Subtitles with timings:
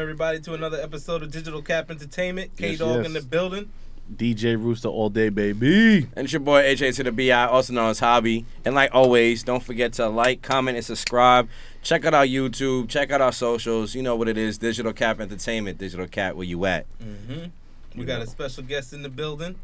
[0.00, 2.56] Welcome everybody to another episode of Digital KAP Entertainment.
[2.56, 3.06] K Dog yes.
[3.06, 3.68] in the building.
[4.10, 6.08] DJ Rooster all day, baby.
[6.16, 8.46] And it's your boy AJ to the BI, also known as Hobby.
[8.64, 11.50] And like always, don't forget to like, comment, and subscribe.
[11.82, 12.88] Check out our YouTube.
[12.88, 13.94] Check out our socials.
[13.94, 14.56] You know what it is.
[14.56, 15.76] Digital KAP Entertainment.
[15.76, 16.86] Digital KAP, where you at?
[16.98, 17.98] Mm-hmm.
[18.00, 19.56] We got a special guest in the building.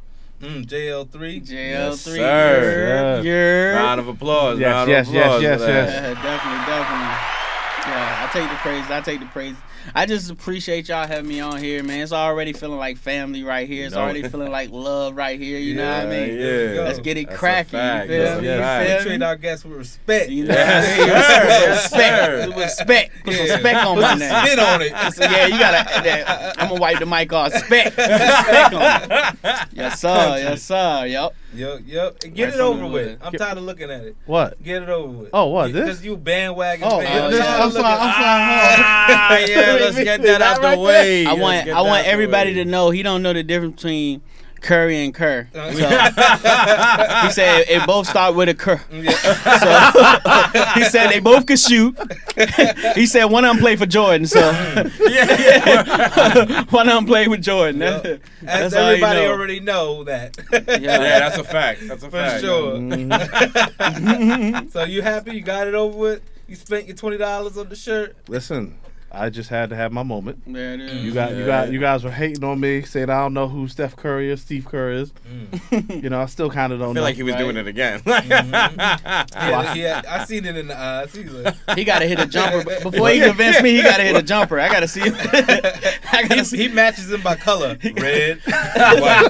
[0.42, 1.46] Mm, JAYEL3.
[1.46, 1.48] JAYEL3.
[1.48, 2.16] Yes, sir.
[2.16, 3.24] Yes.
[3.24, 3.82] Yeah.
[3.82, 4.58] Round of applause.
[4.58, 5.72] Yes, round yes, of yes, applause yes, for that.
[5.72, 5.92] yes.
[5.94, 7.36] Yeah, definitely, definitely.
[7.86, 8.90] Yeah, I take the praise.
[8.90, 9.56] I take the praise.
[9.94, 12.00] I just appreciate y'all having me on here, man.
[12.00, 13.86] It's already feeling like family right here.
[13.86, 14.02] It's No.
[14.02, 15.58] already feeling like love right here.
[15.58, 16.38] You know what I mean?
[16.38, 16.80] yeah.
[16.82, 17.72] Let's get it That's a cracking.
[17.78, 18.08] You fact.
[18.08, 18.46] feel That's me?
[18.48, 18.88] fact.
[18.90, 20.30] You feel treat our guests with respect.
[20.30, 21.76] You know Yes, what I mean?
[21.76, 22.50] sir.
[22.50, 22.56] Respect.
[22.56, 23.24] Respect.
[23.24, 23.52] Put some Yeah.
[23.54, 24.46] respect on Put my name.
[24.46, 25.12] spit on it.
[25.14, 26.02] So, yeah, you gotta.
[26.02, 27.52] That, I'm gonna wipe the mic off.
[27.54, 27.92] Spec.
[27.92, 29.36] Spec on it.
[29.72, 30.36] Yes, sir.
[30.38, 31.04] Yes, sir.
[31.56, 31.80] Yep.
[31.80, 32.16] Yup, yup.
[32.24, 33.18] And Get it over with.
[33.22, 34.16] I'm tired of looking at it.
[34.26, 34.62] What?
[34.62, 35.30] Get it over with.
[35.32, 35.84] Oh, what, this?
[35.84, 36.86] Because you bandwagon.
[36.86, 37.22] Oh, fan.
[37.22, 37.64] uh, I'm yeah.
[37.64, 38.82] I'm sorry, I'm sorry.
[38.88, 41.26] Ah, yeah, let's get that out the way.
[41.26, 44.22] I want I want everybody to know he don't know the difference between
[44.66, 45.48] Curry and Kerr.
[45.54, 45.78] Uh, So
[47.26, 48.80] he said it both start with a Kerr.
[48.90, 49.12] Yeah.
[49.56, 51.96] So he said they both could shoot.
[52.96, 54.90] he said one of them played for Jordan, so yeah,
[55.38, 56.64] yeah.
[56.70, 57.80] one of them played with Jordan.
[57.80, 58.02] Yep.
[58.02, 59.30] That's, As that's all you everybody know.
[59.32, 60.36] already know that.
[60.52, 60.60] Yeah.
[60.80, 61.80] yeah, that's a fact.
[61.86, 62.40] That's a For fact.
[62.42, 62.74] sure.
[62.76, 64.70] Mhm.
[64.72, 65.34] so you happy?
[65.34, 66.22] You got it over with?
[66.48, 68.16] You spent your twenty dollars on the shirt?
[68.28, 68.74] Listen,
[69.18, 70.42] I just had to have my moment.
[70.46, 71.02] There it is.
[71.04, 73.66] You got, you got, you guys were hating on me, saying I don't know who
[73.68, 75.12] Steph Curry is, Steve Kerr is.
[75.12, 76.02] Mm.
[76.02, 77.02] You know, I still kind of don't feel know.
[77.02, 77.40] like he was Right.
[77.40, 78.00] doing it again.
[78.00, 78.52] Mm-hmm.
[79.36, 81.14] Yeah, yeah, I seen it in the eyes.
[81.14, 83.76] He's like, He got to hit a jumper before he convinced me.
[83.76, 84.58] He got to hit a jumper.
[84.60, 85.00] I got to see.
[85.00, 85.14] him.
[85.16, 86.56] I got he, to see.
[86.58, 87.76] he matches him by color.
[87.82, 89.28] Red, white.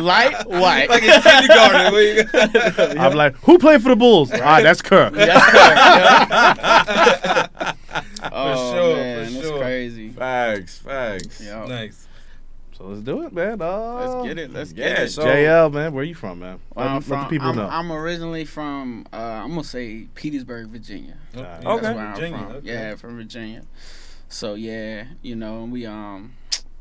[0.00, 0.88] Light white.
[0.88, 1.92] like in kindergarten.
[1.92, 4.30] where you go- I'm like, who played for the Bulls?
[4.32, 5.10] All right, ah, that's Kerr.
[6.88, 9.58] Oh sure, man, for sure.
[9.60, 10.10] crazy.
[10.10, 11.44] facts, facts.
[11.44, 12.06] Yo, nice.
[12.76, 13.60] So let's do it, man.
[13.62, 14.52] Uh, let's get it.
[14.52, 15.08] Let's get Yeah, it.
[15.08, 16.58] so JAYEL, man, where you from, man?
[16.74, 17.20] Where Let, I'm let from.
[17.24, 17.68] the people I'm, know.
[17.68, 19.06] I'm originally from.
[19.12, 21.16] Uh, I'm gonna say Petersburg, Virginia.
[21.34, 21.42] Okay.
[21.42, 21.94] That's Okay.
[21.94, 22.52] where I'm Virginia, from.
[22.56, 22.66] okay.
[22.68, 23.62] Yeah, from Virginia.
[24.28, 26.34] So yeah, you know, we um,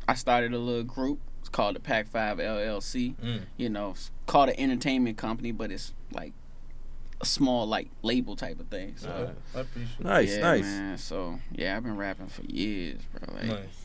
[0.07, 1.19] I started a little group.
[1.39, 3.15] It's called the Pac Five LLC.
[3.15, 3.41] Mm.
[3.55, 6.33] You know, it's called an entertainment company, but it's like
[7.25, 8.94] a small like label type of thing.
[8.97, 9.09] So.
[9.09, 9.31] Okay.
[9.56, 10.62] I appreciate nice, yeah, nice.
[10.63, 10.97] man.
[10.97, 13.36] So yeah, I've been rapping for years, bro.
[13.38, 13.47] it.
[13.50, 13.81] Like Nice.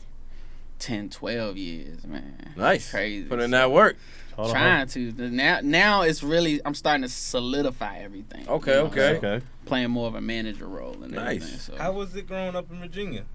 [0.79, 2.53] 10, 12 years, man.
[2.55, 2.89] Nice.
[2.91, 3.27] Crazy.
[3.27, 3.97] Putting in So- that work.
[4.35, 5.11] Hold on, Trying to.
[5.11, 6.61] The- Now, now it's really.
[6.65, 8.47] I'm starting to solidify everything.
[8.47, 9.11] Okay, you know, okay.
[9.13, 9.31] hold on.
[9.31, 9.45] Okay.
[9.65, 11.35] Playing more of a manager role and Nice.
[11.43, 11.59] everything.
[11.59, 11.75] So.
[11.77, 13.25] How was it growing up in Virginia?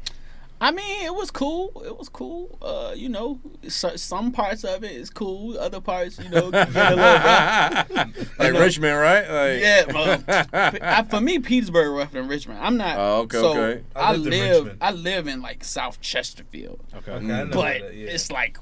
[0.58, 1.82] I mean, it was cool.
[1.84, 2.58] It was cool.
[2.62, 5.58] Uh, you know, so, some parts of it is cool.
[5.58, 8.38] Other parts, you know, get a little rough.
[8.38, 9.28] like Richmond, right?
[9.28, 12.60] Like, Yeah, but I, for me, Petersburg rougher than Richmond.
[12.60, 12.96] I'm not.
[12.98, 13.82] Oh, okay, so okay.
[13.94, 14.76] I I, live.
[14.80, 17.12] I live in like South Chesterfield, Okay.
[17.12, 18.08] Okay, but that, yeah.
[18.08, 18.58] it's like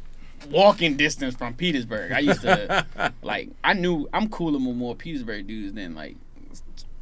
[0.51, 2.11] walking distance from Petersburg.
[2.11, 2.87] I used to
[3.23, 3.51] like.
[3.63, 6.17] I knew I'm cooler with more Petersburg dudes than like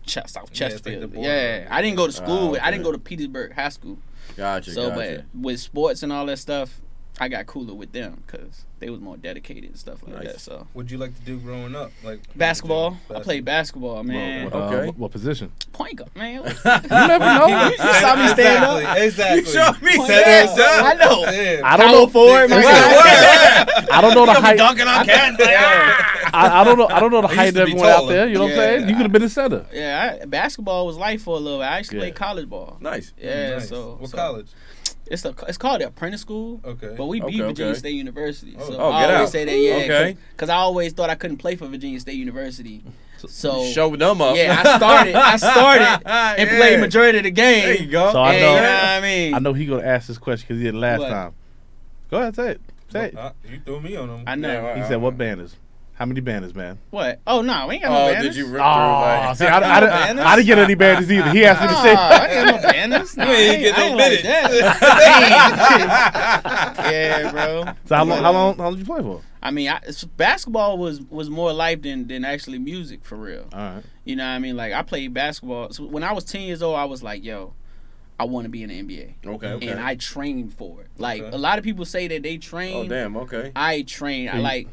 [0.07, 1.15] Ch- South Yeah, like Chesterfield.
[1.15, 2.49] Yeah, I didn't go to school.
[2.49, 3.99] Ah, with, I didn't go to Petersburg High School.
[4.37, 5.25] Gotcha, So, gotcha.
[5.33, 6.81] but with sports and all that stuff,
[7.23, 10.33] I got cooler with them because they was more dedicated and stuff like Nice.
[10.33, 10.41] that.
[10.41, 11.93] So What'd you like to do growing up?
[12.03, 14.47] Like basketball, I played basketball, man.
[14.47, 14.87] What, uh, Okay.
[14.87, 15.53] what, what position?
[15.73, 16.43] Point guard, man.
[16.45, 17.47] You never know.
[17.47, 18.97] You saw me stand up.
[18.99, 19.05] Exactly.
[19.07, 19.39] exactly.
[19.39, 20.57] You showed me Point that.
[20.57, 20.85] guard.
[20.85, 21.25] I know.
[21.27, 21.65] Damn.
[21.65, 22.07] I don't Power know.
[22.09, 23.87] forward, my Listen, guy.
[23.93, 24.57] I don't know the height.
[24.59, 25.37] dunking on Ken.
[26.35, 26.89] I, I don't know.
[26.89, 28.27] I don't know the height of to be everyone out there.
[28.27, 28.89] You know what I'm saying?
[28.89, 29.67] You could have been a center.
[29.73, 31.59] Yeah, I, basketball was life for a little.
[31.61, 31.69] while.
[31.69, 32.03] I actually Yeah.
[32.05, 32.79] played college ball.
[32.81, 33.13] Nice.
[33.21, 33.69] Yeah, Nice.
[33.69, 34.49] so what so college?
[35.13, 36.61] It's a, it's called the apprentice school.
[36.65, 36.95] Okay.
[36.97, 37.79] But we beat Okay, Virginia okay.
[37.79, 38.57] State University.
[38.59, 38.67] Oh.
[38.71, 39.33] So Oh, I get always out.
[39.33, 39.75] say that, yeah.
[39.85, 40.17] Okay.
[40.33, 42.83] Because I always thought I couldn't play for Virginia State University.
[43.19, 44.35] So, Show them up.
[44.37, 46.57] yeah, I started I started and Yeah.
[46.59, 47.63] played majority of the game.
[47.67, 48.11] There you go.
[48.11, 49.35] So I and, know- You know what I mean?
[49.35, 51.09] I know he gonna ask this question because he did last What?
[51.11, 51.35] time.
[52.11, 52.61] Go ahead, say it.
[52.91, 53.17] Say it.
[53.17, 54.25] Uh, you threw me on him.
[54.27, 54.49] I know.
[54.53, 54.77] Yeah, right.
[54.79, 55.57] He said, "What banners?
[56.03, 57.21] How many banners, man?" What?
[57.29, 58.25] Oh, no, we ain't got no Oh, banners.
[58.35, 59.31] did you rip Oh, through like?
[59.31, 60.25] Oh, see, I, I, didn't- Banners?
[60.27, 61.31] I didn't get any banners either.
[61.31, 61.95] He asked me to say.
[61.95, 63.17] Nah, I ain't got no banners.
[63.17, 64.25] Nah, You ain't get no I like minutes.
[66.91, 67.65] yeah, bro.
[67.87, 68.23] So how long?
[68.23, 68.57] How long?
[68.57, 69.21] How long did you play for?
[69.43, 73.47] I mean, I, it's- basketball was was more life than than actually music for real.
[73.53, 73.83] All right.
[74.05, 74.57] You know what I mean?
[74.57, 75.71] Like I played basketball.
[75.73, 77.55] So when I was ten years old, I was like, yo,
[78.19, 79.69] I want to be in the NBA, Okay, okay.
[79.69, 80.89] and I trained for it.
[80.99, 81.35] Like Okay.
[81.35, 82.75] a lot of people say that they oh, train.
[82.77, 83.17] oh damn.
[83.17, 83.53] Okay.
[83.55, 84.29] I train.
[84.29, 84.67] I like.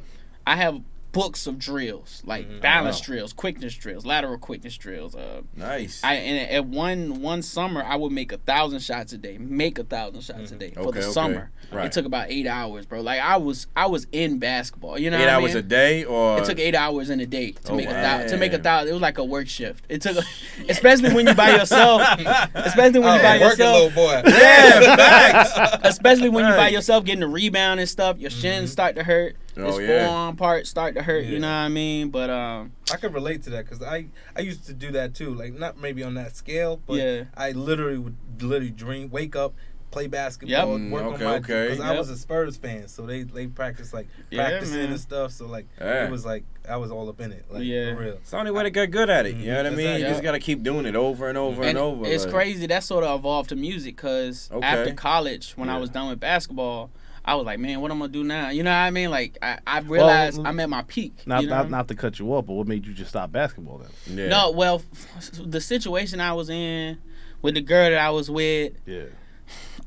[0.47, 0.81] I have
[1.11, 2.61] books of drills, like Mhm.
[2.61, 3.05] balance Wow.
[3.05, 5.15] drills, quickness drills, lateral quickness drills.
[5.15, 6.01] Uh, Nice.
[6.03, 9.79] I and at one one summer I would make a thousand shots a day, make
[9.79, 10.59] a thousand shots a Mhm.
[10.59, 11.11] day for Okay, the okay.
[11.13, 11.51] summer.
[11.71, 11.87] Right.
[11.87, 13.01] It took about eight hours, bro.
[13.01, 14.99] Like I was I was in basketball.
[14.99, 15.57] You know, Eight what I hours mean?
[15.57, 18.29] a day, or It took eight hours in a day to Oh, make a thousand.
[18.29, 18.89] to make a thousand.
[18.89, 19.85] It was like a work shift.
[19.89, 20.23] It took, a,
[20.69, 22.01] especially when you by yourself,
[22.55, 23.73] especially when you Oh, by working yourself.
[23.75, 24.21] little boy.
[24.25, 25.77] Yeah, facts.
[25.87, 28.73] especially when you by yourself getting the rebound and stuff, your shins Mhm.
[28.73, 29.35] start to hurt.
[29.61, 30.07] Oh, Your yeah.
[30.07, 31.25] forearm parts start to hurt.
[31.25, 32.09] You know what I mean?
[32.09, 35.33] But um, I could relate to that because I I used to do that too.
[35.33, 37.23] Like not maybe on that scale, but Yeah.
[37.35, 39.53] I literally would literally dream, wake up,
[39.91, 40.91] play basketball, Yep.
[40.91, 41.63] work Mm, okay, on my okay.
[41.69, 44.91] because I was a Spurs fan, so they they practice like practicing man.
[44.91, 45.31] and stuff.
[45.31, 46.05] So like Yeah.
[46.05, 47.95] it was like I was all up in it, like Yeah.
[47.95, 48.13] for real.
[48.13, 49.35] It's the only way to get good at it.
[49.35, 49.79] You know what I mean?
[49.79, 50.01] Exactly.
[50.03, 52.05] You just gotta keep doing it over and over and, and over.
[52.05, 52.67] it's like- crazy.
[52.67, 54.65] That sort of evolved to music because Okay.
[54.67, 56.91] after college, when I was done with basketball.
[57.29, 58.49] I was like, man, what I'm gonna do now?
[58.49, 59.11] You know what I mean?
[59.11, 61.13] Like, I, I realized I'm at my peak.
[61.27, 61.57] Not, you know?
[61.57, 64.17] not, not to cut you off, but what made you just stop basketball then?
[64.17, 64.27] Yeah.
[64.29, 64.81] No, well,
[65.17, 66.97] f- the situation I was in
[67.41, 69.03] with the girl that I was with, Yeah.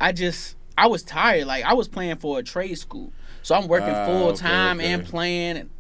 [0.00, 1.46] I just I was tired.
[1.46, 3.12] Like I was playing for a trade school,
[3.42, 4.92] so I'm working Ah, full okay, time okay.
[4.92, 5.56] and playing.
[5.56, 5.70] And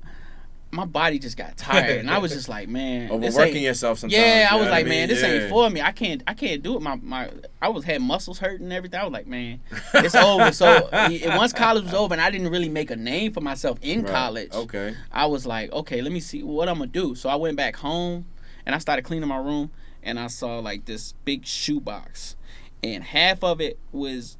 [0.72, 4.18] my body just got tired, and I was just like, man, Overworking yourself sometimes.
[4.20, 5.28] Yeah, I was like, what man, this Yeah.
[5.28, 5.82] ain't for me.
[5.82, 6.82] I can't, I can't do it.
[6.82, 7.30] My, my,
[7.60, 8.98] I was had muscles hurting and everything.
[8.98, 9.60] I was like, man,
[9.94, 10.50] it's over.
[10.52, 13.78] So it- once college was over, and I didn't really make a name for myself
[13.82, 14.10] in Right.
[14.12, 14.52] college.
[14.52, 14.94] Okay.
[15.12, 17.14] I was like, okay, let me see what I'm gonna do.
[17.14, 18.24] So I went back home
[18.64, 19.70] and I started cleaning my room
[20.02, 22.36] and I saw like this big shoebox.
[22.82, 24.38] And half of it was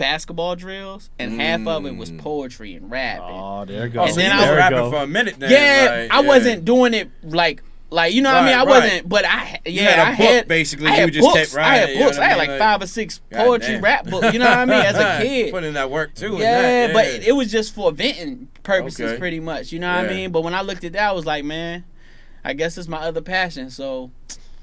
[0.00, 2.18] basketball drills and half of it was Mm.
[2.18, 3.20] poetry and rap.
[3.20, 4.02] and- Oh, there you Oh, go.
[4.04, 4.90] And so then I was- rapping go.
[4.90, 5.50] for a minute then.
[5.50, 6.28] yeah, like, I yeah.
[6.28, 7.62] wasn't doing it like
[7.92, 8.54] like you know what I mean.
[8.54, 8.66] I right.
[8.68, 10.86] wasn't, but I You yeah had a I book, had basically.
[10.86, 11.38] I you had just books.
[11.40, 12.18] kept I writing, had you know books.
[12.18, 12.48] what I had mean?
[12.50, 13.82] like five or six poetry damn.
[13.84, 14.32] rap books.
[14.32, 14.76] You know what I mean?
[14.80, 16.26] As a kid, Putting in that work too.
[16.34, 19.18] and Yeah, that, but it was just for venting purposes, Okay.
[19.18, 19.72] pretty much.
[19.72, 20.10] You know what Yeah.
[20.10, 20.30] I mean?
[20.30, 21.82] But when I looked at that, I was like, man,
[22.44, 23.70] I guess it's my other passion.
[23.70, 24.12] So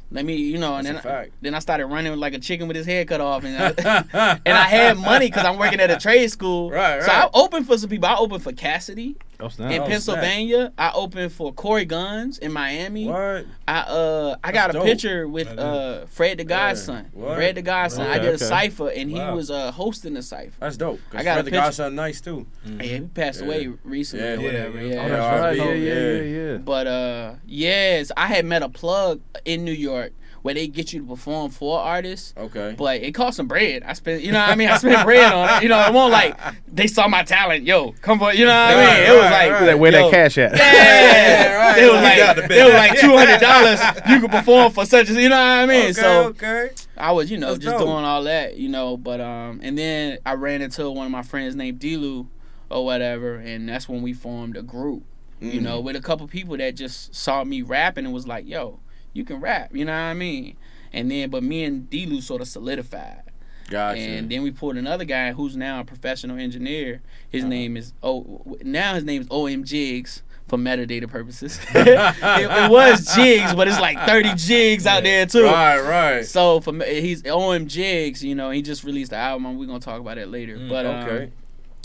[0.10, 2.68] let me, you know, and That's then I, then I started running like a chicken
[2.68, 5.92] with his head cut off, and I, and I had money because I'm working at
[5.92, 6.72] a trade school.
[6.72, 7.30] Right, So I right.
[7.34, 8.08] opened for some people.
[8.08, 10.74] I opened for Cassidy Oh, in Oh, Pennsylvania.
[10.80, 13.06] I opened for Corey Gunz in Miami.
[13.08, 13.46] What?
[13.68, 14.86] I uh I got a dope.
[14.86, 17.10] picture with uh Fred the Godson.
[17.14, 17.36] What?
[17.36, 18.02] Fred the Godson.
[18.02, 18.46] I Okay, did a okay.
[18.46, 20.54] cipher and he was uh hosting the cipher.
[20.60, 21.00] That's dope.
[21.12, 21.62] I Cause got a Fred the picture.
[21.66, 22.48] Godson nice too.
[22.66, 22.82] Mm-hmm.
[22.82, 23.46] Yeah, he passed Yeah.
[23.46, 24.82] away recently Yeah, or whatever.
[24.82, 24.94] yeah.
[24.96, 25.58] Yeah, Oh, Yeah, right.
[25.58, 26.22] Yeah, yeah, yeah.
[26.22, 26.58] yeah, yeah.
[26.58, 30.14] But uh, yes, I had met a plug in New York
[30.48, 32.34] where they get you to perform for artists.
[32.38, 32.74] Okay.
[32.78, 33.84] But it cost some bread.
[33.84, 34.70] I spent, you know what I mean?
[34.70, 35.64] I spent bread on it.
[35.64, 36.40] You know, it won't like
[36.72, 37.66] they saw my talent.
[37.66, 39.10] Yo, come for, you know what I Right, mean?
[39.10, 39.66] It was like, right.
[39.66, 40.56] That- Where yo, that cash at?
[40.56, 41.78] Yeah, right.
[41.78, 43.80] It was You got the like it was like two hundred dollars.
[44.10, 45.84] You could perform for such as you know what I mean.
[45.84, 46.70] okay, so okay.
[46.96, 47.86] I was, you know, That's just dope.
[47.88, 48.96] doing all that, you know.
[48.96, 52.26] But um, and then I ran into one of my friends named Delu,
[52.70, 55.04] or whatever, and that's when we formed a group,
[55.42, 55.64] you Mm.
[55.64, 58.80] know, with a couple people that just saw me rapping and was like, "Yo,
[59.18, 60.56] you can rap," you know what I mean?
[60.94, 63.24] And then, but me and Delu sort of solidified,
[63.70, 64.00] Gotcha.
[64.00, 67.02] and then we pulled another guy who's now a professional engineer.
[67.30, 67.50] His Uh-huh.
[67.50, 70.24] name is oh, now his name is OM Jigs.
[70.48, 75.44] For metadata purposes, it, it was jigs, but it's like thirty jigs out there too.
[75.44, 76.26] right, right.
[76.26, 79.58] So for he's OM Jigs, you know, he just released the album.
[79.58, 80.56] We're gonna talk about it later.
[80.58, 81.32] Mm, but um,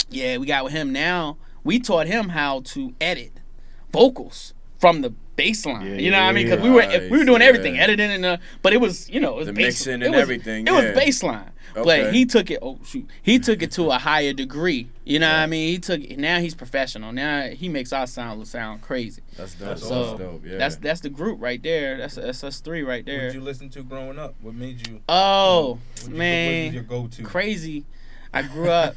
[0.09, 1.35] yeah, we got with him now.
[1.65, 3.33] We taught him how to edit
[3.91, 5.85] vocals from the bass line.
[5.85, 6.45] Yeah, you know what I mean?
[6.45, 6.99] Because we yeah.
[6.99, 9.37] were we were doing Nice, everything, editing and uh, but it was you know it
[9.37, 10.93] was The bass- mixing it and was- everything, It was yeah.
[10.93, 11.49] bass line.
[11.75, 12.03] Okay.
[12.03, 12.59] But he took it.
[12.61, 14.89] Oh shoot, he took it to a higher degree.
[15.05, 15.69] You know what I mean?
[15.69, 16.19] He took it.
[16.19, 17.11] Now he's professional.
[17.11, 19.23] Now he makes our sound sound crazy.
[19.35, 19.67] That's dope.
[19.69, 20.45] That's That's, so dope.
[20.45, 20.57] Yeah.
[20.59, 21.97] That's that's the group right there.
[21.97, 23.21] That's that's us three right What there.
[23.21, 24.35] did you listen to growing up?
[24.41, 25.01] What made you?
[25.09, 27.23] Oh what you- man, what was your go-to?
[27.23, 27.85] crazy.
[28.33, 28.95] I grew up.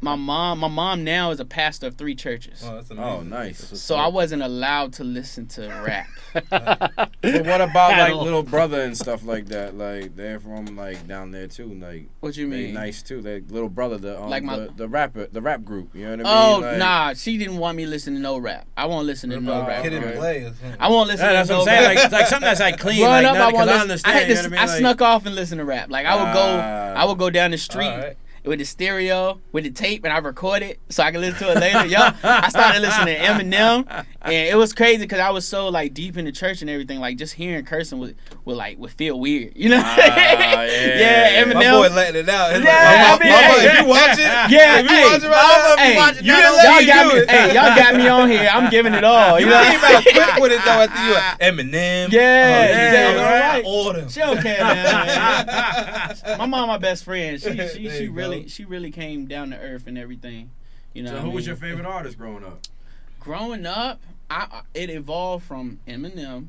[0.00, 2.62] my mom, my mom now is a pastor of three churches.
[2.64, 3.28] Oh, that's oh, amazing.
[3.30, 3.80] nice.
[3.80, 6.06] So I wasn't allowed to listen to rap.
[7.20, 9.76] But what about like little brother and stuff like that?
[9.76, 11.66] Like they're from like down there too.
[11.74, 12.74] Like What you mean?
[12.74, 13.20] nice too.
[13.20, 15.94] They little brother, the um, Like my- the, the rapper, the rap group.
[15.94, 16.62] You know what Oh I mean?
[16.62, 18.66] Like, nah, she didn't want me listening to no rap.
[18.76, 19.82] I won't listen to What no rap.
[19.82, 20.16] Kid and okay.
[20.16, 20.52] Play?
[20.78, 21.96] I won't listen Yeah, to that's no what I'm saying.
[21.98, 22.98] Like, like something that's like clean.
[23.00, 23.80] Growing like, up, none- I 'cause won't I listen.
[23.80, 24.14] I, understand.
[24.14, 24.68] had you know this, what I I mean?
[24.68, 25.90] Like, snuck off and listen to rap.
[25.90, 26.94] Like I would go, Ah.
[27.02, 28.16] I would go down the street Alright.
[28.44, 31.52] With the stereo, with the tape, and I record it so I can listen to
[31.52, 31.86] it later.
[31.86, 35.94] Yo, I started listening to Eminem, and it was crazy because I was so like
[35.94, 37.00] deep in the church and everything.
[37.00, 39.82] Like just hearing cursing would, would like would feel weird, you know?
[39.84, 39.96] Ah,
[40.64, 41.42] yeah.
[41.44, 41.54] Eminem.
[41.54, 42.52] My boy letting it out.
[42.54, 43.66] It's Yeah, like, I mean, mama, hey.
[43.66, 44.18] if you watch it,
[44.52, 47.02] Yeah, if you hey, watch it right now, hey, you y'all, didn't let me got
[47.02, 47.30] do me, it.
[47.30, 48.48] hey, y'all got me on here.
[48.52, 49.38] I'm giving it all.
[49.40, 49.62] You You know?
[49.62, 52.12] came out quick with it though after you like, Eminem.
[52.12, 53.64] Yeah, oh, yeah, yeah, right.
[53.64, 54.08] All them.
[54.08, 56.16] She don't care, man.
[56.38, 57.40] my mom, my best friend.
[57.40, 58.12] She she she go.
[58.38, 60.50] Really she really came down to earth and everything.
[60.94, 61.10] You know.
[61.12, 62.60] So who I was your favorite artist growing up?
[63.20, 66.48] Growing up, I, I it evolved from Eminem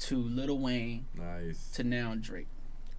[0.00, 1.70] to Lil Wayne Nice.
[1.74, 2.46] to now Drake.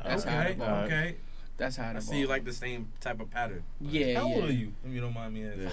[0.04, 0.52] That's how it Okay.
[0.54, 0.86] evolved.
[0.92, 1.16] Okay.
[1.58, 2.08] That's how it I evolved.
[2.08, 3.64] see you like the same type of pattern.
[3.80, 4.36] Yeah, How yeah.
[4.36, 4.74] old are you?
[4.86, 5.62] If you don't mind me asking.
[5.64, 5.70] Yeah.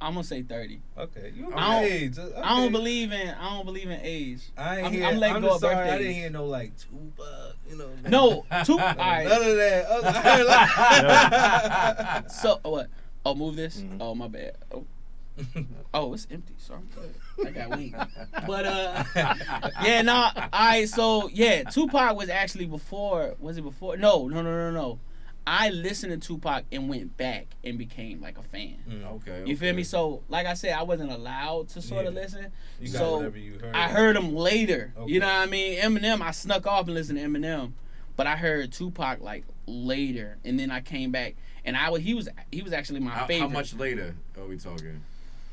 [0.00, 0.80] I'm gonna say thirty.
[0.96, 2.18] Okay, you I don't- age.
[2.18, 2.40] Okay.
[2.40, 4.42] I don't believe in I don't believe in age.
[4.56, 5.90] I ain't I'm- hear, I'm I'm, letting go just of sorry.
[5.90, 7.56] I didn't hear no like Tupac.
[7.68, 7.90] You know.
[8.08, 8.76] No, two.
[8.76, 9.26] None alright.
[9.26, 9.86] of that.
[10.04, 10.12] I
[12.12, 12.88] heard like- So what?
[13.26, 13.78] Oh, move this.
[13.80, 13.98] Mhm.
[14.00, 14.56] Oh, my bad.
[14.72, 14.86] Oh,
[15.94, 16.54] oh, it's empty.
[16.58, 17.14] So I'm good.
[17.46, 17.94] I got wings.
[18.46, 19.04] But uh,
[19.82, 20.12] yeah, no.
[20.14, 20.88] Nah, all right.
[20.88, 23.34] So yeah, Tupac was actually before.
[23.38, 23.96] Was it before?
[23.96, 24.98] No, no, no, no, no.
[25.50, 28.76] I listened to Tupac and went back and became like a fan.
[28.86, 29.12] Mm.
[29.16, 29.44] Okay.
[29.46, 29.82] You feel me?
[29.82, 32.48] So, like I said, I wasn't allowed to sort of listen.
[32.78, 33.74] You got So, whatever you heard.
[33.74, 34.92] I heard him later.
[34.98, 35.10] Okay.
[35.10, 35.80] You know what I mean?
[35.80, 37.72] Eminem, I snuck off and listened to Eminem,
[38.14, 42.12] but I heard Tupac like later, and then I came back, and I was he
[42.12, 43.48] was he was actually my How, favorite.
[43.48, 45.02] how much later are we talking?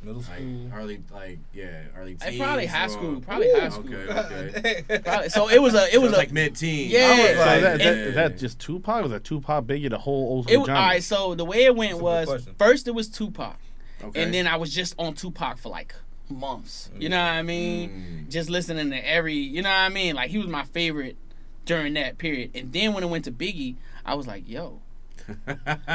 [0.04, 0.72] Middle Like school.
[0.76, 2.42] early, like yeah, early Like, teens.
[2.42, 3.94] probably high or- school, probably high school.
[3.96, 5.00] Okay, okay.
[5.04, 6.90] Probably- so it was a it So was it's a like mid-teen.
[6.92, 7.00] Yeah.
[7.08, 7.92] So I was is like- that, that, Yeah.
[8.04, 9.02] is that just Tupac?
[9.04, 10.90] Was that Tupac, Biggie, the whole old it school was, all genre?
[10.90, 11.04] right.
[11.04, 13.58] So the way it went That's was first it was Tupac,
[14.04, 14.24] Okay.
[14.24, 15.96] and then I was just on Tupac for like
[16.30, 16.90] months.
[16.98, 18.26] You know what I mean?
[18.28, 18.32] Mm.
[18.32, 20.16] Just listening to every, you know what I mean?
[20.16, 21.18] Like he was my favorite
[21.66, 22.52] during that period.
[22.56, 23.76] And then when it went to Biggie,
[24.06, 24.82] I was like, yo,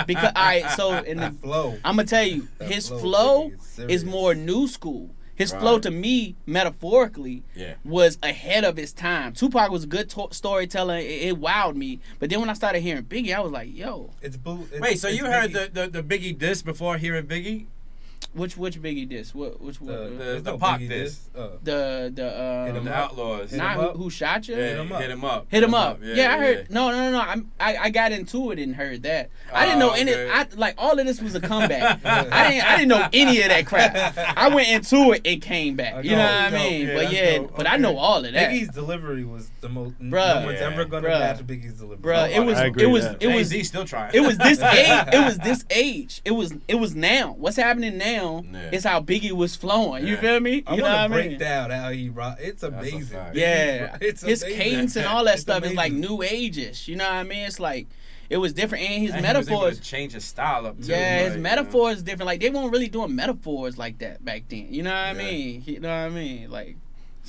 [0.07, 1.79] because I so in the flow.
[1.85, 5.11] I'm gonna tell you, That his flow, flow is is more new school.
[5.35, 7.75] His flow to me, metaphorically, yeah.
[7.83, 9.33] was ahead of his time.
[9.33, 10.99] Tupac was a good to- storyteller.
[10.99, 11.99] It, it wowed me.
[12.19, 14.69] But then when I started hearing Biggie, I was like, yo, It's boo.
[14.71, 17.67] It's, Wait, so it's you heard the, the, the Biggie diss before hearing Biggie?
[18.33, 19.35] Which which Biggie this?
[19.35, 20.11] What which the what?
[20.11, 21.29] the- there's the no Pac Biggie diss.
[21.37, 23.11] Uh, the the Hit um, him the up.
[23.13, 23.51] Outlaws.
[23.51, 24.55] Hit not him who, who shot you?
[24.57, 25.01] yeah, Hit him up.
[25.01, 25.47] Hit him up.
[25.51, 25.99] Hit him up.
[26.03, 26.59] Yeah, I heard.
[26.59, 26.65] yeah.
[26.75, 27.21] No, no, no, no.
[27.21, 29.31] I'm, I I got into it and heard that.
[29.53, 30.13] I didn't Oh, know any.
[30.13, 30.31] okay.
[30.31, 32.01] I like all of this was a comeback.
[32.05, 32.65] I didn't.
[32.65, 34.17] I didn't know any of that crap.
[34.37, 36.05] I went into it and came back.
[36.05, 36.87] You know what I mean?
[36.87, 37.57] yeah, but yeah, dope.
[37.57, 38.51] but I know all of that.
[38.51, 39.99] Biggie's delivery was the most.
[39.99, 40.41] Bruh.
[40.41, 40.67] no one's Yeah.
[40.71, 41.19] ever gonna Bruh.
[41.21, 42.13] match Biggie's delivery.
[42.15, 44.15] Bruh, it was it was it was Jay-Z still trying.
[44.15, 45.09] it was this age.
[45.13, 46.23] It was this age.
[46.25, 47.33] It was it was now.
[47.37, 48.20] What's happening now
[48.53, 48.71] Yeah.
[48.73, 50.07] is how Biggie was flowing.
[50.07, 50.63] You feel me?
[50.67, 51.39] I You know want what I to break mean?
[51.39, 52.39] down how he rock.
[52.41, 53.19] It's amazing.
[53.35, 54.59] Yeah, ro- it's his amazing.
[54.61, 56.87] cadence and all that It's stuff is like new ages.
[56.89, 57.45] You know what I mean?
[57.47, 57.87] It's like
[58.29, 59.79] it was different, and his And he was able metaphors.
[59.81, 60.87] to change his style up too.
[60.93, 61.43] Yeah, his like, you know.
[61.43, 62.27] metaphors is different.
[62.27, 64.69] Like they weren't really doing metaphors like that back then.
[64.73, 65.63] You know what I mean?
[65.67, 66.51] You know what I mean?
[66.51, 66.77] Like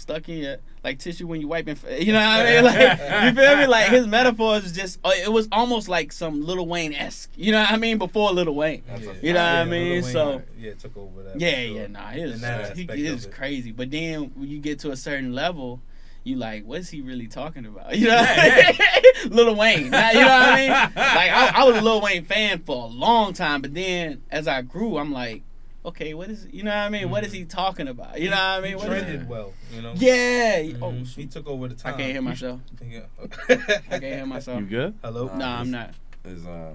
[0.01, 1.77] stuck in your like tissue when you wiping.
[1.99, 2.63] You know what I mean?
[2.71, 2.99] Like
[3.35, 3.67] you feel me?
[3.67, 4.99] Like his metaphors is just.
[5.03, 7.29] uh, It was almost like some Little Wayne esque.
[7.35, 7.97] You know what I mean?
[7.97, 8.83] Before Little Wayne.
[8.87, 8.97] Yeah.
[9.21, 9.91] You know what I mean?
[9.91, 11.39] Wayne, So- yeah, took over that.
[11.39, 11.75] Yeah, sure.
[11.81, 13.31] yeah, nah, his In that he is it.
[13.31, 13.71] crazy.
[13.71, 15.81] But then when you get to a certain level.
[16.23, 17.95] You like, what's he really talking about?
[17.97, 18.71] You know, Yeah,
[19.29, 19.89] Lil Wayne.
[19.89, 20.69] Now, you know what I mean?
[20.69, 24.47] Like, I, I was a Lil Wayne fan for a long time, but then as
[24.47, 25.41] I grew, I'm like,
[25.85, 27.09] okay, what is, you know what I mean?
[27.09, 28.19] What is he talking about?
[28.19, 28.69] You know what I mean?
[28.71, 29.53] He What is trended well.
[29.73, 29.93] You know.
[29.95, 30.77] Yeah.
[30.81, 31.07] Oh, Mhm.
[31.07, 31.21] shoot.
[31.21, 31.89] he took over the time.
[31.93, 31.99] I time.
[31.99, 32.59] can't hear myself.
[32.87, 33.01] Yeah.
[33.49, 33.55] I
[33.99, 34.59] can't hear myself.
[34.61, 34.95] You good?
[35.03, 35.25] Hello.
[35.27, 35.37] Nah.
[35.37, 35.93] Nah, I'm not.
[36.25, 36.71] Is uh,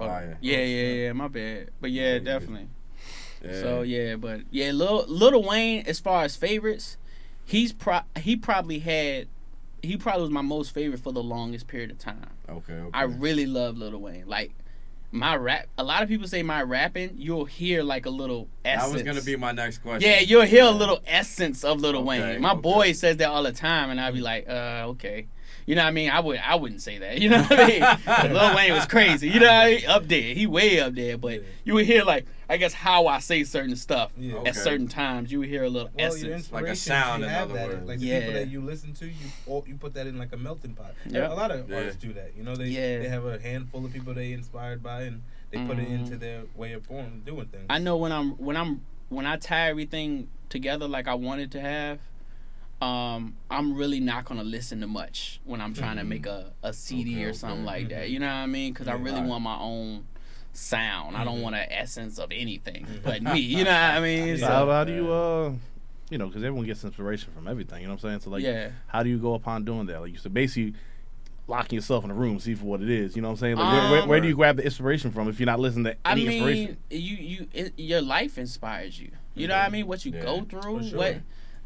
[0.00, 0.06] Oh,
[0.40, 1.12] yeah, yeah, yeah.
[1.12, 1.70] My bad.
[1.80, 2.68] But Yeah, yeah, definitely.
[3.44, 3.60] Yeah.
[3.60, 6.96] So yeah, but yeah, Lil Little Wayne, as far as favorites,
[7.44, 9.26] he's pro he probably had
[9.82, 12.30] he probably was my most favorite for the longest period of time.
[12.48, 12.72] Okay.
[12.72, 12.90] okay.
[12.94, 14.26] I really love Little Wayne.
[14.26, 14.52] Like
[15.12, 18.90] my rap, a lot of people say my rapping, you'll hear like a little essence.
[18.90, 20.10] That was gonna be my next question.
[20.10, 22.40] Yeah, you'll hear a little essence of Little Okay, Wayne.
[22.40, 22.60] My okay.
[22.60, 25.26] boy says that all the time, and I'd be like, uh, okay.
[25.66, 26.10] You know what I mean?
[26.10, 27.18] I would I wouldn't say that.
[27.22, 27.66] You know what I
[28.26, 28.32] mean?
[28.34, 29.28] Lil Wayne was crazy.
[29.28, 29.86] You know what I mean?
[29.86, 30.34] Up there.
[30.34, 31.16] He way up there.
[31.18, 31.48] But Yeah.
[31.64, 34.34] you would hear like I guess how I say certain stuff Yeah.
[34.34, 34.50] Okay.
[34.50, 35.32] at certain times.
[35.32, 36.52] You would hear a little Well, essence.
[36.52, 37.68] Like a sound, in other that.
[37.68, 37.88] words.
[37.88, 38.18] Like the Yeah.
[38.20, 39.14] people that you listen to, you
[39.48, 40.94] oh, you put that in like a melting pot.
[41.06, 41.32] Yeah.
[41.32, 41.76] A lot of Yeah.
[41.76, 42.32] artists do that.
[42.36, 42.98] You know, they Yeah.
[42.98, 46.18] they have a handful of people they inspired by, and they put it into mm-hmm.
[46.20, 47.66] their way of form doing things.
[47.70, 51.60] I know when I'm when I'm when I tie everything together like I wanted to
[51.60, 51.98] have,
[52.82, 56.08] um, I'm really not gonna listen to much when I'm trying to Mhm.
[56.08, 57.66] make a, a CD Okay, or something okay.
[57.66, 58.06] like that.
[58.06, 58.10] Mhm.
[58.10, 58.72] You know what I mean?
[58.72, 59.28] Because I really right.
[59.28, 60.04] want my own
[60.52, 61.16] sound.
[61.16, 61.42] I don't Mhm.
[61.42, 63.02] want an essence of anything Mhm.
[63.02, 63.38] but me.
[63.40, 64.36] You know what I mean?
[64.38, 65.52] So how, So, how do you, uh,
[66.10, 67.80] you know, because everyone gets inspiration from everything.
[67.80, 68.20] You know what I'm saying?
[68.20, 68.70] So like, yeah.
[68.88, 70.00] how do you go upon doing that?
[70.00, 70.74] Like you said, basically
[71.46, 73.14] locking yourself in a room, see for what it is.
[73.16, 73.56] You know what I'm saying?
[73.56, 75.96] Like, where, where, where do you grab the inspiration from if you're not listening to
[76.04, 76.76] I mean, inspiration?
[76.90, 79.10] you you it, your life inspires you.
[79.34, 79.86] You know what I mean?
[79.86, 80.98] What you Yeah, go through, sure.
[80.98, 81.16] what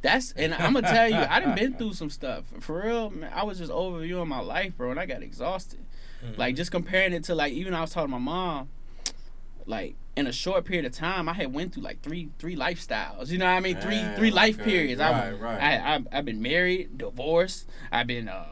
[0.06, 2.44] that's and I'm gonna tell you, I done been through some stuff.
[2.60, 5.80] For real, man, I was just overviewing my life, bro, and I got exhausted.
[6.24, 6.38] Mhm.
[6.38, 8.68] Like just comparing it to like even I was talking to my mom,
[9.66, 13.30] like in a short period of time, I had went through like three three lifestyles.
[13.30, 13.76] You know what I mean?
[13.78, 15.00] Three three life okay, periods.
[15.00, 15.60] right, I, right.
[15.62, 17.68] I I I've been married, divorced.
[17.92, 18.46] I've been uh,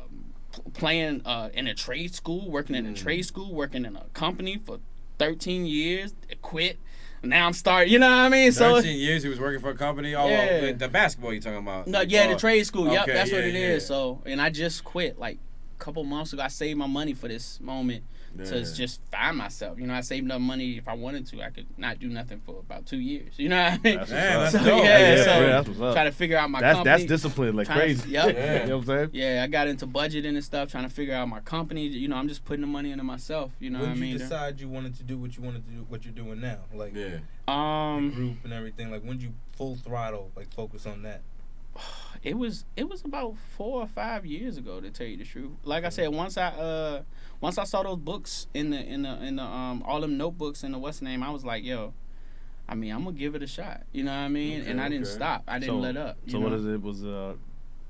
[0.74, 2.96] playing uh, in a trade school, working in a Mm.
[2.96, 4.78] trade school, working in a company for
[5.18, 6.14] thirteen years.
[6.42, 6.78] Quit.
[7.28, 7.92] Now I'm starting.
[7.92, 8.52] You know what I mean?
[8.52, 10.14] So 13 years he was working for a company.
[10.14, 10.62] Oh, Yeah.
[10.62, 11.86] well, the basketball you're talking about?
[11.86, 12.90] no, Like, yeah, oh, the trade school.
[12.90, 13.86] Yep, okay, that's what yeah, it is.
[13.86, 15.38] So, and I just quit like
[15.76, 16.42] a couple months ago.
[16.42, 18.04] I saved my money for this moment
[18.38, 18.64] to Yeah.
[18.74, 19.78] just find myself.
[19.78, 21.42] You know, I saved enough money if I wanted to.
[21.42, 23.34] I could not do nothing for about two years.
[23.38, 23.96] You know what I mean?
[23.98, 24.60] That's Man, what's up.
[24.62, 24.84] so dope.
[24.84, 25.94] yeah, Yeah, so yeah, that's what's up.
[25.94, 26.90] try to figure out my That's company.
[26.98, 28.10] that's discipline like Trying to- crazy.
[28.10, 28.34] yep.
[28.34, 28.60] Yeah.
[28.64, 29.10] You know what I'm saying?
[29.12, 31.86] Yeah, I got into budgeting and stuff, trying to figure out my company.
[31.86, 33.52] You know, I'm just putting the money into myself.
[33.60, 34.10] You know when what I mean?
[34.10, 36.14] When did you decide you wanted to do what you wanted to do, what you're
[36.14, 37.18] doing now, like Yeah.
[37.46, 38.90] the Um, group and everything?
[38.90, 41.20] Like when did you full throttle, like focus on that?
[42.22, 45.50] it was it was about four or five years ago to tell you the truth.
[45.64, 47.02] Like I said, once I uh
[47.40, 50.62] once I saw those books in the in the in the um all them notebooks
[50.64, 51.92] in the what's name, I was like, yo,
[52.68, 53.82] I mean, I'm gonna give it a shot.
[53.92, 54.62] You know what I mean?
[54.62, 55.14] Okay, and I didn't okay.
[55.16, 55.44] stop.
[55.46, 56.18] I didn't So- let up.
[56.28, 56.56] So what know?
[56.58, 56.82] is it?
[56.82, 57.34] Was uh,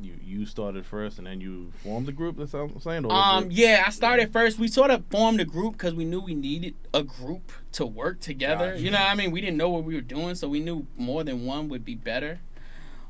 [0.00, 2.36] you you started first and then you formed the group?
[2.36, 3.04] That's what I'm saying.
[3.04, 4.58] Or Um, yeah, I started first.
[4.58, 8.18] We sort of formed a group because we knew we needed a group to work
[8.20, 8.72] together.
[8.72, 8.82] Gotcha.
[8.82, 9.30] You know what I mean?
[9.30, 11.94] We didn't know what we were doing, so we knew more than one would be
[11.94, 12.40] better.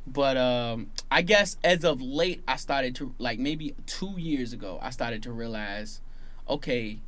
[0.06, 4.78] But um, I guess as of late, I started to like maybe two years ago,
[4.82, 6.00] I started to realize,
[6.48, 7.00] okay,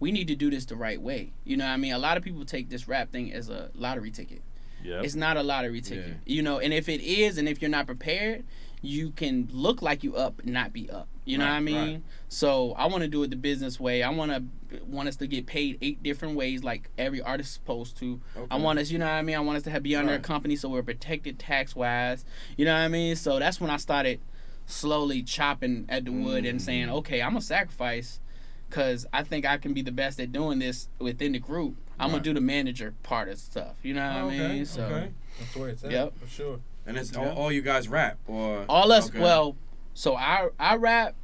[0.00, 1.32] we need to do this the right way.
[1.44, 1.92] You know what I mean?
[1.92, 4.42] A lot of people take this rap thing as a lottery ticket.
[4.82, 5.00] yeah.
[5.02, 6.16] It's not a lottery ticket.
[6.24, 6.34] Yeah.
[6.34, 8.44] You know, and if it is, and if you're not prepared,
[8.82, 11.06] you can look like you up, and not be up.
[11.30, 11.92] You know Right, what I mean?
[11.94, 12.02] right.
[12.28, 14.02] So I want to do it the business way.
[14.02, 14.42] I want to
[14.84, 18.20] want us to get paid eight different ways, like every artist is supposed to.
[18.50, 19.36] I want us, you know what I mean?
[19.36, 20.18] I want us to have be under Right.
[20.20, 22.24] a company so we're protected tax wise.
[22.56, 23.16] You know what I mean?
[23.16, 24.20] So that's when I started
[24.66, 26.92] slowly chopping at the wood and saying, Mm.
[26.98, 28.20] okay, I'm gonna sacrifice
[28.68, 31.76] because I think I can be the best at doing this within the group.
[31.98, 33.76] I'm gonna do the manager part of stuff.
[33.82, 34.66] You know what I mean?
[34.66, 34.82] So.
[34.84, 35.10] okay.
[35.38, 35.90] That's where it's at.
[35.90, 36.18] Yep.
[36.18, 36.60] For sure.
[36.86, 37.18] And it's Yeah.
[37.30, 39.18] all, all you guys rap or All us, Okay.
[39.20, 39.56] well,
[39.94, 41.14] so I I rap,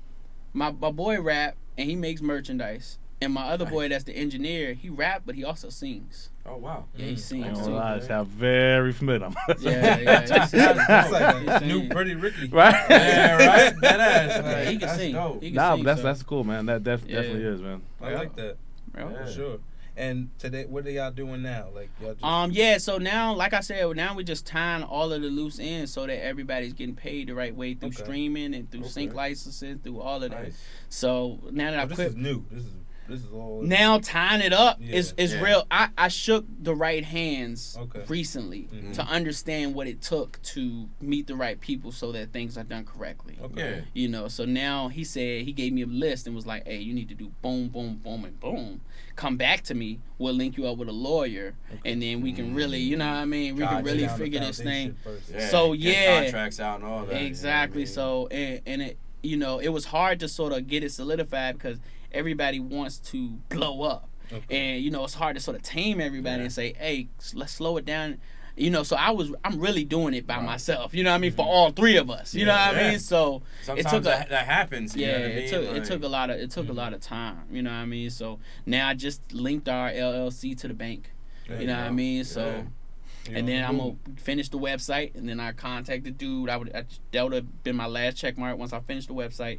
[0.56, 2.98] my my boy rap, and he makes merchandise.
[3.18, 3.72] And my other Nice.
[3.72, 6.28] boy, that's the engineer, he rap, but he also sings.
[6.44, 6.84] Oh wow.
[6.94, 7.14] Yeah, he Mm.
[7.14, 7.62] I sings ain't too.
[7.62, 9.30] gonna lie, it sound very familiar.
[9.58, 10.52] Yeah, yeah, he.
[10.52, 11.88] It's like a new.
[11.88, 12.48] Pretty Ricky.
[12.48, 12.74] right?
[12.90, 13.74] Yeah, right.
[13.80, 14.42] That ass.
[14.44, 15.14] Yeah, he can that's sing.
[15.14, 15.42] dope.
[15.42, 16.66] He can Nah, sing, that's so- that's cool, man.
[16.66, 17.22] That def- Yeah.
[17.22, 17.80] definitely is, man.
[18.02, 18.56] I like that.
[18.94, 19.10] Yeah.
[19.10, 19.24] Yeah.
[19.24, 19.58] For sure.
[19.98, 21.68] And today, what are y'all doing now?
[21.74, 25.10] Like y'all just Um, yeah, so now, like I said, now we're just tying all
[25.12, 28.02] of the loose ends so that everybody's getting paid the right way through Okay.
[28.02, 29.16] streaming and through sync Okay.
[29.16, 30.42] licensing, through all of that.
[30.44, 30.58] Nice.
[30.90, 32.44] So now that Oh, I this is new.
[32.50, 32.72] This is
[33.08, 35.24] this is all now tying it up is Yeah.
[35.24, 35.40] is Yeah.
[35.40, 35.66] real.
[35.70, 38.02] I I shook the right hands Okay.
[38.08, 38.94] recently Mhm.
[38.94, 42.84] to understand what it took to meet the right people so that things are done
[42.84, 43.38] correctly.
[43.40, 43.76] Okay.
[43.76, 43.80] Yeah.
[43.94, 46.80] You know, so now he said he gave me a list and was like, "Hey,
[46.80, 48.80] you need to do boom, boom, boom, and boom.
[49.16, 49.98] Come back to me.
[50.18, 53.14] We'll link you up with a lawyer, and then we can really, you know what
[53.16, 53.54] I mean?
[53.54, 55.30] We God, can really lay down the figure this thing." foundation first.
[55.32, 55.48] Yeah.
[55.48, 56.22] So, Get yeah.
[56.24, 57.06] contracts out and all that.
[57.08, 57.78] you know I Exactly.
[57.78, 57.86] mean?
[57.86, 61.54] So and and it you know it was hard to sort of get it solidified
[61.54, 61.78] because
[62.12, 64.74] everybody wants to blow up, Okay.
[64.74, 66.42] and you know it's hard to sort of tame everybody Yeah.
[66.44, 68.18] and say, hey, let's slow it down.
[68.56, 70.44] You know, so I was I'm really doing it by Right.
[70.46, 70.94] myself.
[70.94, 71.32] You know what I mean?
[71.32, 72.34] For all three of us.
[72.34, 72.72] You know Yeah.
[72.72, 72.98] what I mean?
[73.00, 74.96] So Sometimes took a- that, that happens.
[74.96, 75.48] You yeah, know it mean?
[75.50, 76.70] took it took a lot of it took Mhm.
[76.70, 77.42] a lot of time.
[77.52, 78.08] You know what I mean?
[78.08, 81.12] So now I just linked our LLC to the bank.
[81.48, 82.24] There You know what I mean?
[82.24, 82.46] So.
[82.46, 82.62] Yeah.
[83.28, 86.48] You're And then I'm gonna finish the website, and then I contact the dude.
[86.48, 88.56] I would I, that would have been my last check mark.
[88.56, 89.58] Once I finished the website,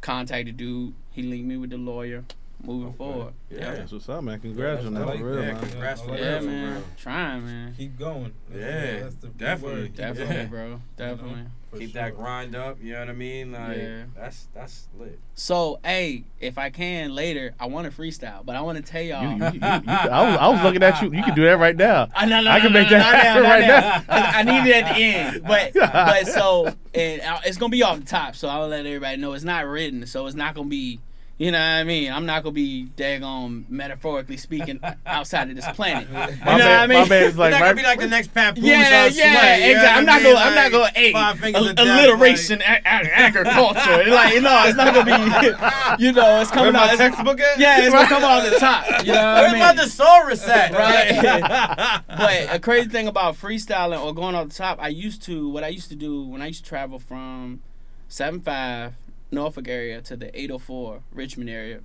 [0.00, 0.94] contact the dude.
[1.10, 2.24] He linked me with the lawyer.
[2.64, 2.96] Moving Okay.
[2.96, 3.34] forward.
[3.50, 3.74] Yeah.
[3.74, 4.40] That's what's up, man.
[4.40, 5.54] Congrats Yeah, on that, like for real, that.
[5.54, 5.68] man.
[5.70, 6.72] Congrats I for Yeah, real, man.
[6.74, 6.82] real.
[6.98, 7.74] Trying, man.
[7.76, 8.32] Keep going.
[8.50, 9.74] That's, Yeah, that's the key definitely.
[9.80, 9.86] word.
[9.88, 10.48] Keep Definitely, going.
[10.48, 10.80] bro.
[10.96, 11.42] Definitely.
[11.70, 12.02] For Keep sure.
[12.02, 12.78] that grind up.
[12.82, 13.52] You know what I mean?
[13.52, 14.02] Like Yeah.
[14.16, 15.18] that's that's lit.
[15.34, 19.02] So, hey, if I can later, I want to freestyle, but I want to tell
[19.02, 19.32] You, y'all.
[19.36, 21.12] you, you, you, I, was, I was looking at you.
[21.12, 22.08] You can do that right now.
[22.16, 24.04] I, no, no, I can no, make no, that happen not right now.
[24.08, 28.00] I need it at the end, but but so and uh, it's gonna be off
[28.00, 28.34] the top.
[28.34, 30.98] So I'll let everybody know it's not written, so it's not gonna be.
[31.38, 32.10] You know what I mean?
[32.10, 36.08] I'm not gonna be daggone metaphorically speaking outside of this planet.
[36.10, 36.98] You know My what I mean?
[37.02, 39.66] my bad is like You're not gonna be like the next Papoose Yeah, yeah, Sway,
[39.68, 39.98] you exactly.
[39.98, 40.34] I'm not gonna.
[40.38, 40.90] I'm not Like, gonna.
[40.98, 44.10] Hey, Five fingers al- of death, alliteration, a- a- agriculture.
[44.10, 45.12] like you know, it's not gonna be.
[46.06, 46.88] You know, it's Where coming my out.
[46.90, 47.58] It's, textbook at?
[47.58, 48.86] yeah, it's gonna come off the top.
[49.04, 49.60] You know what I Where's mean?
[49.60, 50.72] my thesaurus at?
[50.72, 52.02] Right.
[52.08, 55.64] but a crazy thing about freestyling or going off the top, I used to what
[55.64, 57.60] I used to do when I used to travel from
[58.08, 58.94] seven five
[59.30, 61.80] Norfolk area to the eight oh four Richmond area.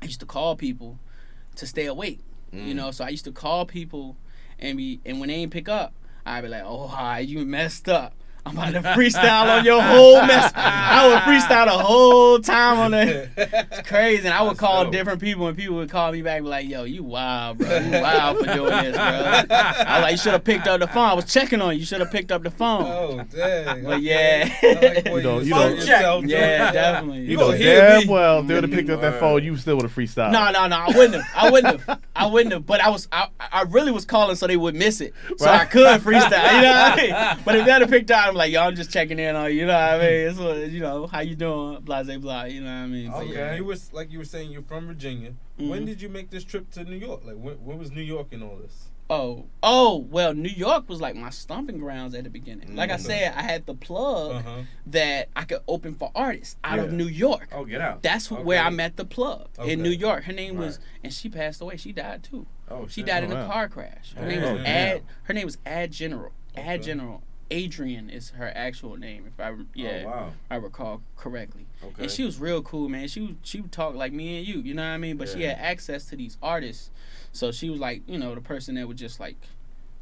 [0.00, 0.98] I used to call people
[1.56, 2.20] to stay awake.
[2.52, 2.66] Mm.
[2.66, 4.16] You know, so I used to call people
[4.58, 5.92] and be and when they ain't pick up,
[6.24, 8.14] I'd be like, Oh hi, you messed up.
[8.48, 10.52] I'm about to freestyle on your whole mess.
[10.54, 13.30] I would freestyle the whole time on it.
[13.36, 14.24] It's crazy.
[14.26, 14.92] And I would That's call dope.
[14.92, 17.78] different people, and people would call me back and be like, yo, you wild, bro.
[17.78, 19.04] You wild for doing this, bro.
[19.04, 21.08] I was like, you should have picked up the phone.
[21.08, 21.80] I was checking on you.
[21.80, 22.84] You should have picked up the phone.
[22.84, 23.84] Oh, dang.
[23.84, 24.48] But yeah.
[24.62, 24.66] I
[25.04, 27.18] like You know- you you saw know- yourself Yeah, definitely.
[27.20, 28.12] You You know gonna hear damn me.
[28.12, 30.32] well if they would have picked up that phone, you still would have freestyled.
[30.32, 30.76] No, no, no.
[30.76, 31.24] I wouldn't have.
[31.36, 32.00] I wouldn't have.
[32.16, 35.00] I wouldn't have, but I was I, I really was calling so they would miss
[35.00, 36.56] it, so I could freestyle.
[36.56, 37.42] You know what I mean?
[37.44, 39.50] But if they had have picked out, I'm like, yo, I'm just checking in on
[39.52, 39.60] you.
[39.60, 40.28] You know what I mean?
[40.28, 42.44] It's what, you know how you doing, blah blah blah.
[42.44, 43.10] You know what I mean?
[43.10, 43.54] But So yeah.
[43.54, 45.34] you was like you were saying you're from Virginia.
[45.60, 45.68] Mhm.
[45.68, 47.24] When did you make this trip to New York?
[47.24, 48.90] Like when, when was New York and all this?
[49.10, 52.76] Oh, oh, well, New York was like my stomping grounds at the beginning.
[52.76, 53.00] Like I Mm.
[53.00, 54.62] said, I had the plug Uh huh.
[54.88, 57.48] that I could open for artists out of New York.
[57.52, 58.02] Oh, get out.
[58.02, 58.42] That's Okay.
[58.42, 59.72] where I met the plug Okay.
[59.72, 60.24] in New York.
[60.24, 60.66] Her name Right.
[60.66, 61.78] was, and she passed away.
[61.78, 62.46] She died too.
[62.70, 63.06] Oh, She shit.
[63.06, 64.12] died in Oh, a car crash.
[64.14, 64.66] Her Oh, name was damn.
[64.66, 65.02] Ad.
[65.22, 66.32] Her name was Ad General.
[66.54, 66.84] Ad Okay.
[66.88, 67.22] General.
[67.50, 70.32] Adrian is her actual name, if I yeah Oh, wow.
[70.50, 71.66] I recall correctly.
[71.82, 72.02] Okay.
[72.02, 73.08] And she was real cool, man.
[73.08, 75.16] She would she would talk like me and you, you know what I mean?
[75.16, 76.90] But she had access to these artists,
[77.32, 79.36] so she was like, you know, the person that would just like,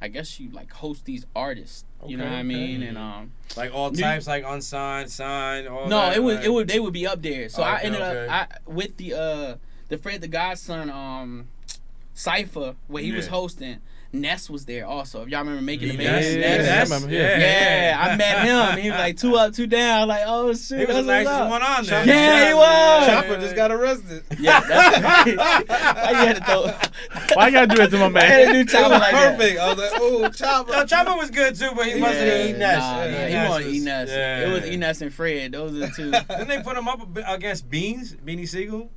[0.00, 1.84] I guess she like host these artists.
[2.06, 2.82] You know Okay, what I mean?
[2.82, 6.48] And um, like all types, like unsigned, signed, all no, that, it was like- it
[6.52, 7.48] would they would be up there.
[7.48, 8.26] So I ended okay.
[8.28, 9.54] up I with the uh
[9.88, 11.46] the Fred the Godson um
[12.14, 13.78] cipher where he was hosting.
[14.12, 15.22] Ness was there also.
[15.22, 16.66] If y'all remember making the Yeah, yeah, Ness.
[16.66, 17.38] yeah, I remember, yeah.
[17.38, 18.82] Yeah, I met him.
[18.82, 20.08] He was like two up, two down.
[20.08, 21.50] Like, oh shit, He was the what's nicest up.
[21.50, 22.06] one on there.
[22.06, 23.06] Yeah, he was.
[23.06, 24.24] Chopper just got arrested.
[24.38, 27.34] Yeah, that's why you had to throw.
[27.34, 28.22] Why you gotta do it to my man?
[28.22, 28.54] I had to man?
[28.54, 29.38] do It Chopper was like that.
[29.38, 29.58] perfect.
[29.60, 30.72] I was like, oh, Chopper.
[30.72, 32.44] No, Chopper was good too, but he wasn't Yeah.
[32.44, 32.78] eating that.
[32.78, 33.28] Nah, shit.
[33.28, 33.86] he Ness wasn't was- eating.
[33.86, 34.40] Yeah.
[34.48, 35.52] It was Enos and Fred.
[35.52, 36.10] Those are the two.
[36.12, 38.90] Didn't they put him up against Beans, Beanie Sigel?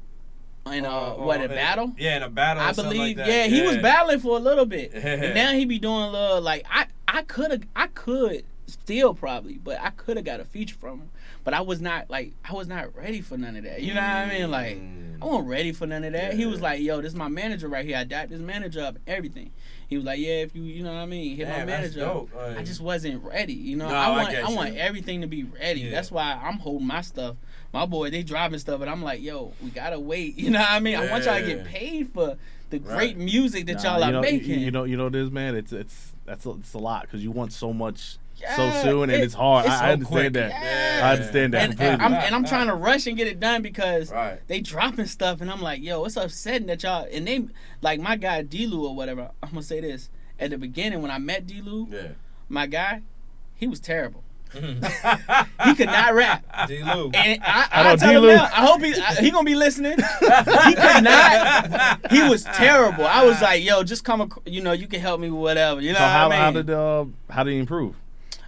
[0.68, 1.94] In uh, what a battle?
[1.98, 2.62] Yeah, in a battle.
[2.64, 3.18] I believe.
[3.18, 3.28] Like that.
[3.28, 5.00] yeah, he was battling for a little bit, Yeah.
[5.24, 6.88] and now he be doing a little like I.
[7.08, 7.64] I could have.
[7.76, 11.10] I could still probably, but I could have got a feature from him.
[11.44, 13.82] But I was not like I was not ready for none of that.
[13.82, 14.52] You know what I mean?
[14.52, 14.78] Like
[15.22, 16.34] I wasn't ready for none of that.
[16.34, 17.98] He was like, "Yo, this is my manager right here.
[17.98, 19.52] I dapped this manager up, everything."
[19.88, 21.96] He was like, "Yeah, if you, you know what I mean, hit my Damn, that's
[21.96, 22.58] manager." up." dope.
[22.60, 23.54] I just wasn't ready.
[23.54, 25.80] You know, No, I I want get I, want everything to be ready.
[25.82, 25.92] Yeah.
[25.92, 27.38] That's why I'm holding my stuff.
[27.74, 30.72] My boy, they driving stuff, and I'm like, "Yo, we gotta wait." You know what
[30.72, 30.96] I mean?
[30.96, 32.38] I want y'all to get paid for
[32.72, 34.60] the great music that Nah, y'all are know, making.
[34.60, 35.56] You, know, you know this man.
[35.56, 39.04] It's it's that's a, it's a lot because you want so much Yeah, so soon,
[39.04, 39.66] and it- it's hard.
[39.66, 40.50] it's I, I understand that.
[40.52, 41.02] Yeah.
[41.08, 41.94] I understand that and, completely.
[41.94, 44.40] and I'm and I'm trying to rush and get it done because Right.
[44.48, 47.48] they dropping stuff, and I'm like, yo, it's upsetting that y'all and they
[47.82, 49.30] like my guy D-Lou or whatever.
[49.44, 52.08] I'm gonna say this at the beginning when I met D-Lou, Yeah.
[52.48, 53.02] my guy,
[53.56, 54.24] he was terrible.
[55.66, 56.44] He could not rap.
[56.68, 56.84] D.
[56.84, 57.12] Lou.
[57.14, 58.36] And I, I I, know tell him D-Lou.
[58.36, 59.98] now, I hope he I, he gonna be listening.
[59.98, 62.12] He could not.
[62.12, 63.06] He was terrible.
[63.06, 64.22] I was like, yo, just come.
[64.22, 65.82] ac- You know, you can help me with whatever.
[65.82, 66.40] You know so what how, I mean?
[66.40, 67.96] how did uh, how did he improve?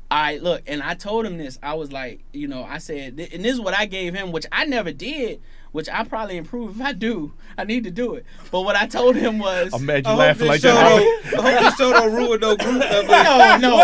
[0.09, 1.57] I look, and I told him this.
[1.63, 4.33] I was like, you know, I said, th- and this is what I gave him,
[4.33, 5.39] which I never did,
[5.71, 7.31] which I probably improve if I do.
[7.57, 8.25] I need to do it.
[8.51, 10.99] But what I told him was, I'm mad you hope laughing like show that.
[11.31, 13.07] don't- I hope this show don't ruin no group members.
[13.07, 13.77] no, no,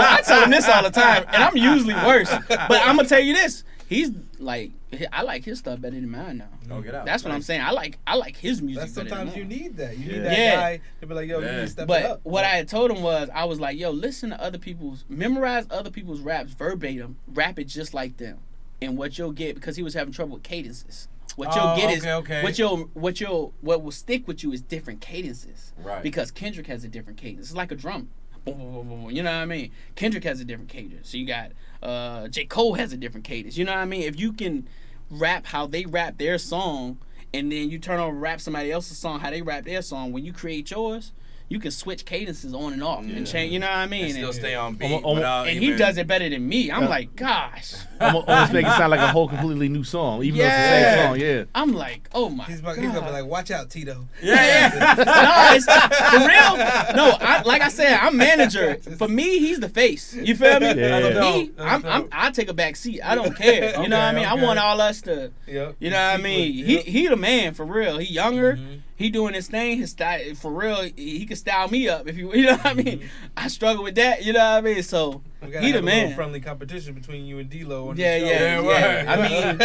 [0.00, 2.30] I tell him, no, I tell him this all the time, and I'm usually worse.
[2.48, 4.70] But I'm gonna tell you this: he's like,
[5.12, 6.48] I like his stuff better than mine now.
[6.70, 7.04] Oh, get out.
[7.06, 7.60] That's what I'm saying.
[7.60, 9.98] I like, I like his music That's better sometimes than you need that.
[9.98, 10.12] You Yeah.
[10.12, 10.54] need that Yeah.
[10.56, 12.20] guy to be like, yo, you need to step it But up.
[12.22, 15.66] what I had told him was, I was like, yo, listen to other people's, memorize
[15.70, 18.38] other people's raps verbatim, rap it just like them,
[18.80, 21.08] and what you'll get because he was having trouble with cadences.
[21.36, 22.42] What you'll Oh, get is okay, okay.
[22.42, 25.72] what you'll what you'll what will stick with you is different cadences.
[25.78, 26.02] Right.
[26.02, 27.48] Because Kendrick has a different cadence.
[27.48, 28.08] It's like a drum.
[28.44, 29.10] Boom, boom, boom, boom.
[29.10, 29.70] You know what I mean?
[29.94, 31.10] Kendrick has a different cadence.
[31.10, 32.44] So you got uh J.
[32.44, 33.56] Cole has a different cadence.
[33.56, 34.02] You know what I mean?
[34.02, 34.68] If you can
[35.10, 36.98] rap how they rap their song
[37.32, 40.24] and then you turn on rap somebody else's song how they rap their song, when
[40.24, 41.12] you create yours,
[41.50, 43.16] you can switch cadences on and off Yeah.
[43.16, 43.52] and change.
[43.52, 44.04] You know what I mean?
[44.04, 44.84] and still And, stay on beat.
[44.92, 46.70] Almo- almo- without and he does it better than me.
[46.70, 46.88] I'm Yeah.
[46.88, 47.72] like, gosh.
[48.00, 50.68] Almost, almost make it sound like a whole completely new song, even though it's the
[50.68, 51.20] same song.
[51.20, 51.44] Yeah.
[51.54, 52.84] I'm like, oh my he's, about, god.
[52.84, 54.06] he's gonna be like, watch out, Tito.
[54.22, 54.94] Yeah, yeah.
[54.98, 56.56] no, it's for real.
[56.96, 58.76] No, I, like I said, I'm manager.
[58.98, 60.14] For me, he's the face.
[60.14, 60.74] You feel me?
[60.74, 61.12] Yeah.
[61.12, 61.50] For me.
[61.58, 62.08] I'm, I'm.
[62.12, 63.00] I take a back seat.
[63.02, 63.80] I don't care.
[63.82, 64.26] You know what I Okay, mean?
[64.26, 65.32] I want all us to.
[65.48, 65.76] Yep.
[65.80, 66.54] You know what I mean?
[66.54, 66.84] Yep.
[66.84, 67.98] He he the man for real.
[67.98, 68.56] He younger.
[68.56, 68.80] Mhm.
[68.98, 69.78] He doing his thing.
[69.78, 70.82] His style for real.
[70.82, 72.34] He, he can style me up if you.
[72.38, 73.08] You know what I mean?
[73.36, 74.24] I struggle with that.
[74.24, 74.82] You know what I mean?
[74.82, 76.14] So We gotta he have the a little man.
[76.16, 78.24] friendly competition between you and D-Lo on the Yeah, show.
[78.26, 78.66] yeah, Yeah, yeah.
[78.66, 79.06] word.
[79.08, 79.62] I mean,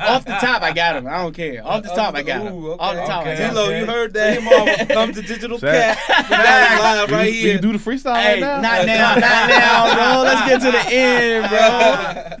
[0.02, 1.06] off the top, I got him.
[1.06, 1.66] I don't care.
[1.66, 2.52] Off the top, I got him.
[2.54, 2.82] Ooh, okay.
[2.84, 3.38] Off the top, I Okay.
[3.38, 3.54] got him.
[3.54, 4.38] D-Lo, you heard that?
[4.38, 4.86] Say more.
[4.94, 6.28] Come to Digital Say- KAP.
[6.30, 7.52] We got it live right we here.
[7.58, 8.60] can do the freestyle Hey, right now.
[8.60, 10.22] not now, not now, bro.
[10.22, 12.36] Let's get to the end, bro.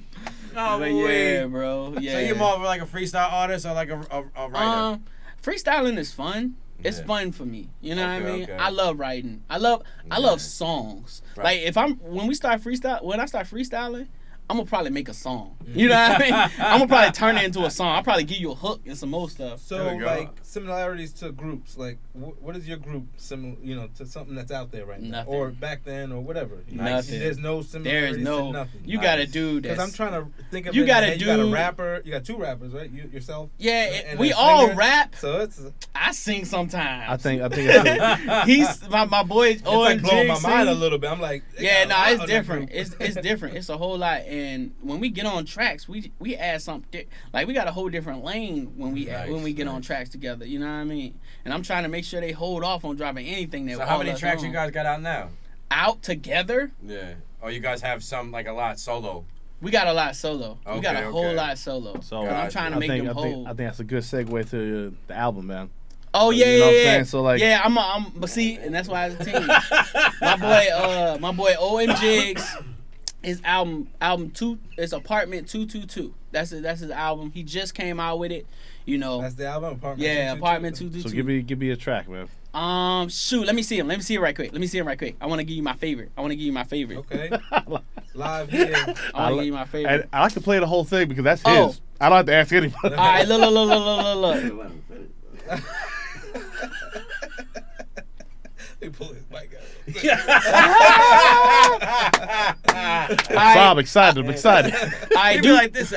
[0.58, 1.32] Oh, But wait.
[1.34, 1.94] yeah, bro.
[2.00, 2.12] Yeah.
[2.12, 4.56] So you're more of like a freestyle artist or like a, a, a writer?
[4.80, 5.04] Um,
[5.46, 6.56] freestyling is fun.
[6.84, 7.06] It's Yeah.
[7.06, 7.70] fun for me.
[7.80, 8.42] You know what I mean?
[8.44, 8.52] okay.
[8.52, 9.42] I love writing.
[9.48, 11.22] I love I love songs.
[11.36, 11.44] Right.
[11.44, 14.08] Like if I'm when we start freestyle when I start freestyling,
[14.50, 15.56] I'm gonna probably make a song.
[15.64, 15.76] Mm.
[15.76, 16.32] You know what I mean?
[16.58, 17.88] I'm gonna probably turn it into a song.
[17.96, 19.60] I'll probably give you a hook and some more stuff.
[19.60, 20.06] So There we go.
[20.06, 24.34] like similarities to groups, like wh- what is your group similar, you know, to something
[24.34, 25.34] that's out there right now, Nothing.
[25.34, 26.62] or back then, or whatever?
[26.68, 27.18] You know, Nothing.
[27.18, 28.52] There's no similarities is no.
[28.52, 28.82] nothing.
[28.84, 29.32] You got a Nice.
[29.32, 29.78] dude Because.
[29.78, 31.20] I'm trying to think of You got my a head.
[31.20, 32.00] You got a rapper.
[32.04, 32.88] You got two rappers, right?
[32.90, 33.50] You yourself.
[33.58, 34.74] yeah, and it, we all singer.
[34.78, 35.14] rap.
[35.16, 35.60] So it's
[35.94, 37.06] I sing sometimes.
[37.08, 39.48] I think I think it's he's my my boy.
[39.48, 41.10] it's like blowing my mind a little bit.
[41.10, 42.70] I'm like, Yeah, no, lot it's different.
[42.72, 43.56] It's it's different.
[43.56, 44.20] It's a whole lot.
[44.20, 47.72] And when we get on tracks, we we add something di- like we got a
[47.72, 50.45] whole different lane when we Nice, when we get on tracks together.
[50.48, 51.18] You know what I mean?
[51.44, 53.76] And I'm trying to make sure they hold off on dropping anything that.
[53.78, 55.28] So how many us tracks you guys got out now?
[55.70, 56.70] out together?
[56.84, 57.14] Yeah.
[57.42, 59.24] Oh, you guys have some like a lot solo.
[59.60, 60.58] We got a lot solo.
[60.66, 62.00] we got Okay, a whole lot solo.
[62.00, 63.46] So, And I'm trying to I make think them I think.
[63.46, 65.70] I think that's a good segue to uh, the album, man.
[66.12, 66.92] oh yeah, you yeah, know what I'm yeah, yeah.
[66.92, 67.04] saying?
[67.06, 69.46] So, like- yeah, I'm, a, I'm, but see, and that's why it's a team.
[70.20, 72.54] my boy, uh, my boy OM Jigs,
[73.22, 76.12] his album, album two, is Apartment Two Two Two.
[76.32, 77.30] That's his, that's his album.
[77.32, 78.46] He just came out with it.
[78.86, 79.74] You know, That's the album.
[79.74, 80.42] Apartment yeah, 222.
[80.42, 81.14] Apartment Two Two So Two.
[81.16, 82.28] give me give me a track, man.
[82.54, 83.88] Um, shoot, let me see him.
[83.88, 84.52] Let me see him right quick.
[84.52, 85.16] Let me see him right quick.
[85.20, 86.10] I want to give you my favorite.
[86.16, 86.98] I want to give you my favorite.
[86.98, 87.30] Okay,
[88.14, 88.72] live here.
[88.74, 89.92] I want to li- give you my favorite.
[89.92, 91.66] And I like to play the whole thing because that's Oh.
[91.66, 91.80] his.
[92.00, 92.94] I don't have to ask anybody.
[92.94, 94.54] All right, look, look, look, look, look, look,
[95.50, 95.60] look.
[98.78, 99.62] They pull his mic out.
[103.26, 104.22] so I'm excited.
[104.22, 104.74] I'm excited.
[105.16, 105.94] I do like this.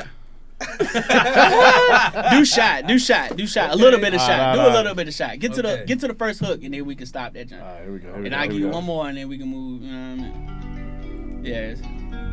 [2.30, 3.70] do shot, do shot, do shot.
[3.70, 4.38] A little bit of All shot.
[4.38, 5.38] right, do all a little bit of shot.
[5.38, 7.62] Get to the get to the first hook, and then we can stop that jump.
[7.62, 8.06] All right, here we go.
[8.08, 9.82] Here we And go, I'll give you one more, and then we can move.
[9.82, 11.42] You know what I mean?
[11.44, 11.74] Yeah.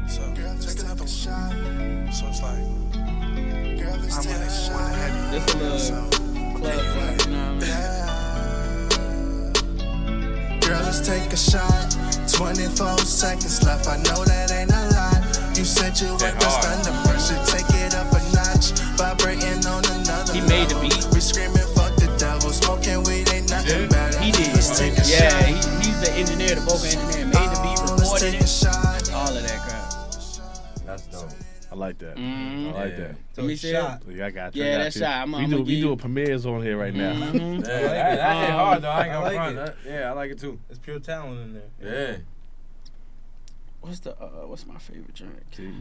[0.07, 1.51] So, girl, take another shot.
[2.13, 2.63] So it's like,
[3.79, 5.31] girl, let's take a shot.
[5.31, 6.09] This a little So,
[6.57, 7.27] club flight.
[7.27, 7.77] You know what I
[10.51, 10.59] mean?
[10.61, 11.95] Girl, let's take a shot.
[12.31, 13.87] 24 seconds left.
[13.87, 15.57] I know that ain't a lot.
[15.57, 17.39] You said you were That just under pressure.
[17.51, 17.76] Take it
[18.57, 18.97] up a notch.
[18.97, 21.05] Vibrating on another He made the beat.
[21.13, 22.49] We screaming, fuck the devil.
[22.51, 24.19] Smoking weed ain't nothing better.
[24.19, 24.53] He did.
[24.53, 25.45] Let's take a Yeah, shot.
[25.45, 27.25] he, he's the engineer, the vocal engineer.
[27.25, 29.13] Made the beat, Oh, let's recorded take it, shot.
[29.13, 30.85] all of that crap.
[30.85, 31.29] That's dope.
[31.69, 32.15] I like that.
[32.15, 32.69] Mhm.
[32.69, 32.97] I like Yeah.
[32.97, 33.15] that.
[33.35, 34.01] So Let me see shot.
[34.09, 34.63] Yeah, I got you.
[34.63, 35.03] Yeah, I got that shot.
[35.03, 37.11] I'm- we I'm do gonna we give- doing premieres on here right now.
[37.13, 37.33] Mhm.
[37.67, 38.89] Yeah, that, that hit hard though.
[38.89, 39.57] I ain't gonna like front.
[39.57, 39.65] it.
[39.65, 40.59] That- yeah, I like it too.
[40.69, 42.09] It's pure talent in there.
[42.11, 42.17] Yeah.
[43.81, 45.33] What's the uh, what's my favorite drink?
[45.55, 45.73] See,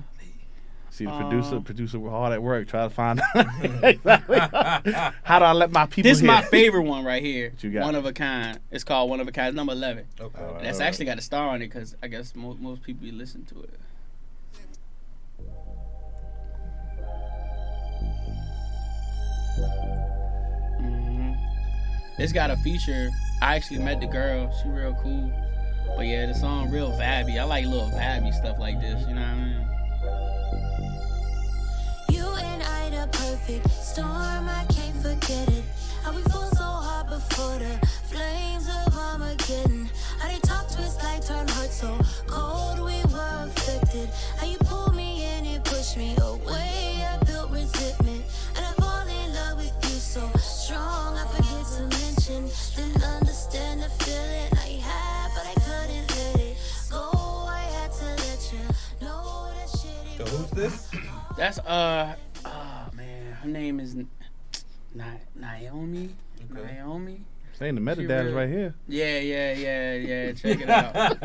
[0.96, 2.68] see the Um, producer, producer we're hard at work.
[2.68, 3.46] Try to find out
[3.82, 4.38] exactly
[5.22, 6.08] how do I let my people.
[6.10, 7.50] This is my favorite one right here.
[7.50, 7.82] What you got?
[7.84, 8.58] One of a kind.
[8.70, 9.48] It's called One of a Kind.
[9.48, 10.06] It's number eleven.
[10.20, 10.38] Okay.
[10.42, 10.62] All right.
[10.62, 13.62] That's actually got a star on it because I guess mo- most people listen to
[13.62, 13.70] it.
[20.78, 21.32] hmm
[22.18, 23.08] It's got a feature.
[23.42, 24.52] I actually met the girl.
[24.62, 25.32] She real cool.
[25.96, 27.38] But yeah, the song real vibey.
[27.38, 29.00] I like little vibey stuff like this.
[29.08, 29.62] You know what I mean?
[33.06, 35.64] You and I, the perfect storm, I can't forget it.
[36.02, 39.88] How we fall so hard before the flames of Armageddon.
[40.18, 44.08] How they talk twist like turn hurt so cold, we were affected.
[44.38, 48.24] How you pull me in and push me away, I built resentment.
[48.56, 52.50] And I fall in love with you so strong, I forget to mention.
[52.76, 56.56] Didn't understand the feeling I had, but I couldn't let it
[56.90, 57.10] go.
[57.48, 60.88] I had to let you know that shit So who's this?
[61.36, 62.25] That's uh man,
[63.46, 63.94] her name is
[64.94, 65.04] Na-
[65.34, 66.10] Naomi.
[66.52, 66.74] Okay.
[66.74, 67.20] Naomi.
[67.52, 68.74] Saying the metadata metadata's real- right here.
[68.88, 70.32] Yeah, yeah, yeah, yeah.
[70.34, 71.18] Check it out.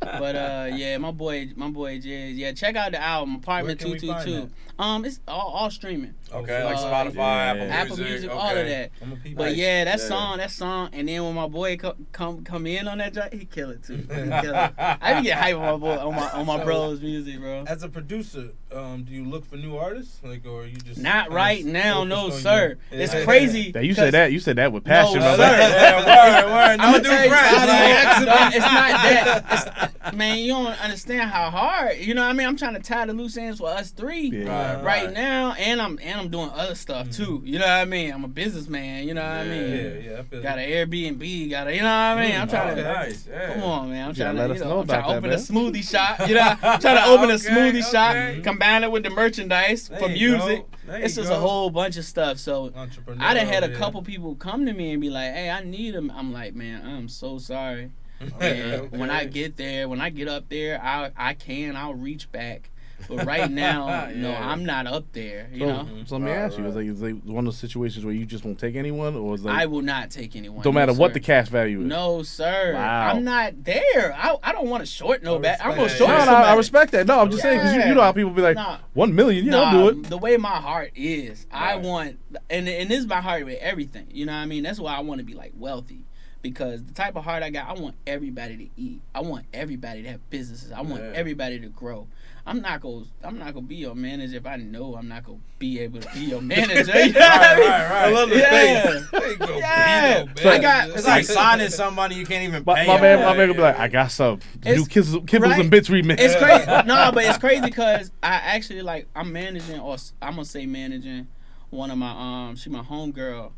[0.00, 2.38] but uh, yeah, my boy, my boy Jigs.
[2.38, 4.82] Yeah, check out the album Apartment Where Two can we Two find Two.
[4.82, 7.52] Um, it's all, all streaming, Okay, like Spotify, yeah.
[7.52, 8.38] Apple, Apple Music, Music, okay.
[8.38, 8.90] all of that.
[9.00, 9.44] I'm a people.
[9.44, 10.04] But yeah, that Yeah.
[10.08, 13.32] song, that song, and then when my boy co- come come in on that joint,
[13.32, 13.98] he kill it too.
[14.08, 14.72] Kill it.
[14.78, 17.64] I be get hype on my boy on my on my So- bros music, bro.
[17.68, 21.00] As a producer, um, do you look for new artists, like, or are you just
[21.00, 22.76] Not right now, no sir.
[22.90, 22.98] you?
[23.00, 23.24] It's Yeah.
[23.24, 23.70] crazy.
[23.72, 25.42] That you 'cause- said that you said that with passion, No, my sir.
[25.42, 25.70] man.
[25.70, 25.96] Yeah,
[26.44, 26.76] word, word.
[26.78, 29.92] No I'ma do tell it's, like- not, it's not that.
[30.06, 31.98] It's, man, you don't understand how hard.
[31.98, 32.46] You know what I mean?
[32.46, 34.74] I'm trying to tie the loose ends for us three Yeah.
[34.74, 35.12] Right, right right.
[35.14, 37.38] now, and I'm and I'm doing other stuff too.
[37.38, 37.46] Mm-hmm.
[37.46, 38.12] You know what I mean?
[38.12, 39.06] I'm a businessman.
[39.06, 39.70] You know what I mean?
[39.76, 41.50] Yeah, yeah, I feel Got an Airbnb.
[41.50, 42.40] Got a, you know what I mean?
[42.40, 42.82] I'm mm, trying Oh, to.
[42.82, 43.26] nice.
[43.28, 43.54] Yeah.
[43.54, 44.02] Come on, man.
[44.04, 45.38] I'm You trying gotta let you us know, know I'm trying to about open that,
[45.38, 46.28] a smoothie shop.
[46.28, 48.40] You know, I'm trying to open a Okay, smoothie shop, okay.
[48.42, 50.60] combine it with the merchandise There for music.
[50.60, 50.66] go.
[50.86, 52.38] There It's you just a whole bunch of stuff.
[52.38, 53.24] So Entrepreneur.
[53.24, 53.76] I done had a yeah.
[53.78, 56.84] couple people come to me and be like, "Hey, I need them." I'm like, "Man,
[56.86, 57.90] I'm so sorry."
[58.22, 61.94] Okay, And when I get there, when I get up there, I I can I'll
[61.94, 62.70] reach back
[63.08, 64.50] But right now, no, Yeah.
[64.50, 65.48] I'm not up there.
[65.52, 66.64] You So, know, so let me Right, ask you.
[66.66, 69.34] Is like, is like one of those situations where you just won't take anyone, or
[69.34, 70.62] is like I will not take anyone.
[70.62, 71.86] don't no, matter what the cash value is?
[71.86, 72.72] No, sir.
[72.74, 73.10] Wow.
[73.12, 74.14] I'm not there.
[74.16, 75.60] I, I don't want to short no I back.
[75.60, 76.32] I'm gonna respect short No, no.
[76.36, 77.06] I respect that.
[77.06, 78.78] No, I'm just saying 'cause you, you know how people be like, Nah.
[78.94, 80.08] one million, yeah, Nah, I'll do it.
[80.08, 82.18] The way my heart is, I want,
[82.50, 84.06] and and this is my heart with everything.
[84.10, 84.62] You know what I mean?
[84.62, 86.06] That's why I want to be like wealthy,
[86.42, 89.02] because the type of heart I got, I want everybody to eat.
[89.14, 90.72] I want everybody to have businesses.
[90.72, 91.12] I want Yeah.
[91.14, 92.08] everybody to grow.
[92.48, 95.38] I'm not gonna, I'm not gonna be your manager if I know I'm not gonna
[95.58, 96.96] be able to be your manager.
[96.96, 98.04] You know I Right, right, right.
[98.04, 98.50] I love the Yeah.
[98.50, 98.94] face.
[99.30, 100.24] Ain't gonna be Yeah.
[100.44, 100.94] no I got- manager.
[100.98, 102.86] It's like signing somebody you can't even My, pay.
[102.86, 103.02] my them.
[103.02, 105.60] man, my Yeah, man gonna be like, I got some It's- new Kibbles, Kibbles right?
[105.60, 106.20] and Bits remix.
[106.20, 106.66] It's crazy.
[106.86, 111.26] no, but it's crazy because I actually like I'm managing or I'm gonna say managing
[111.70, 112.10] one of my
[112.48, 113.50] um she my homegirl.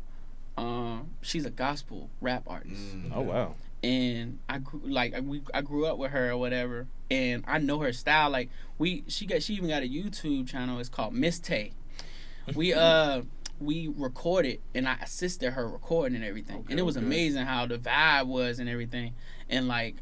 [0.57, 3.11] Um, she's a gospel rap artist, Mm.
[3.15, 3.55] Oh wow.
[3.83, 7.79] And I grew like we, I grew up with her or whatever, and I know
[7.79, 8.29] her style.
[8.29, 10.79] Like we she got she even got a YouTube channel.
[10.79, 11.73] It's called Miss Tay.
[12.55, 13.23] We uh
[13.59, 17.05] we recorded and I assisted her recording and everything, Okay, and it was okay.
[17.05, 19.13] amazing how the vibe was and everything,
[19.49, 19.95] and like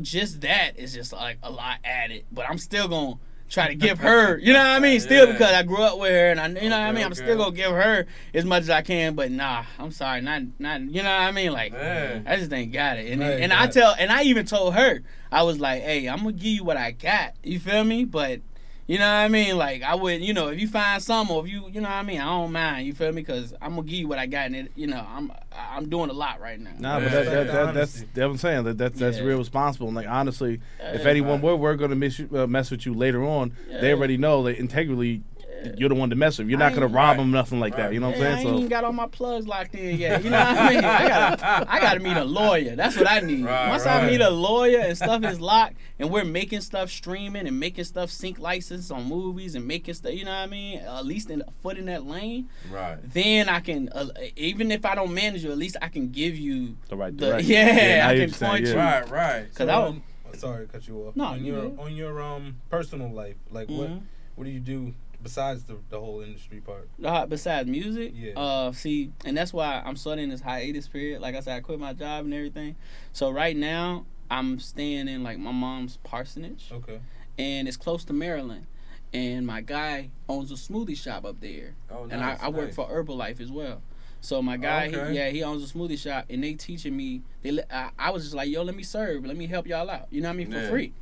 [0.00, 2.24] just that is just like a lot added.
[2.30, 3.16] But I'm still gonna
[3.48, 5.00] try to give her, you know what I mean?
[5.00, 5.32] Still Yeah.
[5.32, 7.04] because I grew up with her, and I, you know what I mean.
[7.04, 7.22] I'm okay.
[7.22, 9.14] still gonna give her as much as I can.
[9.14, 11.52] But nah, I'm sorry, not not, you know what I mean?
[11.52, 12.20] Like Yeah.
[12.26, 13.10] I just ain't got it.
[13.12, 15.00] And Right, and I tell, and I even told her,
[15.32, 17.34] I was like, hey, I'm gonna give you what I got.
[17.42, 18.04] You feel me?
[18.04, 18.40] But
[18.86, 19.56] you know what I mean?
[19.58, 21.96] Like I would, you know, if you find some, or if you, you know what
[21.96, 22.86] I mean, I don't mind.
[22.86, 23.22] You feel me?
[23.22, 25.30] Because I'm gonna give you what I got, and it, you know, I'm
[25.72, 26.70] I'm doing a lot right now.
[26.78, 27.22] Nah, but Yeah.
[27.22, 28.64] that, that, that, that's that's what I'm saying.
[28.64, 29.24] That, that's that's Yeah.
[29.24, 29.86] real responsible.
[29.88, 31.08] And like honestly, if Yeah.
[31.10, 34.16] anyone were, were going to mess, you, uh, mess with you later on, they already
[34.16, 35.22] know that integrally
[35.76, 36.48] you're the one to mess with.
[36.48, 37.16] You're not going to rob Right.
[37.18, 37.92] them, nothing like that.
[37.92, 38.54] You know what Yeah, I I'm ain't saying?
[38.58, 40.22] even got all my plugs locked in yet.
[40.24, 40.84] You know what I mean?
[40.84, 42.76] I gotta, I gotta meet a lawyer.
[42.76, 43.44] That's what I need.
[43.44, 47.46] Right, Once I meet a lawyer and stuff is locked, and we're making stuff streaming
[47.48, 50.78] and making stuff sync license on movies and making stuff, you know what I mean?
[50.78, 52.98] At least in a foot in that lane, Right.
[53.12, 56.36] then I can, uh, even if I don't manage you, at least I can give
[56.36, 57.50] you The right the direction.
[57.50, 57.98] yeah.
[58.04, 58.72] now I can point yeah.
[58.72, 58.78] you.
[58.78, 59.10] Right.
[59.10, 59.54] Right.
[59.54, 60.02] Cause So, I um,
[60.34, 61.16] sorry to cut you off.
[61.16, 61.78] No, on you your good.
[61.80, 64.02] on your um personal life, like what Mhm.
[64.36, 66.88] what do you do besides the the whole industry part?
[67.02, 68.32] Uh, besides music, Yeah.
[68.38, 71.20] uh, see, and that's why I'm starting this hiatus period.
[71.20, 72.76] Like I said, I quit my job and everything.
[73.12, 77.00] So right now, I'm staying in like my mom's parsonage, Okay.
[77.38, 78.66] and it's close to Maryland.
[79.14, 82.72] And my guy owns a smoothie shop up there, Oh, nice, and I, nice, work
[82.74, 83.80] for Herbalife as well.
[84.20, 85.08] So my guy, Okay.
[85.12, 87.22] he, yeah, he owns a smoothie shop, and they teaching me.
[87.42, 90.08] They, I, I was just like, yo, let me serve, let me help y'all out.
[90.10, 90.68] You know what I mean for Yeah.
[90.68, 90.92] free.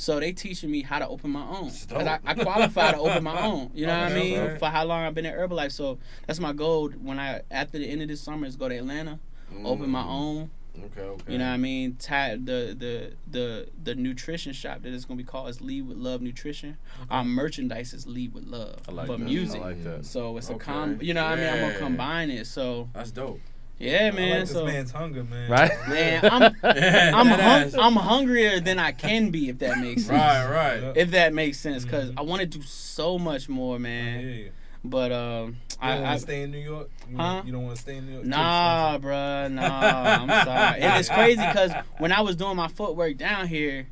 [0.00, 1.70] So they teaching me how to open my own.
[1.70, 2.20] Cause I.
[2.24, 3.70] I qualify to open my own.
[3.74, 4.38] You know what I mean?
[4.38, 4.58] okay.
[4.58, 5.72] For how long I've been at Herbalife.
[5.72, 8.76] So that's my goal when I after the end of this summer is go to
[8.76, 9.18] Atlanta,
[9.64, 10.06] open my Mm.
[10.08, 10.50] own.
[10.78, 11.00] Okay.
[11.00, 11.32] Okay.
[11.32, 11.96] You know what I mean?
[11.98, 15.96] Tie the the the the nutrition shop that is gonna be called is Lead with
[15.96, 16.78] Love Nutrition.
[17.10, 18.76] Our merchandise is Lead with Love.
[18.88, 19.24] I like but that.
[19.24, 19.60] music.
[19.60, 20.06] I like that.
[20.06, 20.64] So it's a Okay.
[20.66, 20.98] com.
[21.02, 21.52] You know what I mean?
[21.52, 22.46] I'm gonna combine it.
[22.46, 23.40] So That's dope.
[23.78, 24.38] Yeah, I man.
[24.40, 25.50] like so this man's hunger, man.
[25.50, 25.70] Right?
[25.88, 27.74] man, I'm I'm hung.
[27.80, 30.18] I'm hungrier than I can be if that makes sense.
[30.18, 30.80] Right.
[30.82, 30.96] Right.
[30.96, 32.18] If that makes sense, because Mhm.
[32.18, 34.20] I want to do so much more, man.
[34.20, 34.50] hear you.
[34.84, 36.90] But um, You don't I, want I to stay in New York?
[37.10, 37.42] You, Huh?
[37.44, 38.24] you don't want to stay in New York?
[38.26, 39.10] Nah, expensive.
[39.10, 40.22] bruh, nah.
[40.22, 40.80] I'm sorry.
[40.80, 43.88] And it's crazy because when I was doing my footwork down here,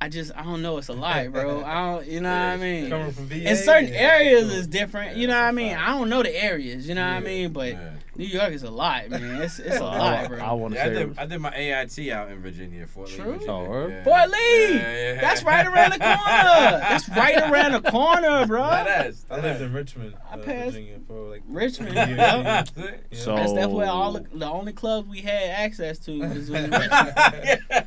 [0.00, 0.78] I just I don't know.
[0.78, 1.62] It's a lot, bro.
[1.64, 2.06] I don't.
[2.06, 2.88] You know what I mean?
[2.90, 3.50] Coming from VA?
[3.50, 4.58] In certain yeah, areas sure.
[4.58, 5.16] is different.
[5.16, 5.72] Yeah, You know what I mean?
[5.74, 5.88] fact.
[5.88, 6.88] I don't know the areas.
[6.88, 7.52] You know what I mean?
[7.52, 7.90] But Yeah.
[8.18, 9.40] New York is a lot, man.
[9.42, 10.38] It's it's a I, lot, bro.
[10.38, 10.94] I want to Yeah, I say.
[11.06, 13.40] did, I did my AIT out in Virginia, Fort Lee, True.
[13.48, 13.86] Oh.
[13.88, 14.02] Yeah.
[14.04, 14.74] Fort Lee.
[14.74, 15.20] Yeah, yeah.
[15.20, 16.80] That's right around the corner.
[16.80, 18.62] That's right around the corner, bro.
[18.68, 19.24] That is.
[19.30, 22.64] I lived in Richmond, I uh, passed- Virginia, for like Richmond, Yeah, yeah.
[22.76, 22.92] yeah.
[23.12, 26.70] So- That's that's where all the, the only clubs we had access to was in
[26.72, 26.90] Richmond.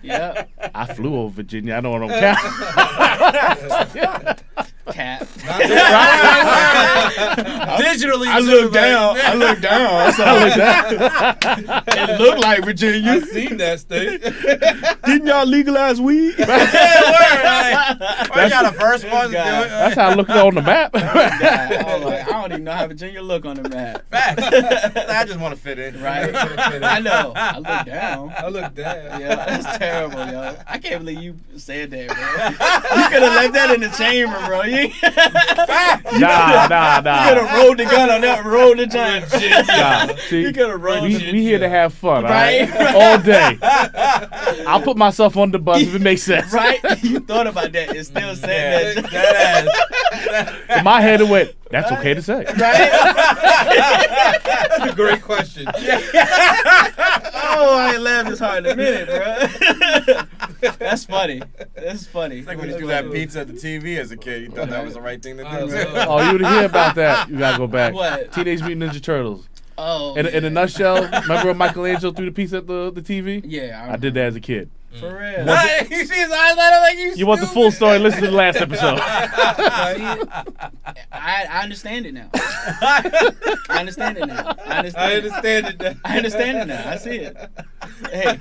[0.02, 0.50] Yep.
[0.74, 1.74] I flew over Virginia.
[1.76, 2.10] I know what I'm
[3.92, 4.71] counting.
[4.94, 5.22] Cap.
[7.82, 9.18] Digitally, I too, looked down.
[9.20, 10.12] I looked down.
[10.12, 11.84] So I looked down.
[11.88, 13.12] it looked like Virginia.
[13.12, 14.22] I seen that state.
[15.06, 16.36] Didn't y'all legalize weed?
[16.38, 18.00] Yeah, word,
[18.30, 19.70] like, you got the first one to do it.
[19.70, 20.92] That's how I looked on the map.
[20.96, 24.04] I, like, I don't even know how Virginia look on the map.
[24.10, 24.44] Facts.
[24.44, 26.02] I just want to fit in.
[26.02, 26.34] Right?
[26.36, 27.34] I know.
[27.36, 28.34] I look down.
[28.38, 29.22] I look down.
[29.22, 30.56] Yeah, that's terrible, yo.
[30.68, 33.02] I can't believe you said that, bro.
[33.02, 34.64] You could have left that in the chamber, bro.
[34.64, 37.22] You, you nah, nah, could nah.
[37.22, 39.32] have rolled the gun on that, rolled the giant.
[39.68, 40.16] nah.
[40.30, 42.70] See, You could have rolled we, the we here to have fun, all right?
[42.70, 42.96] Right?
[42.96, 43.58] All day.
[44.68, 46.54] I'll put myself on the bus if it makes sense.
[46.54, 46.80] Right?
[47.04, 49.12] You thought about that and still Yeah, said that.
[49.12, 50.78] that ass.
[50.80, 52.44] In my head, it went, that's okay to say.
[52.46, 52.56] Right?
[54.44, 55.68] That's a great question.
[55.68, 55.74] oh,
[57.78, 60.72] I ain't laughed this hard in a minute, bro.
[60.80, 61.42] That's funny.
[61.76, 62.40] That's funny.
[62.40, 64.44] It's like when you do that pizza at the TV as a kid.
[64.44, 65.72] You thought that was the right thing to Uh, do.
[65.72, 67.30] so- Oh, you didn't hear about that?
[67.30, 67.94] You gotta go back.
[67.94, 68.32] What?
[68.32, 69.48] Teenage Mutant Ninja Turtles.
[69.78, 73.42] Oh, In, in a nutshell, remember when Michelangelo threw the piece at the, the TV?
[73.46, 74.70] Yeah, I did that as a kid.
[75.00, 75.46] for real.
[75.46, 75.90] What?
[75.90, 77.14] you see his eyes light up like you.
[77.16, 77.98] You want the full story?
[77.98, 79.00] Listen to the last episode.
[81.12, 82.30] I, I understand it now.
[82.34, 84.56] I understand it now.
[84.66, 84.98] I understand.
[84.98, 85.24] I it.
[85.24, 85.94] understand it now.
[86.04, 86.90] I understand it now.
[86.90, 87.38] I see it.
[88.12, 88.38] Hey,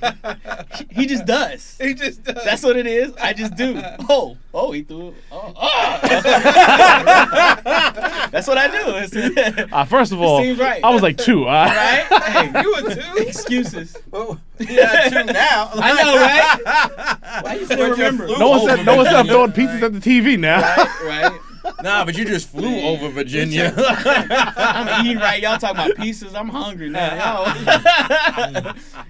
[0.91, 1.77] he just does.
[1.81, 2.45] He just does.
[2.45, 3.15] That's what it is.
[3.17, 3.81] I just do.
[4.13, 5.09] Oh, oh, he threw.
[5.09, 5.15] it.
[5.31, 5.99] Oh, oh.
[8.33, 9.67] That's what I do.
[9.73, 10.83] Uh, first of all, seems right.
[10.83, 11.47] I was like two.
[11.47, 12.05] Uh, right?
[12.23, 13.17] Hey, you were two.
[13.23, 13.97] excuses.
[14.13, 15.71] Oh, Yeah, true now.
[15.75, 16.59] I know, right?
[17.45, 18.27] Why you still remember?
[18.27, 20.61] No one said no one said throwing pizzas at the TV now.
[20.61, 21.41] Right, right.
[21.83, 23.73] Nah, but you just flew over Virginia.
[23.79, 25.41] I'm eating right.
[25.43, 26.35] Y'all talking about pieces.
[26.35, 27.45] I'm hungry now.
[27.45, 28.63] Yo.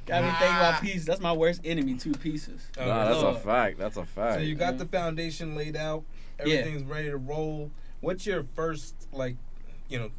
[0.07, 1.05] Got me thinking about pieces.
[1.05, 1.95] That's my worst enemy.
[1.95, 2.67] Two pieces.
[2.79, 3.79] Oh, Nah, that's a fact.
[3.79, 4.35] That's a fact.
[4.37, 6.05] So you got the foundation laid out.
[6.45, 6.55] Yeah.
[6.59, 7.71] Everything's ready to roll.
[8.01, 9.37] What's your first like,
[9.89, 10.11] you know,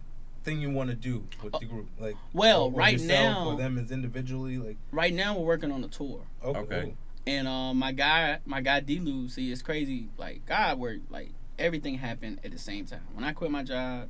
[0.44, 1.88] thing you want to do with the group?
[2.00, 3.10] Like, Well, or- or right yourself
[3.46, 4.58] now- or them as individually.
[4.58, 6.22] Like, Right now we're working on a tour.
[6.44, 6.94] oh, Okay.
[7.28, 10.10] And um, my guy, my guy D-Lu, see, it's crazy.
[10.18, 11.12] Like God worked.
[11.12, 11.30] Like
[11.62, 13.08] everything happened at the same time.
[13.14, 14.10] When I quit my job,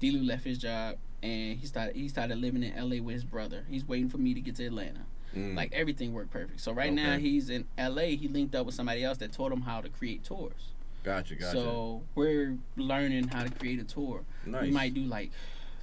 [0.00, 3.64] D-Lu left his job and he started he started living in LA with his brother.
[3.68, 5.00] He's waiting for me to get to Atlanta.
[5.36, 5.56] Mm.
[5.56, 6.60] Like everything worked perfect.
[6.60, 8.16] So right now he's in LA.
[8.16, 10.72] He linked up with somebody else that taught him how to create tours.
[11.02, 11.52] Gotcha, gotcha.
[11.52, 14.22] So we're learning how to create a tour.
[14.46, 14.62] nice.
[14.62, 15.30] We might do like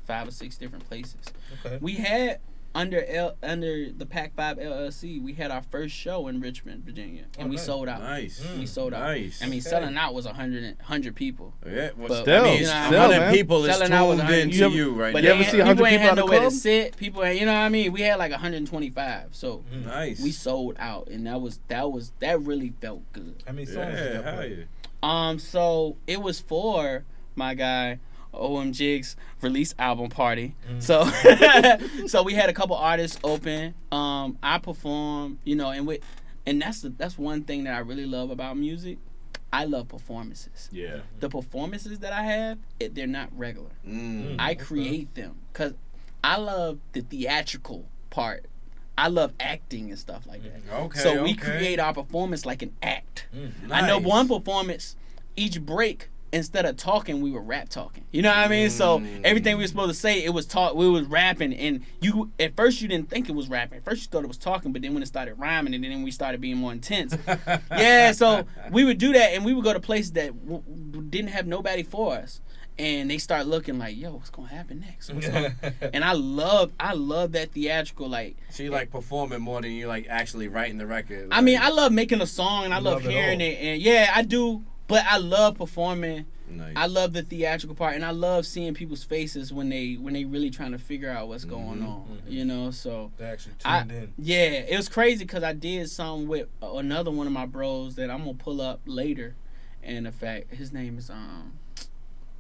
[0.05, 1.21] five or six different places.
[1.65, 1.77] Okay.
[1.81, 2.39] We had
[2.75, 7.23] under L, under the Pac Five LLC, we had our first show in Richmond, Virginia,
[7.37, 7.65] and we Okay.
[7.65, 8.01] sold out.
[8.01, 8.45] Nice.
[8.57, 9.01] We sold out.
[9.01, 9.41] Nice.
[9.41, 9.69] I mean, Okay.
[9.69, 11.53] selling out was a hundred and- hundred people.
[11.65, 13.33] Yeah, well, But- Still, I mean, You know, still, 100 man.
[13.33, 14.43] people is Selling out was tuned 100.
[14.43, 16.09] into You ever- you right But You ever they see 100 people ain't people had
[16.09, 16.97] at the nowhere to sit.
[16.97, 17.91] People, you know what I mean.
[17.91, 20.21] We had like 125, so Nice.
[20.21, 23.43] we sold out, and that was that was that really felt good.
[23.47, 24.49] How many songs did yeah, that hell play?
[24.59, 24.63] yeah.
[25.01, 27.03] Um, so it was for
[27.35, 27.99] my guy
[28.33, 30.55] OM Jigs release album party.
[30.69, 30.81] Mm.
[30.81, 31.05] So
[32.07, 33.73] so we had a couple artists open.
[33.91, 36.01] Um, I perform, you know, and with
[36.45, 38.97] and that's the, that's one thing that I really love about music.
[39.51, 40.69] I love performances.
[40.71, 40.99] Yeah.
[41.19, 43.71] The performances that I have, it, they're not regular.
[43.87, 44.35] Mm.
[44.37, 45.73] I create them because
[46.23, 48.45] I love the theatrical part.
[48.97, 50.73] I love acting and stuff like that.
[50.73, 50.99] Okay.
[50.99, 51.35] so we okay.
[51.35, 53.27] create our performance like an act.
[53.35, 53.71] Mm.
[53.71, 54.95] I know one performance,
[55.35, 58.03] each break, instead of talking, we were rap talking.
[58.11, 58.69] You know what I mean?
[58.69, 60.75] So everything we were supposed to say, it was talk.
[60.75, 63.77] We was rapping, and you at first you didn't think it was rapping.
[63.77, 66.03] At first you thought it was talking, but then when it started rhyming, and then
[66.03, 67.15] we started being more intense.
[67.71, 70.63] yeah, so we would do that, and we would go to places that w-
[71.09, 72.41] didn't have nobody for us,
[72.77, 75.55] and they start looking like, "Yo, what's gonna happen next?" Gonna-"
[75.93, 78.37] and I love, I love that theatrical, like.
[78.49, 81.27] So you like performing more than you like actually writing the record.
[81.31, 83.47] I mean, I love making a song and I love, love hearing all.
[83.47, 84.63] it, and yeah, I do.
[84.89, 86.25] But I love performing.
[86.49, 86.73] Nice.
[86.75, 90.25] I love the theatrical part, and I love seeing people's faces when they when they
[90.25, 91.87] really trying to figure out what's going Mhm.
[91.87, 92.21] on.
[92.27, 92.31] Mhm.
[92.31, 94.13] You know, so They actually I- tuned in.
[94.17, 94.37] yeah,
[94.67, 98.19] it was crazy because I did something with another one of my bros that I'm
[98.25, 99.35] gonna pull up later,
[99.83, 101.53] and in fact, his name is um.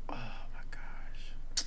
[0.09, 1.65] Oh my gosh,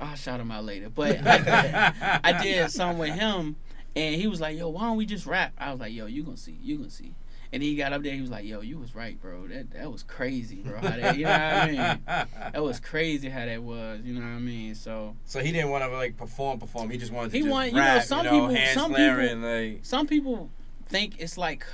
[0.00, 0.88] I'll shout him out later.
[0.88, 1.92] But I,
[2.24, 3.56] I did something with him,
[3.94, 6.22] and he was like, "Yo, why don't we just rap?" I was like, "Yo, you
[6.22, 7.12] gonna see, you gonna see."
[7.52, 9.46] And he got up there, he was like, "Yo, you was right, bro.
[9.48, 10.76] That that was crazy, bro.
[10.80, 12.00] How that, you know what I mean?
[12.52, 14.00] That was crazy how that was.
[14.04, 14.74] You know what I mean?
[14.74, 16.90] So So he didn't want to like perform, perform.
[16.90, 19.42] He just wanted to He just want- you know, some you know, people- some flaring,
[19.42, 20.50] like some people
[20.86, 21.64] think it's like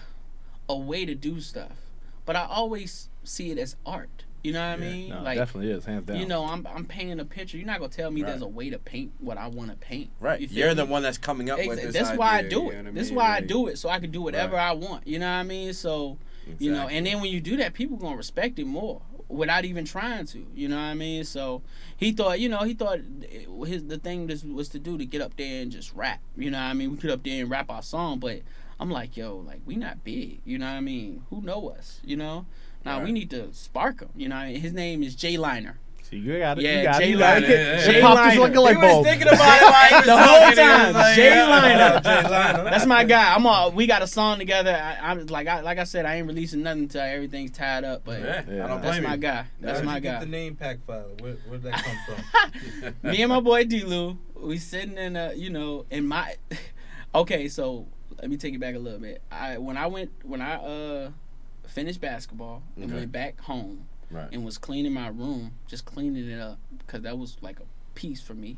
[0.68, 1.72] a way to do stuff,
[2.24, 4.23] but I always see it as art.
[4.44, 5.08] You know what I mean?
[5.08, 6.18] no, like definitely is hands down.
[6.18, 7.56] you know, I'm I'm painting a picture.
[7.56, 8.28] You're not gonna tell me Right.
[8.28, 10.10] there's a way to paint what I want to paint.
[10.20, 10.38] right.
[10.40, 10.74] You You're me?
[10.74, 11.94] the one that's coming up with this.
[11.94, 12.84] That's why I do you it.
[12.84, 14.68] what This is why I do it, so I can do whatever Right.
[14.68, 15.06] I want.
[15.06, 15.72] You know what I mean?
[15.72, 16.18] So
[16.58, 19.86] you know, and then when you do that, people gonna respect it more without even
[19.86, 20.46] trying to.
[20.54, 21.24] You know what I mean?
[21.24, 21.62] So
[21.96, 22.98] he thought, you know, he thought
[23.66, 26.20] his the thing this was to do to get up there and just rap.
[26.36, 26.90] You know what I mean?
[26.92, 28.42] We could up there and rap our song, but
[28.78, 30.42] I'm like, yo, like we not big.
[30.44, 31.22] You know what I mean?
[31.30, 32.00] Who know us?
[32.04, 32.44] You know?
[32.84, 34.08] Now we need to spark him.
[34.16, 34.60] You know, what I mean?
[34.60, 35.78] his name is Jay Liner.
[36.02, 36.64] See, you got it.
[36.64, 37.16] Yeah, you got Jay it.
[37.18, 37.46] Liner.
[37.46, 37.50] it.
[37.50, 37.56] Yeah,
[37.90, 38.40] It yeah, popped yeah.
[38.40, 39.04] like a light He was bulb.
[39.06, 41.44] thinking about it while he The whole talking, he was time, like, Jay yeah.
[41.48, 42.00] Liner.
[42.04, 42.64] Jay Liner.
[42.64, 43.34] That's my guy.
[43.34, 43.72] I'm all.
[43.72, 44.70] We got a song together.
[44.74, 48.02] I, I'm like, I, like I said, I ain't releasing nothing until everything's tied up.
[48.04, 48.64] But Yeah, Yeah.
[48.64, 49.20] I don't that's blame my you.
[49.20, 49.46] guy.
[49.62, 50.20] That's How'd my you get guy.
[50.20, 51.04] the name Pack Five.
[51.20, 52.94] Where where'd that come from?
[53.10, 56.34] me and my boy D-Lou, we sitting in a, you know, in my.
[57.14, 57.86] okay, so
[58.20, 59.22] let me take it back a little bit.
[59.32, 61.10] I when I went when I uh
[61.74, 62.94] finished basketball and Okay.
[62.94, 64.28] went back home Right.
[64.32, 67.64] and was cleaning my room, just cleaning it up because that was like a
[67.94, 68.56] piece for me.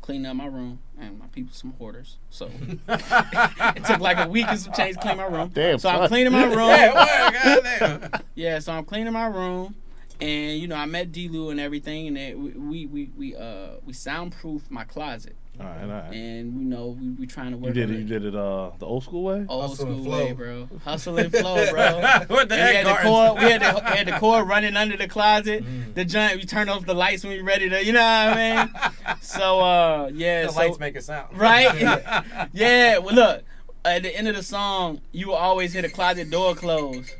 [0.00, 2.16] cleaning up my room, and my people some hoarders.
[2.30, 2.48] So
[2.88, 5.50] it took like a week and some change to clean my room.
[5.52, 8.00] Damn, so I'm cleaning my room.
[8.34, 9.74] Yeah, so I'm cleaning my room,
[10.20, 11.28] and you know I met D.
[11.28, 15.82] Lou and everything, and it, we we we uh we soundproof my closet, All right,
[15.82, 16.12] all right.
[16.14, 17.74] and you know we we trying to work.
[17.74, 17.98] You did on it.
[17.98, 19.44] You did it uh the old school way.
[19.48, 20.68] Old Hustle school way, bro.
[20.84, 22.00] Hustle and flow, bro.
[22.28, 23.06] what the And we heck, had the Garden?
[23.10, 23.38] cord.
[23.42, 25.64] We had the, we had the cord running under the closet.
[25.64, 25.94] Mm.
[25.94, 26.36] The joint.
[26.36, 27.84] We turn off the lights when we ready to.
[27.84, 29.16] You know what I mean?
[29.20, 30.46] So uh, yeah.
[30.46, 31.36] the so, lights make a sound.
[31.36, 31.74] right?
[32.52, 32.98] yeah.
[32.98, 33.42] Well, look.
[33.84, 37.10] At the end of the song, you will always hear the closet door close.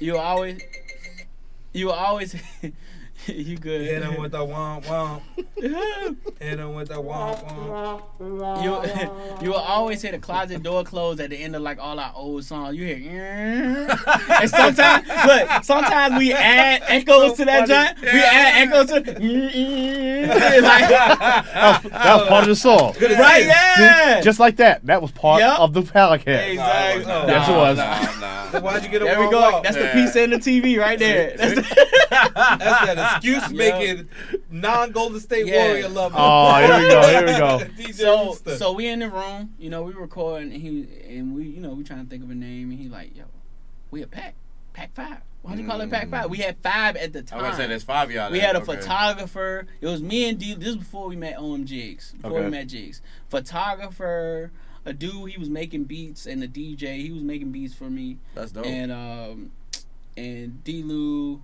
[0.00, 0.60] You will always.
[1.72, 2.34] You will always.
[3.26, 3.82] you good?
[3.82, 5.20] Hit him with the womp womp.
[6.40, 8.62] Hit him with the womp womp.
[8.62, 8.80] You
[9.46, 12.12] you will always hear the closet door close at the end of like all our
[12.14, 12.76] old songs.
[12.76, 13.88] You hear,
[14.30, 18.00] and sometimes look, sometimes we add echoes to that joint.
[18.00, 22.94] We add echoes to, like, That was, that was part of the song.
[23.00, 23.44] right?
[23.46, 24.20] Yeah.
[24.22, 24.84] Just like that.
[24.86, 25.58] That was part Yep.
[25.58, 26.32] of the Pelican.
[26.34, 27.04] Exactly.
[27.04, 27.78] Nah, Yes, it was.
[27.78, 28.50] Nah, nah.
[28.50, 29.40] So why'd you get a There we go.
[29.40, 29.62] womp?
[29.62, 31.36] That's the piece in the TV right there.
[31.36, 31.62] That's the,
[32.10, 34.08] That's that excuse making
[34.50, 35.66] non Golden State Yeah.
[35.66, 36.16] Warrior lover.
[36.18, 37.08] Oh, here we go.
[37.08, 37.58] Here we go.
[37.82, 38.56] DJ so Rooster.
[38.56, 41.70] so we in the room, you know, we recording and he and we you know
[41.70, 43.24] we trying to think of a name and he like yo,
[43.90, 44.34] we a pack,
[44.72, 45.18] pack five.
[45.42, 46.28] Why'd you call it pack five?
[46.28, 47.38] We had five at the I time.
[47.38, 48.30] was gonna say there's five y'all.
[48.30, 48.76] We had a Okay.
[48.76, 49.66] photographer.
[49.80, 50.52] It was me and D.
[50.54, 52.12] This was before we met OM Jigs.
[52.12, 52.44] Before Okay.
[52.44, 53.00] we met Jigs.
[53.30, 54.50] Photographer,
[54.84, 55.30] a dude.
[55.30, 57.00] He was making beats, and a DJ.
[57.02, 58.18] He was making beats for me.
[58.34, 58.66] That's dope.
[58.66, 59.50] And um,
[60.16, 60.82] and D.
[60.82, 61.40] Lou,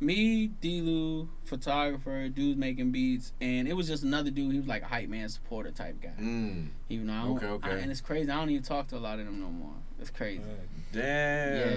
[0.00, 0.80] me, D.
[0.80, 4.52] Lou, photographer, dudes making beats, and it was just another dude.
[4.52, 6.12] He was like a hype man supporter type guy.
[6.20, 6.68] Mm.
[6.88, 7.70] Even though I don't, Okay, okay.
[7.70, 8.30] I- and it's crazy.
[8.30, 9.74] I don't even talk to a lot of them no more.
[10.00, 10.42] It's crazy.
[10.92, 11.02] Damn.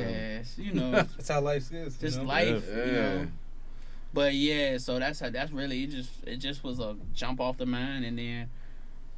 [0.10, 1.96] Yes, you know, That's how life is.
[2.02, 2.24] you just know?
[2.26, 2.64] life.
[2.70, 2.86] Yeah.
[2.86, 3.28] You know.
[4.14, 5.92] But yeah, so that's how that's really it.
[5.92, 8.50] Just it just was a jump off the mind, and then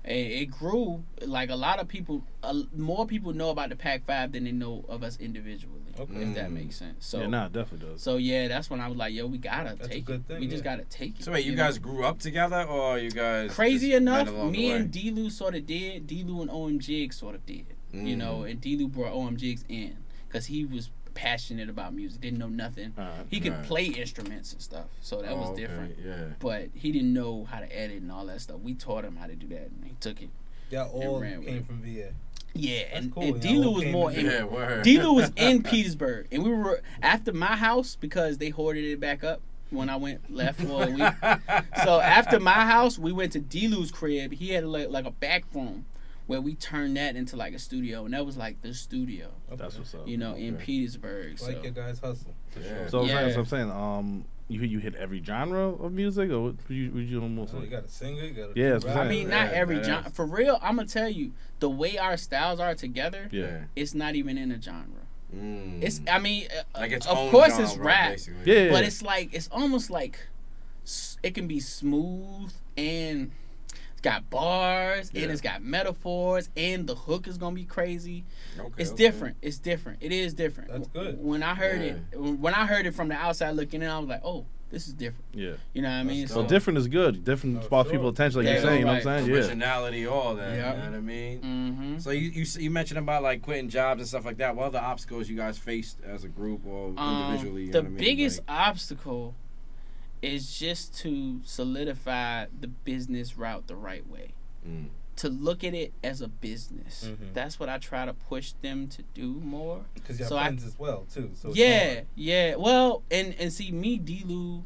[0.05, 1.03] it, it grew.
[1.25, 4.51] Like a lot of people, uh, more people know about the Pac Five than they
[4.51, 5.79] know of us individually.
[5.99, 6.13] Okay.
[6.15, 6.53] If that Mm.
[6.53, 7.05] makes sense.
[7.05, 8.01] So yeah, nah, it definitely does.
[8.01, 10.25] so yeah, that's when I was like, yo, we gotta That's a take good it.
[10.27, 11.23] thing, we just gotta take it.
[11.23, 11.63] So wait, you know?
[11.63, 13.51] guys grew up together, or you guys?
[13.53, 16.07] Crazy enough, me and D Lou sort of did.
[16.07, 17.65] D Lou and OM Jigs sort of did.
[17.93, 18.17] You Mm.
[18.17, 19.97] know, and D Lou brought OM Jigs in
[20.27, 22.93] because he was passionate about music, didn't know nothing.
[22.97, 23.25] All right.
[23.29, 23.63] He could Right.
[23.65, 25.97] play instruments and stuff, so that Oh, was okay, different.
[26.03, 26.25] Yeah.
[26.39, 28.59] But he didn't know how to edit and all that stuff.
[28.61, 30.29] We taught him how to do that, and he took it.
[30.71, 31.65] Y'all all ran with came it.
[31.67, 32.13] from VA.
[32.55, 34.25] Yeah, That's and, cool, and D Lou was more to in.
[34.25, 34.81] Yeah.
[34.83, 38.99] D Lou was in Petersburg, and we were after my house because they hoarded it
[38.99, 39.41] back up
[39.71, 41.13] when I went left for a week.
[41.83, 44.33] so after my house, we went to D Lou's crib.
[44.33, 45.85] He had like, like a back room
[46.27, 49.77] where we turned that into like a studio, and that was like the studio, That's
[49.77, 50.07] what's up.
[50.07, 50.65] you know, in Okay.
[50.65, 51.37] Petersburg.
[51.39, 52.33] So Like your guys hustle.
[52.51, 52.67] For Yeah.
[52.67, 52.89] sure.
[52.89, 53.33] So, I'm saying- Yeah.
[53.33, 56.99] so I'm saying, um, you you hit every genre of music, or what you what
[57.03, 57.61] you doing So mostly?
[57.61, 59.53] you got a singer, you got a Yeah, that's what I I'm mean, Yeah, not
[59.53, 59.83] every yeah.
[59.83, 60.11] genre.
[60.11, 63.29] For real, I'm gonna tell you the way our styles are together.
[63.31, 63.65] yeah.
[63.75, 64.87] It's not even in a genre.
[65.35, 65.81] Mm.
[65.81, 65.99] It's.
[66.11, 68.53] I mean, uh, like its of course genre, it's rap, basically.
[68.65, 68.69] Yeah.
[68.69, 70.19] but it's like it's almost like
[71.23, 73.31] it can be smooth and it's
[74.03, 75.23] got bars Yeah.
[75.23, 78.23] and it's got metaphors and the hook is gonna be crazy.
[78.59, 78.97] Okay, It's okay.
[79.03, 79.37] different.
[79.41, 79.99] It's different.
[80.01, 80.69] It is different.
[80.71, 81.17] That's good.
[81.23, 84.09] When I heard it, when I heard it from the outside looking in, I was
[84.09, 85.25] like, oh, this is different.
[85.33, 85.53] Yeah.
[85.73, 86.21] You know what I mean?
[86.21, 87.23] That's So different is good.
[87.23, 87.97] Different Oh, sparks sure.
[87.99, 88.79] people attention, like Yeah, you're saying.
[88.79, 89.05] You know what.
[89.07, 89.29] I'm saying?
[89.29, 89.35] Yeah.
[89.35, 90.55] Originality, all that.
[90.57, 90.71] Yeah.
[90.71, 91.39] You know what I mean?
[91.41, 91.99] Mm-hmm.
[91.99, 94.55] So you, you you mentioned about like quitting jobs and stuff like that.
[94.55, 97.65] What other obstacles you guys faced as a group or individually?
[97.65, 97.97] you know Um, the what I mean?
[97.97, 99.35] biggest Like- obstacle
[100.23, 104.33] is just to solidify the business route the right way.
[104.67, 104.87] Mm.
[105.17, 107.05] To look at it as a business.
[107.07, 107.33] Mhm.
[107.33, 109.85] That's what I try to push them to do more.
[109.93, 111.31] Because you're So I- friends as well, too.
[111.35, 112.05] So yeah, hard.
[112.15, 112.55] yeah.
[112.55, 114.63] Well, and and see me, D-Lou,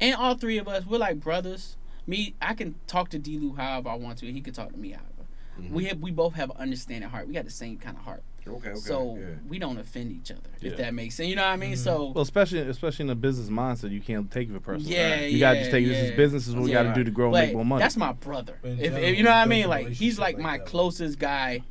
[0.00, 1.76] and all three of us, we're like brothers.
[2.06, 4.78] Me, I can talk to D-Lou however I want to, and he can talk to
[4.78, 5.26] me however.
[5.58, 5.70] Mhm.
[5.70, 7.26] We have we both have an understanding heart.
[7.26, 8.22] We got the same kind of heart.
[8.50, 8.78] Okay, okay.
[8.80, 9.26] so yeah.
[9.48, 10.40] we don't offend each other.
[10.60, 10.70] Yeah.
[10.72, 11.72] If that makes sense, you know what I mean.
[11.74, 11.78] Mhm.
[11.78, 14.94] So Well, especially especially in a business mindset, you can't take it personally.
[14.94, 16.16] Yeah, You gotta just yeah, take this is yeah.
[16.16, 16.46] business.
[16.48, 17.82] Is what we gotta do to grow and make more money.
[17.82, 18.58] that's my brother.
[18.62, 20.66] If, general, if you know what I mean, like he's like like my that.
[20.66, 21.62] closest guy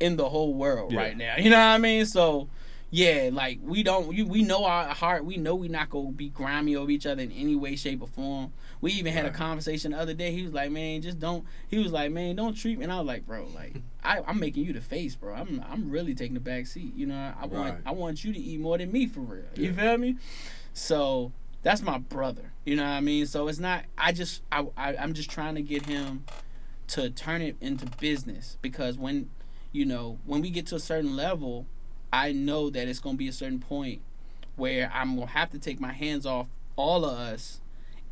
[0.00, 1.00] in the whole world Yeah.
[1.00, 1.36] right now.
[1.38, 2.04] You know what I mean?
[2.06, 2.48] So
[2.94, 5.24] yeah, like we don't you, we know our heart.
[5.24, 8.06] We know we not gonna be grimy over each other in any way, shape, or
[8.06, 8.52] form.
[8.80, 10.30] We even had a conversation the other day.
[10.30, 12.98] He was like, "Man, just don't." He was like, "Man, don't treat me." And I
[12.98, 13.74] was like, "Bro, like
[14.04, 15.34] I, I'm making you the face, bro.
[15.34, 16.94] I'm I'm really taking the back seat.
[16.94, 17.82] You know, I want Right.
[17.84, 19.42] I want you to eat more than me for real.
[19.56, 20.16] You feel me?
[20.72, 21.32] So
[21.64, 22.52] that's my brother.
[22.64, 23.26] You know what I mean?
[23.26, 23.86] So it's not.
[23.98, 26.26] I just I, I I'm just trying to get him
[26.88, 29.30] to turn it into business because when
[29.72, 31.66] you know when we get to a certain level,
[32.14, 34.00] I know that it's gonna be a certain point
[34.54, 36.46] where I'm gonna have to take my hands off
[36.76, 37.60] all of us,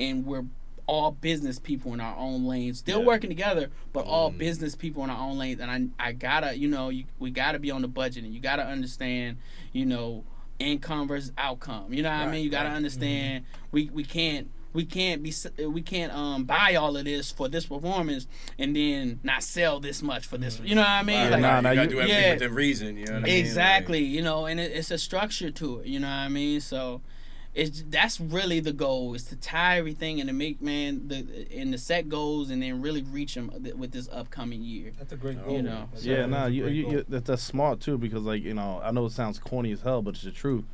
[0.00, 0.44] and we're
[0.88, 3.06] all business people in our own lanes, still Yeah.
[3.06, 4.38] working together, but all mm-hmm.
[4.38, 5.60] business people in our own lanes.
[5.60, 8.40] And I, I gotta, you know, you, we gotta be on the budget, and you
[8.40, 9.36] gotta understand,
[9.72, 10.24] you know,
[10.58, 11.94] income versus outcome.
[11.94, 12.42] You know what I mean?
[12.42, 12.70] You gotta right.
[12.70, 12.76] Mm-hmm.
[12.76, 13.44] understand.
[13.70, 14.50] We we can't.
[14.72, 15.32] We can't be
[15.66, 18.26] we can't um buy all of this for this performance
[18.58, 20.60] and then not sell this much for this.
[20.64, 21.16] You know what I mean?
[21.20, 22.32] Right, Like, nah, nah, you gotta you- do everything yeah.
[22.34, 22.96] within reason.
[22.96, 23.38] You know what I mean?
[23.38, 25.86] Exactly, you know, and it, it's a structure to it.
[25.86, 26.60] You know what I mean?
[26.60, 27.02] So,
[27.54, 31.70] it's that's really the goal is to tie everything and to make man the and
[31.74, 34.92] the set goals and then really reach them with this upcoming year.
[34.98, 35.56] That's a great goal.
[35.56, 35.86] You know.
[35.92, 38.80] That's Yeah, a- nah, you, you, you that, that's smart too because like you know
[38.82, 40.64] I know it sounds corny as hell, but it's the truth.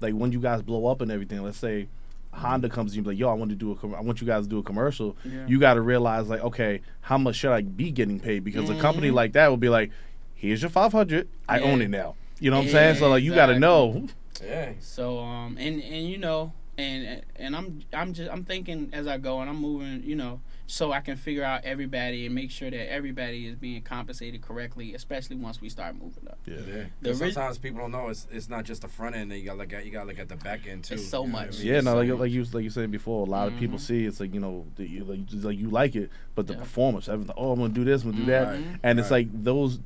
[0.00, 1.86] Like when you guys blow up and everything, let's say
[2.34, 4.00] Honda comes to you and be like, "Yo, I want to do a, com- I
[4.00, 5.46] want you guys to do a commercial." Yeah.
[5.46, 8.44] You got to realize like, okay, how much should I be getting paid?
[8.44, 9.14] Because a company Mhm.
[9.14, 9.90] like that will be like,
[10.34, 11.64] "Here's your five hundred, I Yeah.
[11.66, 12.96] own it now." You know what I'm saying?
[12.96, 14.06] So like, you got to know.
[14.44, 14.72] Yeah.
[14.80, 19.16] So um and and you know and and I'm I'm just I'm thinking as I
[19.18, 22.70] go and I'm moving you know so I can figure out everybody and make sure
[22.70, 26.38] that everybody is being compensated correctly, especially once we start moving up.
[26.46, 26.54] Yeah.
[26.66, 26.84] Yeah.
[27.02, 29.38] The 'Cause ri- sometimes people don't know it's it's not just the front end that
[29.38, 29.84] you got to look at.
[29.84, 30.94] You got to look at the back end too.
[30.94, 31.58] It's so you I much.
[31.58, 31.66] mean?
[31.66, 32.18] Yeah, no, So like, much.
[32.20, 33.82] like you like you said before, a lot of people Mhm.
[33.82, 36.60] see it's like you know the, you, like, like you like it, but the Yeah.
[36.60, 37.34] performance, everything.
[37.36, 38.78] Oh, I'm gonna do this, I'm gonna do that, Mhm.
[38.82, 39.80] and it's like those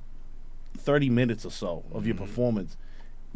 [0.77, 2.19] thirty minutes or so of your Mhm.
[2.21, 2.77] performance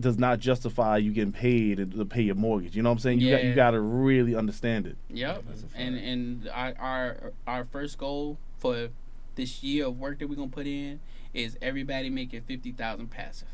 [0.03, 2.76] does not justify you getting paid to to pay your mortgage.
[2.76, 3.20] You know what I'm saying?
[3.20, 4.96] You got you got to really understand it.
[5.09, 5.44] Yep.
[5.48, 5.80] That's a fact.
[5.82, 8.88] And and our, our our first goal for
[9.34, 11.00] this year of work that we're gonna put in
[11.32, 13.48] is everybody making fifty thousand passive.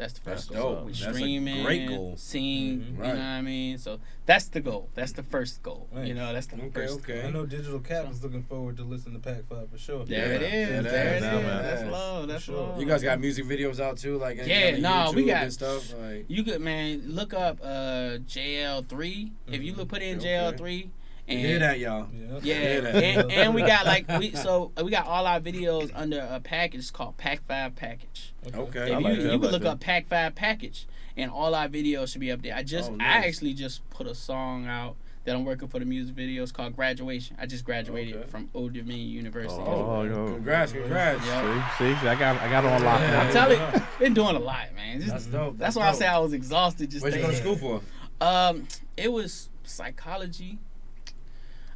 [0.00, 0.74] That's the That's first goal.
[0.76, 0.84] dope.
[0.86, 2.14] We That's a streaming, great goal.
[2.16, 2.96] Sing, Mhm.
[2.96, 3.08] you Right.
[3.08, 3.76] know what I mean.
[3.76, 4.88] So that's the goal.
[4.94, 5.88] That's the first goal.
[5.94, 6.08] Nice.
[6.08, 6.94] You know, that's the Okay, first.
[7.00, 7.22] okay.
[7.26, 10.06] I know Digital KAP is looking forward to listening to Pac Five for sure.
[10.06, 10.68] There it Yeah, is.
[10.84, 11.22] that there it is, is.
[11.22, 11.44] man.
[11.62, 12.28] That's love.
[12.28, 12.60] That's For sure.
[12.68, 12.80] love.
[12.80, 15.92] You guys got music videos out too, like Yeah, on nah, we got- and stuff.
[16.00, 19.32] Like, You could man look up uh JAYEL3.
[19.48, 19.76] If you Mhm.
[19.76, 20.28] look put in Okay.
[20.28, 20.90] JAYEL3 you
[21.30, 22.08] and hear that, y'all?
[22.12, 22.38] Yeah.
[22.42, 25.90] Yeah, Yeah, that- and, and we got like we so we got all our videos
[25.94, 28.32] under a package called Pack Five Package.
[28.54, 28.82] Okay.
[28.82, 29.64] If you like you can look that.
[29.68, 32.54] up Pack Five Package, and all our videos should be up there.
[32.54, 35.84] I just Oh, I actually just put a song out that I'm working for the
[35.84, 36.42] music video.
[36.42, 37.36] It's called Graduation.
[37.38, 38.28] I just graduated Okay.
[38.30, 39.60] from Old Dominion University.
[39.62, 40.32] Oh, yo.
[40.32, 41.26] Congrats, congrats.
[41.26, 41.70] Yeah.
[41.76, 43.20] See, see, I got I got it on lock Yeah.
[43.20, 45.00] I'm telling you, been doing a lot, man.
[45.00, 45.58] Just- That's dope.
[45.58, 46.90] That's That's why I say I was exhausted.
[46.90, 47.80] Just Where'd you go to school for?
[48.22, 48.66] Um,
[48.96, 50.58] it was psychology.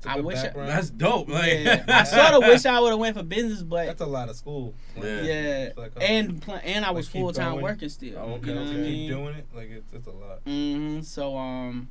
[0.05, 1.29] It's a I good wish I- That's dope.
[1.29, 4.07] Like, Yeah, I sort of wish I would have went for business, but That's a
[4.07, 4.75] lot of school.
[4.97, 5.23] Like, Yeah.
[5.23, 8.19] Yeah, like, uh, and pl- and I was like full time working still.
[8.19, 8.71] Oh, okay, you know okay.
[8.71, 9.47] what I Keep doing it.
[9.55, 10.41] Like it's it's a lot.
[10.45, 11.89] hmm So um,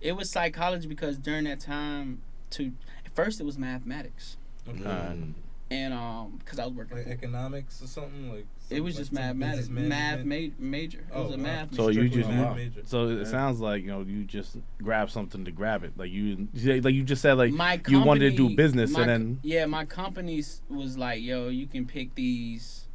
[0.00, 2.20] it was psychology because during that time,
[2.50, 2.72] to
[3.14, 4.36] first it was mathematics,
[4.68, 4.80] Okay.
[4.82, 5.32] Mm.
[5.70, 8.46] and um, because I was working, Like economics or something like.
[8.70, 10.60] It was just some mathematics, business math management?
[10.60, 10.98] ma- major.
[10.98, 11.74] It Oh, was a math.
[11.74, 12.02] So major.
[12.02, 12.80] you just- math major.
[12.84, 15.92] So it sounds like you know you just grab something to grab it.
[15.96, 19.08] Like you, like you just said, like my you wanted to do business, my and
[19.10, 22.86] then yeah, my company was like, "Yo, you can pick these,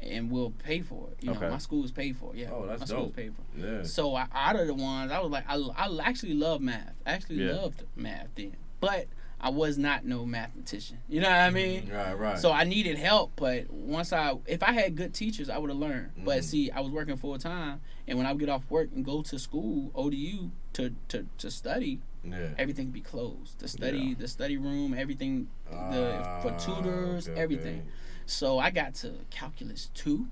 [0.00, 1.48] and we'll pay for it." You know, Okay.
[1.48, 2.34] my school was paid for.
[2.36, 3.16] Yeah, Oh, that's my school was dope.
[3.16, 3.60] paid for.
[3.66, 3.82] Yeah.
[3.82, 6.92] So I, out of the ones, I was like, I, I actually love math.
[7.06, 7.52] I actually Yeah.
[7.54, 9.06] loved math then, but
[9.38, 10.98] I was not no mathematician.
[11.08, 11.90] You know what I mean?
[11.92, 12.38] Right, right.
[12.38, 15.78] So I needed help, but once I, if I had good teachers, I would have
[15.78, 16.12] learned.
[16.24, 16.44] But Mhm.
[16.44, 19.20] see, I was working full time, and when I would get off work and go
[19.22, 22.54] to school, ODU, to to, to study, yeah.
[22.58, 23.58] everything be closed.
[23.58, 24.14] The study, Yeah.
[24.18, 27.80] the study room, everything, the for Ah, tutors, okay, everything.
[27.80, 27.90] okay.
[28.24, 30.28] So I got to calculus two,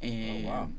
[0.00, 0.70] and Oh, wow.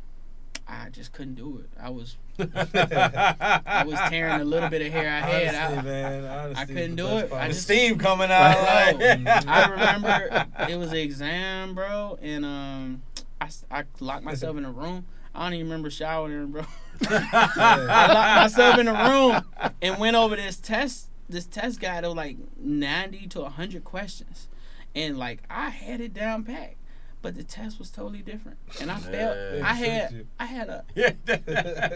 [0.68, 1.70] I just couldn't do it.
[1.80, 5.56] I was I was tearing a little bit of hair I had.
[5.56, 6.26] I, man.
[6.26, 7.32] Honesty I couldn't do it.
[7.32, 7.48] I.
[7.50, 8.58] Just- steam coming out.
[8.98, 13.04] Like- I remember it was an exam, bro, and um,
[13.40, 15.06] I, I locked myself in a room.
[15.34, 16.64] I don't even remember showering, bro.
[17.10, 19.44] I locked myself in a room
[19.82, 21.10] and went over this test.
[21.30, 24.48] This test guide was like ninety to hundred questions,
[24.96, 26.76] and like I had it down pat,
[27.26, 29.62] but the test was totally different, and I felt Yeah.
[29.64, 30.28] I had.
[30.40, 31.14] I had a yeah.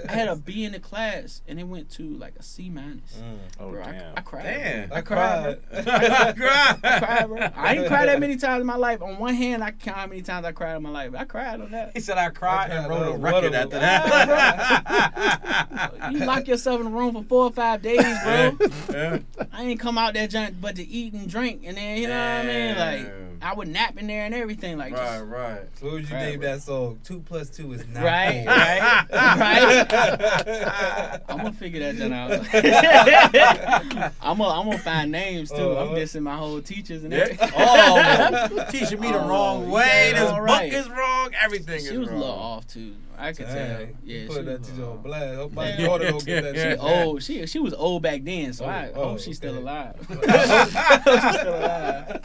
[0.10, 3.22] I had a B in the class, and it went to like a C minus.
[3.22, 3.38] Mm.
[3.60, 4.44] oh Bro, I, damn, I cried.
[4.44, 4.92] Damn.
[4.92, 5.60] I cried.
[5.72, 5.80] bro.
[5.86, 6.80] I cried.
[6.84, 7.38] I cried, bro.
[7.56, 9.04] I ain't cried that many times in my life.
[9.04, 11.14] On one hand, I count how many times I cried in my life.
[11.16, 11.92] I cried on that.
[11.94, 15.94] He said I cried I and cried, wrote a record what after a- that.
[16.12, 18.58] You lock yourself in a room for four or five days, bro.
[18.92, 19.20] Yeah.
[19.54, 22.16] I ain't come out that junk but to eat and drink, and then you know
[22.16, 22.76] what I mean.
[22.78, 23.29] Like Damn.
[23.42, 24.78] I would nap in there and everything.
[24.78, 25.62] Like Right, just Right, right.
[25.80, 26.66] So what would you Crab name roast.
[26.66, 27.00] that song?
[27.04, 28.54] Two plus two is not Right, four.
[28.54, 31.22] right, right.
[31.30, 32.32] I'm gonna figure that then out.
[34.22, 35.56] I'm gonna I'm gonna find names too.
[35.78, 35.96] I'm Uh-huh.
[35.96, 37.20] dissing my whole teachers and Yeah.
[37.20, 37.50] everything.
[37.56, 40.12] Oh, teaching me the Oh, wrong way.
[40.14, 41.32] This all book is wrong.
[41.42, 42.20] Everything She is was a wrong.
[42.20, 42.94] little off too.
[43.20, 43.56] I could tell.
[43.56, 45.36] Yeah, you she put that was, teacher on blast.
[45.36, 45.86] Hope my Yeah.
[45.86, 46.80] daughter don't get that she shit.
[46.80, 47.24] old.
[47.24, 49.96] She she was old back then, so Oh, I oh, hope she's still alive.
[50.08, 52.22] She's still alive.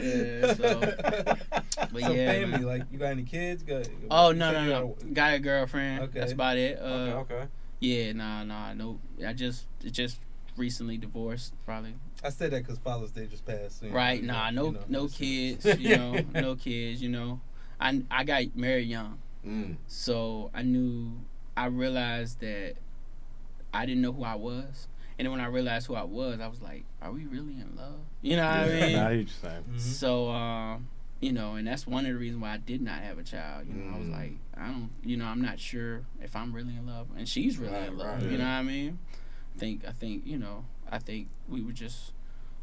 [0.00, 0.80] Yeah, so.
[0.80, 2.62] But so yeah, family, man.
[2.62, 3.62] like you got any kids?
[3.62, 4.88] Got, Oh you no said no no!
[4.88, 6.00] got Got a girlfriend.
[6.04, 6.20] Okay.
[6.20, 6.78] That's about it.
[6.80, 7.44] Uh, Okay, okay.
[7.80, 9.00] Yeah, nah, nah, no.
[9.26, 10.18] I just just
[10.56, 11.94] recently divorced, probably.
[12.24, 13.80] I said that because Father's Day just passed.
[13.80, 14.20] so, you know, Right?
[14.20, 15.66] you Nah, know, no, you know, no kids.
[15.78, 17.02] You know, no kids.
[17.02, 17.40] You know,
[17.80, 19.76] I I got married young, Mm.
[19.86, 21.12] so I knew.
[21.56, 22.74] I realized that
[23.74, 24.88] I didn't know who I was,
[25.18, 27.74] and then when I realized who I was, I was like, "Are we really in
[27.76, 28.92] love?" You know what I mean?
[28.92, 29.64] Nah, I hear you saying.
[29.74, 29.78] Mhm.
[29.80, 30.88] So, um,
[31.20, 33.66] you know, and that's one of the reasons why I did not have a child.
[33.68, 34.12] You know, I was Mm.
[34.12, 37.58] like, I don't, you know, I'm not sure if I'm really in love, and she's
[37.58, 38.22] really Right, in love.
[38.22, 38.30] right.
[38.30, 38.98] You know what I mean?
[39.54, 42.12] I think, I think, you know, I think we were just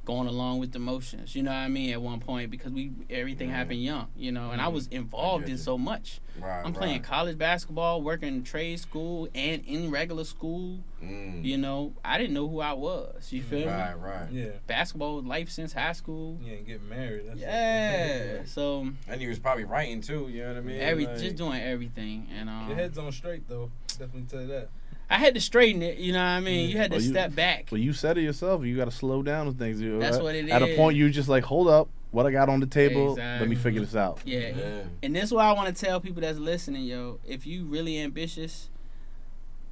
[0.09, 1.35] going along with the motions.
[1.35, 1.91] You know what I mean?
[1.93, 3.53] At one point, because we everything Mhm.
[3.53, 4.07] happened young.
[4.17, 4.73] You know, and I Mhm.
[4.73, 6.19] was involved get in so much.
[6.39, 7.03] Right, I'm playing right.
[7.03, 10.79] college basketball, working trade school, and in regular school.
[11.03, 11.43] Mm.
[11.45, 13.31] You know, I didn't know who I was.
[13.31, 13.65] You feel me?
[13.67, 14.31] Right, right.
[14.31, 16.39] Yeah, Basketball life since high school.
[16.43, 17.27] yeah, and get married.
[17.27, 18.45] That's Yeah.
[18.45, 20.27] So And he was probably writing too.
[20.29, 20.79] You know what I mean?
[20.81, 23.69] every Like- just doing everything, and um, Your head's on straight though.
[23.87, 24.69] Definitely tell you that.
[25.09, 25.97] I had to straighten it.
[25.97, 26.67] You know what I mean?
[26.67, 26.71] Mm-hmm.
[26.71, 27.67] You had to Well, you- step back.
[27.69, 28.63] But you said it yourself.
[28.63, 29.81] You got to slow down with things.
[29.81, 31.89] You- That's at- what it At a point, you just like, hold up.
[32.11, 34.19] What I got on the table, let me figure this out.
[34.25, 34.49] Yeah.
[34.55, 34.81] Yeah.
[35.03, 37.19] And this is why I want to tell people that's listening, yo.
[37.23, 38.69] If you really ambitious,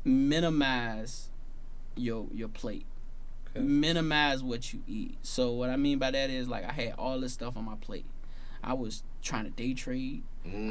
[0.03, 1.29] minimize
[1.95, 2.85] your your plate.
[3.55, 3.65] Okay.
[3.65, 5.17] Minimize what you eat.
[5.23, 7.75] So what I mean by that is like I had all this stuff on my
[7.75, 8.05] plate.
[8.63, 10.23] I was trying to day trade.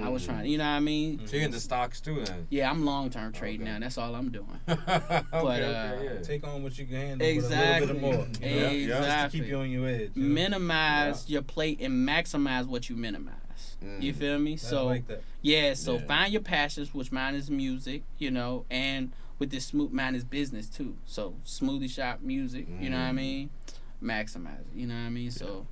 [0.02, 0.26] I was Mm.
[0.26, 1.20] trying, you know what I mean?
[1.26, 2.46] So you into stocks too then?
[2.50, 3.72] Yeah, I'm long term trading Okay.
[3.72, 3.78] now.
[3.80, 4.60] That's all I'm doing.
[4.68, 4.84] okay,
[5.32, 6.20] uh, okay, yeah.
[6.22, 7.26] Take on what you can handle.
[7.28, 7.80] Exactly.
[7.80, 8.48] With a little bit more.
[8.48, 8.70] You know?
[8.70, 9.40] Yeah, Just to Exactly.
[9.40, 10.10] keep you on your edge.
[10.14, 10.34] You know?
[10.34, 13.76] minimize your plate and maximize what you minimize.
[13.98, 14.16] You Mm.
[14.16, 14.52] feel me?
[14.52, 15.22] I So like that.
[15.42, 16.06] yeah, so Yeah.
[16.06, 20.24] find your passions, which mine is music, you know, and with this smooth mine is
[20.24, 20.96] business too.
[21.04, 23.16] So smoothie shop music, you know what I Mm.
[23.16, 23.50] mean?
[24.02, 25.30] Maximize it, you know what I mean?
[25.30, 25.66] So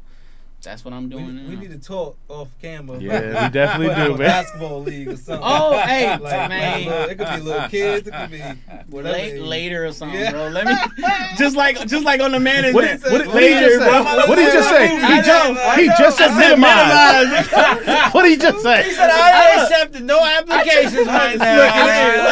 [0.64, 1.26] that's what I'm doing.
[1.48, 1.60] we now.
[1.60, 2.98] need to talk off camera.
[2.98, 4.18] Yeah, about- we definitely do, man.
[4.18, 5.40] Basketball league or something.
[5.42, 6.84] Oh, hey, Like, like man.
[6.84, 8.08] little- it could be little kids.
[8.08, 8.40] It could be
[8.88, 9.12] whatever.
[9.18, 10.30] Late, later or something, Yeah.
[10.32, 10.48] bro.
[10.48, 10.74] Let me
[11.38, 13.78] just like just like on the man What, What what, he what, did he just
[13.78, 14.28] say?
[14.28, 14.88] What did he just say?
[14.94, 18.12] He just, he just said I minimize.
[18.14, 18.82] what did he just say?
[18.84, 21.56] He said I accepted no applications right now.
[21.56, 21.74] Look,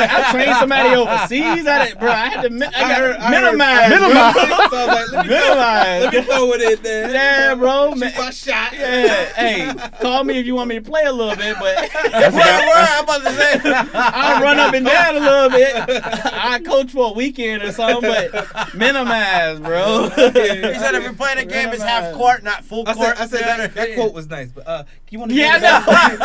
[0.00, 1.66] look, I trained somebody overseas.
[1.66, 2.10] I did, bro.
[2.10, 2.50] I had to.
[2.50, 3.90] mi- I got heard- I heard- minimize.
[3.90, 4.34] Minimize.
[4.34, 6.02] So I was like, let me, throw, Minimize.
[6.02, 7.10] let me throw it in there.
[7.12, 7.94] Yeah, bro.
[7.94, 8.72] Man, my shot.
[8.72, 9.24] yeah.
[9.34, 12.46] Hey, call me if you want me to play a little bit, but That's what
[12.46, 13.60] I'm about to say.
[13.94, 16.02] I'll run up and down a little bit.
[16.32, 20.10] I coach for a weekend or something, but minimize, bro.
[20.22, 23.16] He said if you're playing a game, it's half court, not full I court.
[23.16, 25.36] said, I said that, that quote was nice, but uh, you want to?
[25.36, 26.16] Yeah, I know.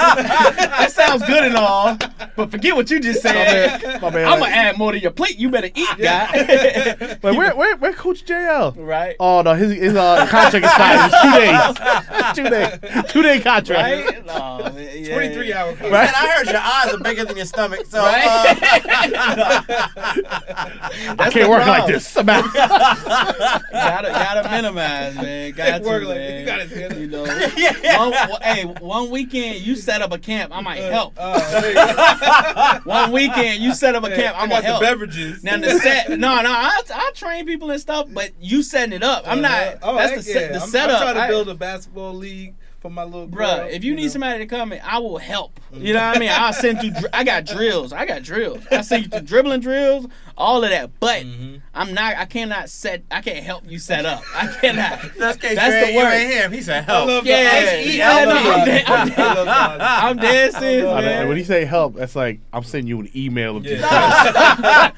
[0.55, 1.97] that sounds good and all,
[2.35, 3.81] but forget what you just said.
[4.01, 4.25] My bad.
[4.25, 5.37] I'm gonna add more to your plate.
[5.37, 7.17] You better eat, guy.
[7.21, 8.75] But where, where, where Coach JAYEL?
[8.77, 9.15] right?
[9.19, 11.11] Oh no, his his uh, contract expired.
[11.11, 11.76] It's two days.
[12.35, 14.05] two day, two day contract.
[14.07, 14.25] Right?
[14.25, 15.13] No, man, yeah.
[15.13, 15.71] 23 hour.
[15.71, 18.25] He said, I heard your eyes are bigger than your stomach, so Right?
[18.25, 19.63] uh,
[21.19, 22.15] I can't work like this.
[22.17, 22.53] I'm out.
[22.53, 25.51] gotta gotta minimize, man.
[25.51, 26.39] Got to, Work like- man.
[26.41, 26.99] you gotta do.
[27.01, 27.25] You know,
[27.55, 27.97] Yeah.
[27.99, 31.13] one, one- hey, one weekend you set up a camp, I might help.
[31.17, 32.79] Uh, there you go.
[32.89, 34.81] One weekend you set up a camp, I I'm got gonna the help.
[34.81, 35.43] beverages.
[35.43, 39.03] Now the set, no, no, I, I train people and stuff, but you setting it
[39.03, 39.23] up.
[39.27, 39.51] I'm not.
[39.51, 39.77] Uh-huh.
[39.83, 40.57] Oh, that's heck the, set, yeah.
[40.57, 41.01] the I'm, setup.
[41.01, 43.45] I'm trying to build a basketball league for my little girl.
[43.59, 44.09] Bruh, if you need know.
[44.09, 45.59] somebody to come in, I will help.
[45.73, 46.29] You know what I mean?
[46.31, 46.91] I'll send you.
[46.91, 47.91] dr- I got drills.
[47.91, 48.63] I got drills.
[48.71, 50.05] I send you through dribbling drills,
[50.37, 50.91] all of that.
[51.01, 51.61] But Mhm.
[51.73, 52.15] I'm not.
[52.15, 53.03] I cannot set.
[53.11, 54.21] I can't help you set up.
[54.33, 55.01] I cannot.
[55.17, 56.13] that's, That's That's the you word.
[56.13, 56.51] ain't him.
[56.53, 57.25] He said help.
[57.25, 59.19] Yeah, yeah, I no, love I'm the dead, I'm, dead.
[59.19, 59.51] I love the
[59.83, 60.03] ice.
[60.03, 61.03] I'm dead serious, man.
[61.05, 63.77] man, when he say help, that's like I'm sending you an email of Yeah.
[63.77, 63.81] just.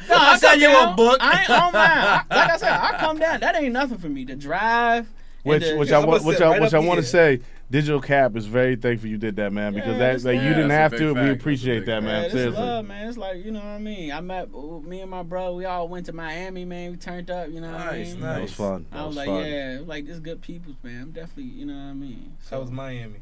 [0.07, 1.17] No, I'll I send you a book.
[1.21, 2.25] I ain't on mine.
[2.29, 3.39] Like I said, I come down.
[3.39, 4.25] That ain't nothing for me.
[4.25, 5.07] To drive.
[5.51, 6.99] And Which, to- which Yeah, I I'm want, gonna which sit I, which I want
[6.99, 7.39] to say,
[7.71, 10.49] Digital KAP is very thankful you did that, man, because Yeah, that, that's- that you
[10.49, 11.13] didn't have to.
[11.13, 11.23] fact.
[11.25, 12.03] We appreciate that, fact.
[12.03, 12.15] man.
[12.15, 12.61] Yeah, this Seriously.
[12.63, 13.07] love, man.
[13.09, 14.11] It's like you know what I mean.
[14.11, 15.53] I met me and my brother.
[15.55, 16.91] We all went to Miami, man.
[16.91, 17.49] We turned up.
[17.49, 18.21] You know what I Nice, mean?
[18.21, 18.35] nice.
[18.35, 18.85] That was fun.
[18.91, 19.43] That I was was like, fun.
[19.45, 21.01] yeah, it was like this good people's man.
[21.03, 22.33] I'm definitely, you know what I mean.
[22.43, 23.19] So, That was Miami.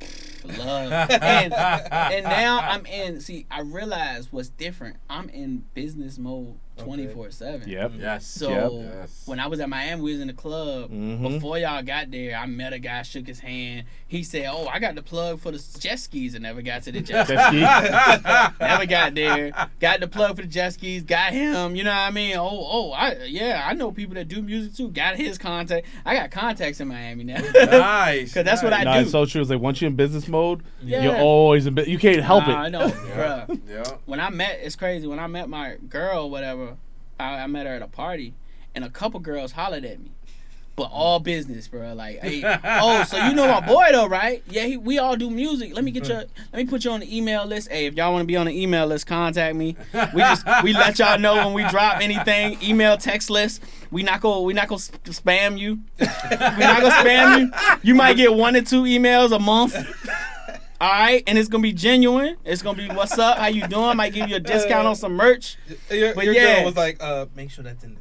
[0.44, 0.92] love.
[1.10, 3.20] and and now I'm in.
[3.20, 4.96] See, I realize what's different.
[5.08, 7.68] I'm in business mode twenty four seven.
[7.68, 7.92] Yep.
[7.98, 8.24] Yes.
[8.26, 8.92] So Yep.
[8.94, 9.22] Yes.
[9.26, 10.92] when I was at Miami, we was in the club.
[10.92, 11.28] Mhm.
[11.34, 13.84] Before y'all got there, I met a guy, shook his hand.
[14.06, 16.92] He said, "Oh, I got the plug for the jet skis," and never got to
[16.92, 17.62] the jet skis.
[18.60, 19.50] Never got there.
[19.80, 21.02] Got the plug for the jet skis.
[21.02, 21.74] Got him.
[21.74, 22.36] You know what I mean?
[22.36, 24.88] Oh, oh, I yeah, I know people that do music too.
[24.90, 25.86] Got his contact.
[26.06, 27.38] I got contacts in Miami now.
[27.54, 28.32] nice.
[28.34, 29.00] Cause that's what I no, do.
[29.00, 29.40] it's so true.
[29.40, 31.02] It's like once you're in business mode, Yeah.
[31.02, 31.74] you're always in.
[31.74, 32.70] bu- You can't help Nah, I it.
[32.70, 33.46] know, Yeah.
[33.48, 33.60] bruh.
[33.68, 33.96] Yeah.
[34.06, 35.06] When I met, it's crazy.
[35.06, 36.76] When I met my girl, whatever,
[37.18, 38.34] I, I met her at a party,
[38.74, 40.12] and a couple girls hollered at me.
[40.78, 41.92] But all business, bro.
[41.92, 44.44] Like, hey, oh, so you know my boy though, right?
[44.48, 45.74] Yeah, he, we all do music.
[45.74, 47.68] Let me get your, let me put you on the email list.
[47.68, 49.76] Hey, if y'all want to be on the email list, contact me.
[50.14, 52.58] We just we let y'all know when we drop anything.
[52.62, 53.60] Email, text list.
[53.90, 55.80] We not gonna we not gonna sp- spam you.
[55.98, 57.78] we not gonna spam you.
[57.82, 59.74] You might get one or two emails a month.
[60.80, 62.36] All right, and it's gonna be genuine.
[62.44, 63.96] It's gonna be what's up, how you doing?
[63.96, 65.56] Might give you a discount on some merch.
[65.90, 66.56] Your, But your yeah.
[66.58, 67.98] girl was like, uh, make sure that's in.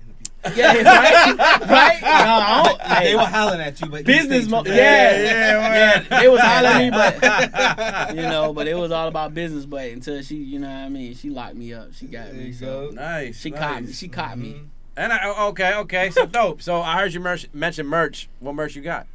[0.55, 1.37] Yeah, right,
[1.69, 2.01] right.
[2.01, 4.73] No, I don't, hey, They were hollering at you, but business stayed mo- true.
[4.73, 9.07] yeah, yeah, yeah, They was hollering at me, but you know, but it was all
[9.07, 9.65] about business.
[9.65, 11.93] But until she, you know what I mean, she locked me up.
[11.93, 12.51] She got There me.
[12.53, 12.91] So.
[12.93, 13.39] Nice.
[13.39, 13.59] she nice.
[13.59, 13.91] caught me.
[13.93, 14.53] She caught me.
[14.53, 14.67] Mhm.
[14.95, 16.61] And I, okay, okay, so dope.
[16.61, 18.29] So I heard you merch, mention merch.
[18.39, 19.05] What merch you got?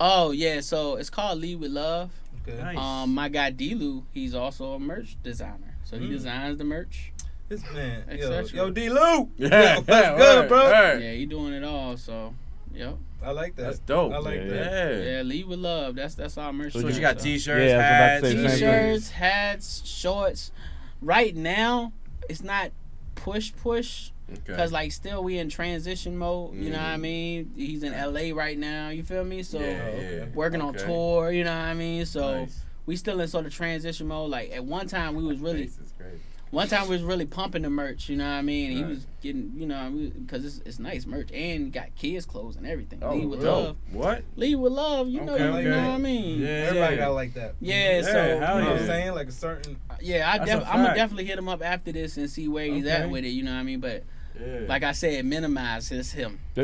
[0.00, 2.10] Oh yeah, so it's called Lead with Love.
[2.46, 2.60] Okay.
[2.60, 2.78] Nice.
[2.78, 5.76] Um, my guy Delu, he's also a merch designer.
[5.84, 6.10] So he Mm.
[6.10, 7.12] designs the merch.
[7.48, 8.90] This man, yo, yo, D.
[8.90, 9.30] Lou.
[9.36, 10.98] Yeah, Yo, that's good, bro.
[10.98, 11.96] Yeah, he doing it all.
[11.96, 12.34] So,
[12.74, 12.96] yep.
[13.22, 13.62] I like that.
[13.62, 14.12] That's dope.
[14.12, 14.48] I like Yeah.
[14.48, 14.94] that.
[14.94, 15.10] Yeah.
[15.16, 15.94] Yeah, Lead with Love.
[15.96, 16.74] That's that's our merch.
[16.74, 17.24] So So you got so.
[17.24, 18.58] t-shirts, Yeah, I was hats, say the same thing.
[18.58, 20.52] T-shirts, hats, shorts.
[21.00, 21.92] Right now,
[22.28, 22.70] it's not
[23.14, 24.40] push push Okay.
[24.46, 26.54] because like still we in transition mode.
[26.54, 27.00] You know what I Mhm.
[27.00, 27.50] mean?
[27.56, 28.90] He's in LA right now.
[28.90, 29.42] You feel me?
[29.42, 30.24] So yeah, yeah.
[30.34, 31.32] working on tour.
[31.32, 32.04] You know what I mean?
[32.04, 32.60] So Nice.
[32.84, 34.28] we still in sort of transition mode.
[34.30, 36.20] Like at one time we was really Face is great.
[36.50, 38.08] One time we was really pumping the merch.
[38.08, 38.70] You know what I mean?
[38.70, 42.56] And he was getting you know because it's, it's nice merch and got kids clothes
[42.56, 43.00] and everything.
[43.02, 43.66] Oh, Lead with dope.
[43.66, 43.76] love.
[43.92, 44.24] What?
[44.36, 45.08] Lead with love.
[45.08, 45.34] You know.
[45.34, 46.40] Okay, you know what I mean?
[46.40, 46.48] Yeah.
[46.48, 47.54] Everybody got like that.
[47.60, 48.80] Yeah, Yeah, so You know what.
[48.80, 49.14] I'm saying?
[49.14, 49.78] Like a certain.
[50.00, 52.66] Yeah, I def- a I'm gonna definitely hit him up after this and see where
[52.66, 53.28] he's at with it.
[53.30, 53.80] You know what I mean?
[53.80, 54.04] But
[54.40, 54.60] Yeah.
[54.68, 56.38] like I said, minimize his him.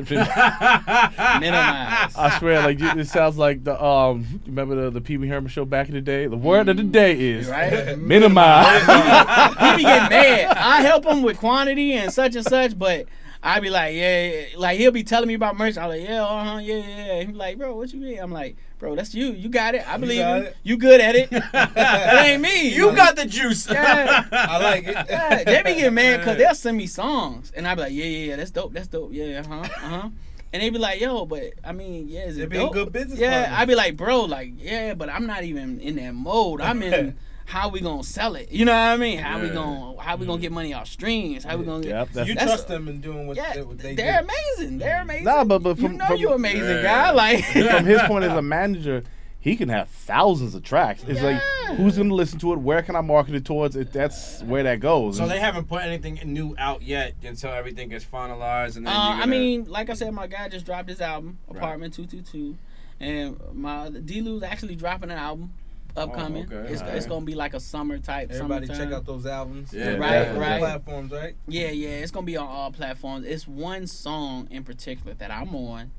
[1.41, 2.14] minimize.
[2.16, 4.41] I swear, like you- it sounds like the um.
[4.47, 6.27] Remember the the Pee Wee Herman show back in the day?
[6.27, 7.99] The word of the day is right?
[7.99, 8.81] minimize.
[8.81, 10.57] he be getting mad.
[10.57, 13.07] I help him with quantity and such and such, but
[13.43, 14.45] I be like, yeah, yeah.
[14.57, 15.77] like he'll be telling me about merch.
[15.77, 17.07] I'm like, yeah, uh huh, yeah, yeah.
[17.07, 17.20] yeah.
[17.20, 18.18] He be like, bro, what you mean?
[18.18, 19.28] I'm like, bro, that's you.
[19.32, 19.89] You got it.
[19.89, 20.35] I believe you.
[20.47, 20.57] it.
[20.62, 21.30] You good at it.
[21.53, 22.68] that ain't me.
[22.74, 23.66] you got the juice.
[23.70, 24.24] Yeah.
[24.32, 24.95] I like it.
[25.09, 28.05] Yeah, they be getting mad because they'll send me songs, and I be like, yeah,
[28.05, 30.09] yeah, yeah, that's dope, that's dope, yeah, uh huh, uh huh.
[30.53, 32.74] And they be like, yo, but I mean, yeah, is They it being dope?
[32.74, 33.59] good business Yeah, partners.
[33.59, 36.61] I be like, bro, like, yeah, but I'm not even in that mode.
[36.61, 37.16] I'm in
[37.47, 38.51] how we gonna sell it.
[38.51, 39.18] You know what I mean?
[39.18, 41.45] How we gonna how we gonna get money off streams?
[41.45, 41.90] How we gonna get?
[42.14, 44.28] Yep, you That's- trust them in doing what, Yeah, they, what they they're do.
[44.59, 44.78] amazing.
[44.78, 45.24] They're amazing.
[45.24, 46.82] Nah, but- but you from- know from- you amazing Yeah.
[46.82, 47.11] guy.
[47.11, 49.03] Like from his point as a manager,
[49.40, 51.05] he can have thousands of tracks.
[51.07, 51.36] It's like
[51.76, 52.61] who's going to listen to it?
[52.61, 53.76] Where can I market it towards?
[53.76, 55.18] It, that's where that goes.
[55.18, 59.14] So they haven't put anything new out yet until everything gets finalized, and then Uh,
[59.16, 62.22] you're I mean, like I said, my guy just dropped his album, Apartment Two Two
[62.22, 62.57] Two,
[63.01, 65.53] and my D Lou's actually dropping an album
[65.97, 66.49] upcoming.
[66.53, 66.72] Oh, okay.
[66.72, 66.97] It's, Alright.
[66.97, 68.30] it's gonna be like a summer type.
[68.30, 68.88] Everybody summertime.
[68.88, 69.72] check out those albums.
[69.72, 70.40] Yeah, Right, definitely.
[70.40, 70.59] right.
[70.61, 71.36] Platforms, right?
[71.47, 73.26] Yeah, yeah, it's gonna be on all platforms.
[73.26, 75.92] It's one song in particular that I'm on,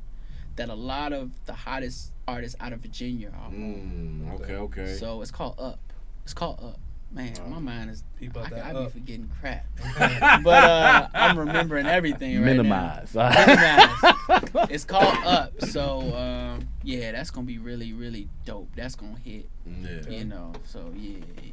[0.55, 3.53] that a lot of the hottest artists out of Virginia are on.
[3.53, 4.95] Mm, okay, okay.
[4.97, 5.79] So it's called Up.
[6.23, 6.79] It's called Up.
[7.11, 8.03] Man, my mind is.
[8.19, 8.91] People I, at that I be up.
[8.93, 9.65] forgetting crap,
[10.43, 12.63] but uh, I'm remembering everything right now.
[12.63, 13.13] minimize.
[13.13, 14.69] Minimize.
[14.71, 15.61] it's called Up.
[15.61, 18.69] So um, yeah, that's gonna be really, really dope.
[18.75, 19.49] That's gonna hit.
[19.65, 20.09] yeah.
[20.09, 20.53] You know.
[20.65, 21.51] So yeah, yeah,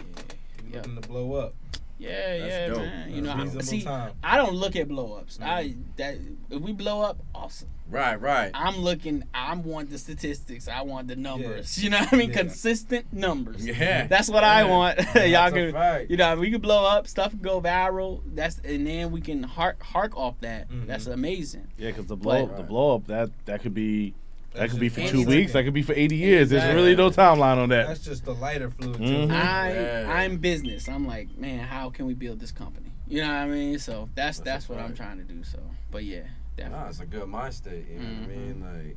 [0.70, 0.76] yeah.
[0.76, 1.54] Looking to blow up.
[2.02, 2.78] Yeah, That's yeah, dope.
[2.78, 3.14] man.
[3.14, 4.12] You That's know, I, see, time.
[4.22, 5.38] I don't look at blow ups.
[5.40, 5.80] I Mm-hmm.
[5.96, 6.14] that
[6.50, 7.68] if we blow up, awesome.
[7.88, 8.50] Right, right.
[8.54, 9.24] I'm looking.
[9.34, 10.66] I want the statistics.
[10.66, 11.76] I want the numbers.
[11.82, 12.30] You know what I mean?
[12.30, 12.36] Yeah.
[12.36, 13.66] Consistent numbers.
[13.66, 14.06] Yeah.
[14.06, 14.70] That's what I Yeah.
[14.70, 14.98] want.
[15.14, 16.10] Y'all can, fact.
[16.10, 18.22] you know, we can blow up, stuff go viral.
[18.26, 20.70] That's and then we can hark hark off that.
[20.70, 20.86] Mhm.
[20.86, 21.68] That's amazing.
[21.78, 22.56] yeah, because the blow, Right.
[22.56, 24.14] the blow up that that could be
[24.54, 25.26] that could be for two two second.
[25.28, 25.52] weeks.
[25.52, 26.50] That could be for eighty years.
[26.50, 27.86] There's really no timeline on that.
[27.88, 28.96] That's just the lighter fluid.
[28.98, 29.02] too.
[29.02, 29.30] Mhm.
[29.32, 30.12] I Yeah.
[30.12, 30.88] I'm business.
[30.88, 32.92] I'm like, man, how can we build this company?
[33.08, 33.78] You know what I mean?
[33.78, 35.42] So that's That's that's, what I'm trying to do.
[35.44, 35.58] So,
[35.90, 36.26] but yeah, Nah,
[36.56, 36.88] definitely.
[36.90, 37.86] it's a good mind state.
[37.90, 38.28] You know what I Mhm.
[38.28, 38.60] mean?
[38.86, 38.96] Like,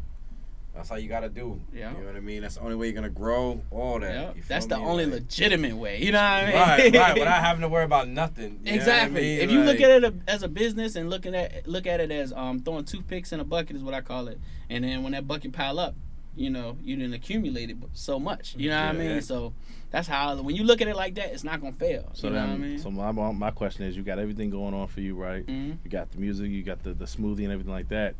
[0.75, 1.59] that's how you gotta do.
[1.73, 1.91] Yeah.
[1.93, 2.41] You know what I mean?
[2.41, 3.61] That's the only way you're gonna grow.
[3.71, 4.13] All that.
[4.13, 4.35] Yep.
[4.35, 4.83] You feel That's the me?
[4.83, 6.01] only Like- legitimate way.
[6.03, 6.55] You know what I mean?
[6.55, 7.13] Right, right.
[7.19, 8.43] Without having to worry about nothing.
[8.43, 9.21] You know what I Exactly.
[9.21, 9.39] mean?
[9.39, 12.33] If you look at it as a business and looking at look at it as
[12.33, 15.27] um, throwing toothpicks in a bucket is what I call it, and then when that
[15.27, 15.95] bucket pile up,
[16.35, 18.55] you know you didn't accumulate it so much.
[18.57, 19.13] You know what I Yeah.
[19.13, 19.21] mean?
[19.21, 19.53] So
[19.91, 22.09] that's how when you look at it like that, it's not gonna fail.
[22.13, 22.79] So you know then, what I mean?
[22.79, 25.45] so my my question is, you got everything going on for you, right?
[25.45, 25.77] Mhm.
[25.85, 28.15] You got the music, you got the the smoothie and everything like that.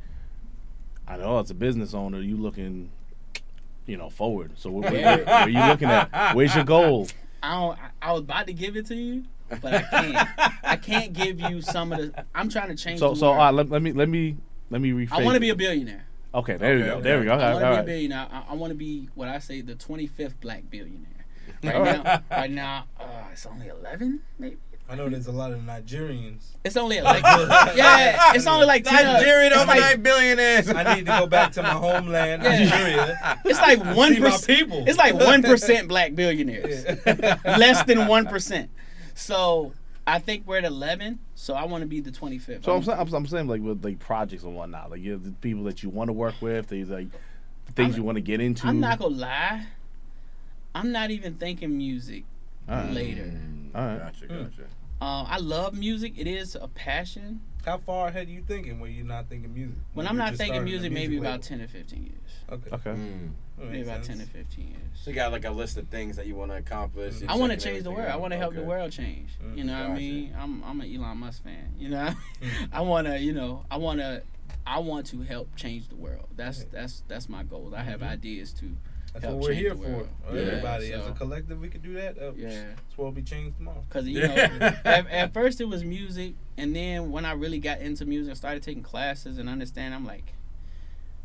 [1.08, 2.90] I know as a business owner, you looking,
[3.86, 4.52] you know, forward.
[4.56, 4.94] So what, what,
[5.26, 6.36] what are you looking at?
[6.36, 7.08] Where's your goal?
[7.44, 7.80] I don't.
[7.80, 9.26] I, I was about to give it to you,
[9.62, 10.30] but I can't.
[10.64, 12.26] I can't give you some of the.
[12.34, 13.00] I'm trying to change.
[13.00, 13.46] So the so all world.
[13.46, 14.38] right, let, let me let me
[14.70, 15.12] let me rephrase.
[15.12, 16.06] I want to be a billionaire.
[16.34, 16.94] Okay, there we go.
[16.96, 17.02] okay.
[17.02, 17.32] There we go.
[17.34, 18.28] I want to all be a billionaire.
[18.32, 21.12] I, I want to be what I say the 25th black billionaire.
[21.64, 24.58] Right now, right now, uh, it's only 11, maybe.
[24.88, 26.44] I know there's a lot of Nigerians.
[26.64, 27.24] It's only like
[27.76, 29.04] yeah, it's only like 10.
[29.04, 30.70] Nigerian overnight like, billionaires.
[30.70, 32.60] I need to go back to my homeland, Yeah.
[32.66, 33.40] Nigeria.
[33.46, 34.84] it's like one See people.
[34.88, 36.86] It's like one percent black billionaires.
[37.06, 37.38] Yeah.
[37.46, 38.70] Less than one percent.
[39.16, 39.74] So
[40.06, 41.20] I think we're at 11.
[41.34, 42.64] So I want to be the 25th.
[42.66, 45.24] So I'm, saying- I'm, I'm saying like with like projects and whatnot, like you have
[45.24, 47.08] the people that you want to work with, these like
[47.74, 48.68] things I'm- you want to get into.
[48.68, 49.66] I'm not gonna lie.
[50.76, 52.35] I'm not even thinking music All
[52.68, 52.92] right.
[52.92, 53.32] later.
[53.74, 54.00] All right.
[54.00, 54.64] Gotcha, gotcha.
[55.02, 56.14] Uh, I love music.
[56.18, 57.42] It is a passion.
[57.66, 59.78] How far ahead are you thinking when you're not thinking music?
[59.94, 61.28] When you I'm not thinking started a music, maybe label?
[61.28, 62.14] about 10 to 15 years.
[62.52, 62.70] Okay.
[62.76, 62.90] Okay.
[62.92, 63.32] Mm.
[63.58, 64.30] Maybe makes about 10 sense.
[64.30, 64.80] to 15 years.
[64.94, 67.16] So you got like a list of things that you want to accomplish.
[67.28, 68.10] I want to change the everything world.
[68.10, 69.30] I want to help the world change.
[69.56, 70.36] You know what I mean?
[70.40, 71.74] I'm I'm an Elon Musk fan.
[71.78, 72.70] You know, Mm.
[72.74, 73.20] I want to.
[73.20, 74.22] You know, I want to.
[74.68, 76.28] I want to help change the world.
[76.36, 76.66] That's Yeah.
[76.72, 77.74] that's that's my goal.
[77.76, 78.10] I have Mhm.
[78.10, 78.78] ideas to.
[79.16, 80.08] That's help what we're here for.
[80.34, 82.18] Yeah, Everybody, as a collective, we could do that.
[82.18, 82.50] Uh, Yeah.
[82.50, 83.82] This world will be changed tomorrow.
[83.90, 87.80] Cause you know, at, at first it was music, and then when I really got
[87.80, 90.34] into music, and started taking classes and understand, I'm like,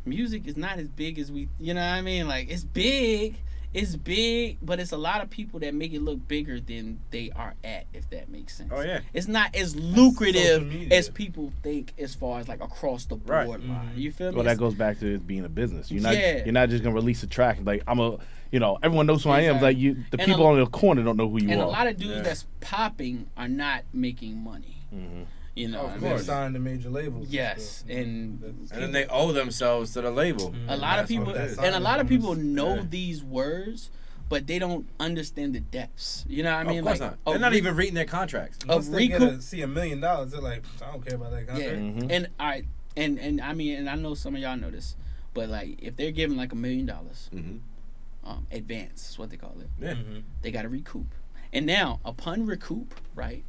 [0.05, 2.27] music is not as big as we, you know what I mean?
[2.29, 3.35] Like it's big,
[3.73, 7.31] it's big, but it's a lot of people that make it look bigger than they
[7.35, 8.69] are at, if that makes sense.
[8.73, 8.99] Oh yeah.
[9.13, 13.47] It's not as lucrative as people think, as far as like across the board Right.
[13.47, 13.61] line.
[13.95, 13.97] Mhm.
[13.97, 14.35] You feel me?
[14.35, 15.89] Well, that goes back to it being a business.
[15.91, 16.43] You're not Yeah.
[16.43, 18.17] you're not just gonna release a track and like I'm a
[18.51, 19.61] you know everyone knows who I am.
[19.61, 21.63] Like you, the And people a- on the corner don't know who you and are.
[21.63, 22.21] And a lot of dudes Yeah.
[22.21, 24.77] that's popping are not making money.
[24.93, 25.25] Mhm.
[25.55, 26.01] You know, Of what I mean?
[26.09, 27.27] they're signed to major labels.
[27.29, 27.89] Yes, stuff.
[27.89, 28.41] and
[28.71, 30.51] And then they owe themselves to the label.
[30.51, 30.69] Mhm.
[30.69, 32.83] a lot of That's what people and a lot of people know Yeah.
[32.89, 33.89] these words
[34.29, 37.25] but they don't understand the depths you know what i mean of course like not.
[37.25, 38.65] They're not re- even reading their contracts.
[38.65, 41.15] Once a they get recoup- a, see a million dollars, they're like, I don't care
[41.15, 41.79] about that yeah contract.
[41.81, 42.11] Mhm.
[42.11, 42.63] and i
[42.95, 44.95] and and i mean and i know some of y'all know this
[45.33, 47.57] but like if they're giving like a million dollars Mm-hmm.
[48.29, 49.95] um advance is what they call it Yeah.
[49.95, 50.23] Mhm.
[50.43, 51.07] they got to recoup
[51.51, 53.43] and now upon recoup right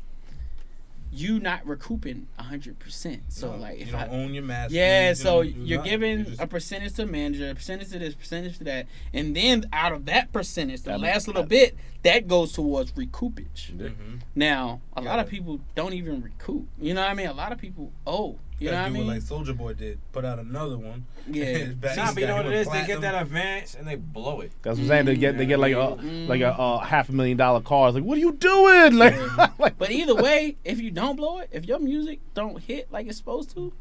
[1.15, 4.43] you not recouping a hundred percent so No, like you if don't i own your
[4.43, 4.75] master.
[4.75, 5.91] Yeah, you so don't you're nothing.
[5.91, 9.37] giving You just- a percentage to manager, a percentage to this, percentage to that, and
[9.37, 13.79] then out of that percentage, the last little bit, that goes towards recoupage.
[13.79, 13.89] Yeah.
[13.89, 14.21] Mhm.
[14.35, 16.67] Now, a lot of people don't even recoup.
[16.81, 17.27] You know what I mean?
[17.29, 18.39] A lot of people owe.
[18.63, 19.07] You know what I Gotta mean?
[19.07, 21.07] Like Soulja Boy did, put out another one.
[21.31, 21.67] yeah.
[21.67, 21.73] Nah,
[22.13, 22.67] but you know what it got is?
[22.67, 24.53] him They get that advance and they blow it.
[24.63, 25.05] That's what I'm saying.
[25.07, 26.29] They get they get like a Mm.
[26.29, 27.89] like a uh, half a million dollar car.
[27.89, 28.95] It's like, what are you doing?
[29.03, 29.49] Like, Yeah.
[29.59, 33.07] like But either way, if you don't blow it, if your music don't hit like
[33.07, 33.73] it's supposed to,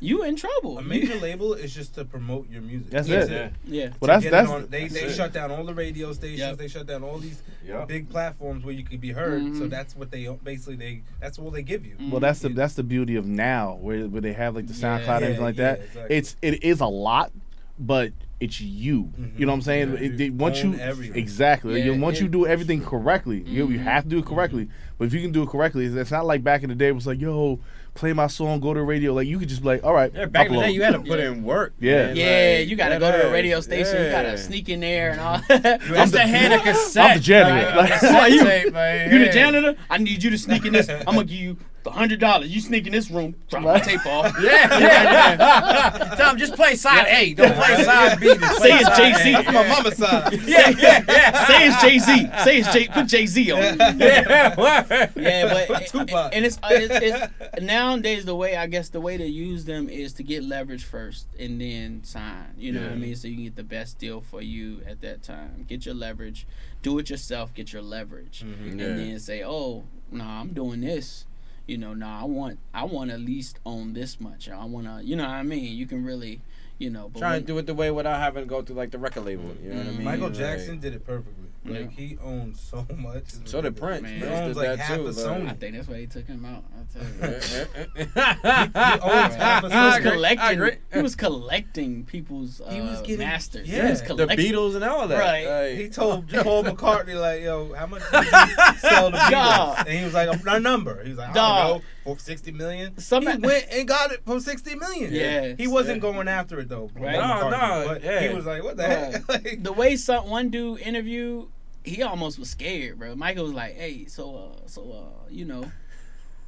[0.00, 0.78] you in trouble.
[0.78, 2.90] A major label is just to promote your music.
[2.90, 3.52] That's That's it.
[3.64, 3.84] Yeah.
[3.84, 3.90] yeah.
[4.00, 5.14] well, that's that's on- they they it.
[5.14, 6.38] shut down all the radio stations.
[6.38, 6.56] Yep.
[6.58, 7.84] They shut down all these Yeah.
[7.84, 9.42] big platforms where you could be heard.
[9.56, 9.70] So Mhm.
[9.70, 11.96] that's what they basically they that's all they give you.
[12.10, 14.98] well, that's the that's the beauty of now, where where they have like the Yeah.
[15.00, 15.80] SoundCloud and everything Yeah, like yeah, that.
[15.80, 16.16] exactly.
[16.16, 17.32] It's it is a lot,
[17.78, 19.12] but it's you.
[19.36, 19.88] You know what I'm saying?
[19.88, 20.00] Mhm.
[20.00, 21.16] It- they- once you everything.
[21.16, 23.82] exactly, Yeah, you, once you do everything correctly, you you Mhm.
[23.82, 24.68] have to do it correctly.
[24.96, 26.86] But if you can do it correctly, it's, it's not like back in the day.
[26.88, 27.58] It was like, yo,
[27.98, 29.12] play my song, go to the radio.
[29.12, 30.92] Like you could just be like, all right, Yeah, back in the day, you had
[30.92, 31.32] to put Yeah.
[31.32, 31.74] in work.
[31.80, 32.06] Yeah.
[32.06, 34.04] man, Yeah, like, you gotta go to the radio station.
[34.04, 35.38] You gotta sneak in there and all.
[35.48, 37.10] Just to hand a cassette.
[37.10, 37.66] I'm the janitor.
[37.66, 39.76] Like, Like- a cassette You- tape, like, You the janitor?
[39.90, 40.88] I need you to sneak in this.
[40.88, 42.48] I'm gonna give you the hundred dollars.
[42.54, 44.34] You sneak in this room, drop my tape off.
[44.42, 46.14] Yeah, yeah.
[46.16, 47.34] Tell him just play side A.
[47.34, 48.26] Don't play side B.
[48.26, 48.34] Say
[48.78, 49.30] it's side Jay-Z.
[49.30, 49.32] A.
[49.32, 50.32] That's my mama's side.
[50.48, 51.46] Yeah, yeah, yeah.
[51.46, 52.30] Say it's Jay Z.
[52.44, 52.88] Say it's Jay.
[52.88, 53.58] Put Jay Z on.
[53.62, 53.76] it.
[53.98, 55.10] Yeah, word.
[55.16, 56.30] Yeah, but Tupac.
[56.34, 60.12] and it's, it's, it's nowadays the way I guess the way to use them is
[60.14, 62.54] to get leverage first and then sign.
[62.56, 63.14] You know what I mean?
[63.16, 65.64] So you can get the best deal for you at that time.
[65.68, 66.46] Get your leverage.
[66.82, 67.52] Do it yourself.
[67.54, 68.78] Get your leverage, Mhm.
[68.78, 68.86] Yeah.
[68.86, 71.26] and then say, "Oh, no, nah, I'm doing this."
[71.68, 74.48] You know, no, nah, I want I want at least own this much.
[74.48, 75.76] I want to, you know what I mean?
[75.76, 76.40] You can really,
[76.78, 78.90] you know, but Trying when- do it the way without having to go through like
[78.90, 79.54] the record label.
[79.62, 79.94] You know what I Mm.
[79.96, 80.04] mean?
[80.04, 81.47] Michael Like- Jackson did it perfectly.
[81.64, 81.80] Yeah.
[81.80, 83.24] Like he owns so much.
[83.44, 83.76] So did.
[83.76, 84.02] Prince.
[84.02, 84.18] Man.
[84.20, 85.06] He owns like that half too.
[85.08, 85.48] of Sony.
[85.50, 86.64] I think that's why he took him out.
[86.76, 87.34] I'll tell you.
[87.34, 87.64] Eh,
[87.96, 88.04] eh,
[88.44, 90.78] eh, he owns half of He was I agree, collecting.
[90.94, 93.68] He was collecting people's uh, He was uh, getting- masters.
[93.68, 93.84] yeah.
[93.84, 94.26] he was the.
[94.38, 95.18] Beatles and all that.
[95.18, 95.68] Right.
[95.70, 98.30] Like, He told Paul McCartney like, "Yo, how much did you
[98.78, 99.78] sell the Beatles?" Dog.
[99.80, 101.68] And he was like, "A number." He was like, "I Dog.
[101.68, 101.82] don't know,
[102.14, 102.98] for sixty million.
[102.98, 105.12] Some- he went and got it for sixty million.
[105.12, 105.54] Yeah.
[105.56, 106.90] he wasn't going after it though.
[106.94, 107.16] Right.
[107.20, 108.20] Paul No, no, but yeah.
[108.28, 111.48] he was like, "What the heck?" like, the way some one dude interviewed,
[111.84, 113.14] he almost was scared, bro.
[113.14, 115.70] Michael was like, "Hey, so uh, so uh, you know,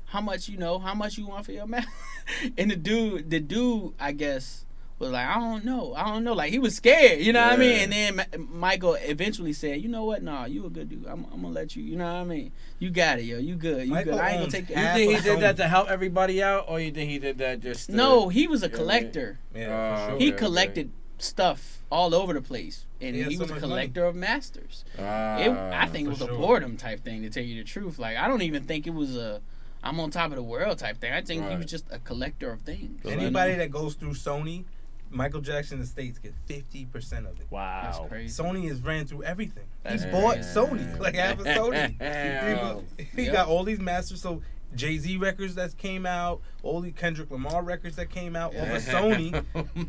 [0.07, 1.87] how much you know, how much you want for your man?"
[2.59, 4.65] and the dude, the dude, I guess.
[5.01, 6.35] Was like I don't know, I don't know.
[6.35, 7.91] Like he was scared, you know what I mean.
[7.91, 10.23] And then Michael eventually said, "You know what?
[10.23, 11.07] Nah, you a good dude.
[11.07, 11.83] I'm, I'm gonna let you.
[11.83, 12.53] You know what I mean.
[12.79, 13.39] You got it, yo.
[13.39, 13.87] You good.
[13.87, 14.21] You Michael good.
[14.21, 16.91] I ain't gonna take You think he did that to help everybody out, or you
[16.93, 17.89] think he did that just?
[17.89, 19.39] To, No, he was a Yeah, collector.
[19.57, 20.19] yeah, Uh, for sure.
[20.19, 20.37] He Okay, okay.
[20.37, 24.15] collected stuff all over the place, and He he, had so was a collector of
[24.15, 24.85] masters.
[24.99, 27.99] Ah, It, I think it was a boredom type thing to tell you the truth.
[27.99, 29.41] Like I don't even think it was a
[29.83, 31.11] I'm on top of the world type thing.
[31.11, 33.01] I think he was just a collector of things.
[33.03, 33.59] you Anybody know?
[33.59, 34.65] that goes through Sony,
[35.11, 37.47] Michael Jackson estates get fifty percent of it.
[37.51, 37.81] Wow.
[37.85, 38.43] That's crazy.
[38.43, 39.65] Sony has ran through everything.
[39.89, 40.49] He's That's bought crazy.
[40.49, 42.87] Sony, like half of Sony.
[42.97, 43.33] He, he Yep.
[43.33, 44.21] got all these masters.
[44.23, 44.41] So
[44.75, 48.69] Jay Z records that came out, all the Kendrick Lamar records that came out off
[48.69, 49.45] of Sony.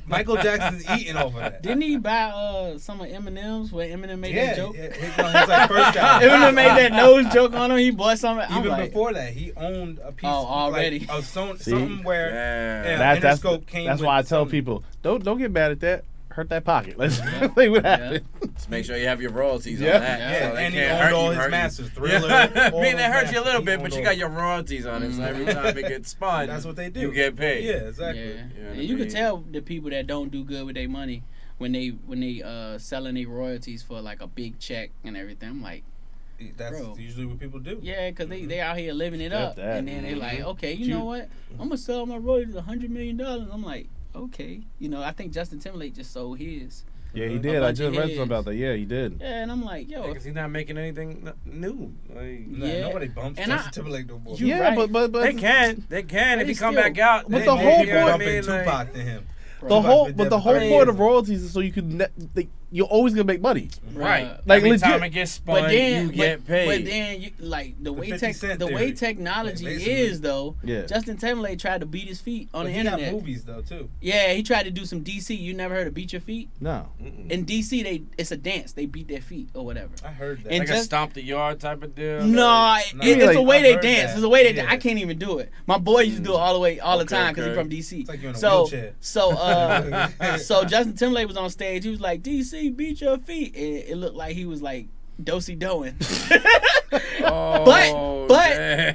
[0.08, 1.62] Michael Jackson's eating over of that.
[1.64, 4.76] Didn't he buy uh, some of Eminem's where Eminem made yeah, that joke?
[4.76, 6.30] yeah, his, no, his like first album.
[6.30, 7.78] Eminem made that nose joke on him.
[7.78, 8.40] He bought some.
[8.40, 10.30] I'm Even like, before that, he owned a piece.
[10.30, 11.00] Oh, already.
[11.00, 11.72] Like, of Son- See?
[11.72, 12.86] something where Damn.
[12.86, 12.98] Yeah.
[12.98, 14.52] That, that's came that's with why I tell Sony.
[14.52, 16.06] people don't don't get mad at that.
[16.32, 16.98] Hurt that pocket.
[16.98, 17.18] Let's
[17.56, 18.22] see what happens.
[18.56, 19.96] Just make sure you have your royalties Yeah.
[19.96, 20.20] on that.
[20.20, 21.52] Yeah, so and he can't owned hurt all you, his hurt you.
[21.52, 22.50] masters, Yeah.
[22.56, 25.04] I mean, his it hurts you a little bit, but you got your royalties on
[25.04, 25.14] it.
[25.14, 25.62] So every mm-hmm.
[25.62, 27.02] time it gets spun, That's what they do.
[27.02, 27.66] You get paid.
[27.66, 28.22] Yeah, exactly.
[28.22, 30.66] yeah, You know what and I you can tell the people that don't do good
[30.66, 31.24] with their money
[31.58, 35.50] when they when they uh selling their royalties for like a big check and everything.
[35.50, 35.84] I'm like,
[36.58, 36.96] That's Bro.
[36.98, 37.80] usually what people do.
[37.82, 38.48] yeah, because they mm-hmm.
[38.48, 39.78] they out here living it Got up, that.
[39.80, 40.48] and then they're like, mm-hmm.
[40.50, 41.28] okay, you You- know what?
[41.60, 43.50] I'm gonna sell my royalties a hundred million dollars.
[43.52, 46.84] I'm like, okay, you know, I think Justin Timberlake just sold his.
[47.14, 47.62] Yeah, he did.
[47.62, 48.56] I just read something about that.
[48.56, 49.18] Yeah, he did.
[49.20, 51.94] Yeah, and I'm like, yo, because he's not making anything new.
[52.10, 52.82] Like, Yeah.
[52.88, 54.38] Nobody bumps And Justin I- Timberlake no more.
[54.38, 54.76] Yeah, right.
[54.78, 57.24] but but but they can, they can But if he he come still- back out.
[57.30, 58.46] but they- the whole you know what I bumping mean?
[58.46, 59.28] Like, Tupac to him.
[59.68, 62.88] the whole but the whole point of royalties is so you can ne- they, you're
[62.88, 63.70] always gonna make money.
[63.94, 64.26] right?
[64.26, 64.42] Bruh.
[64.46, 66.66] Like, Every legit- time it gets spun, but then, you get paid.
[66.68, 70.22] but then, you, like the, The way 50 tech, Cent the way technology Like, is
[70.22, 70.56] though.
[70.64, 70.86] Yeah.
[70.86, 73.00] Justin Timberlake tried to beat his feet on But the he internet.
[73.12, 73.90] got movies though too.
[74.00, 75.38] Yeah, he tried to do some DC.
[75.38, 76.50] You never heard of beat your feet?
[76.62, 76.88] No.
[77.02, 77.30] Mm-mm.
[77.30, 78.72] In DC, they it's a dance.
[78.72, 79.92] They beat their feet or whatever.
[80.06, 80.52] I heard that.
[80.52, 82.24] And like a just- stomp the yard type of deal.
[82.24, 84.12] No, like- it- No, it's like, a way I've they dance.
[84.12, 84.16] that.
[84.18, 84.56] It's a way they.
[84.62, 84.68] Yeah.
[84.72, 85.52] I can't even do it.
[85.68, 87.70] My boy used to do it all the way, all the time because he's from
[87.70, 88.00] DC.
[88.02, 88.94] It's like you're in a so, wheelchair.
[89.02, 91.84] so, uh, so Justin Timberlake was on stage.
[91.84, 94.88] He was like, "DC, beat your feet." It, it looked like he was like
[95.22, 95.96] dosey doing.
[97.24, 98.50] Oh, but but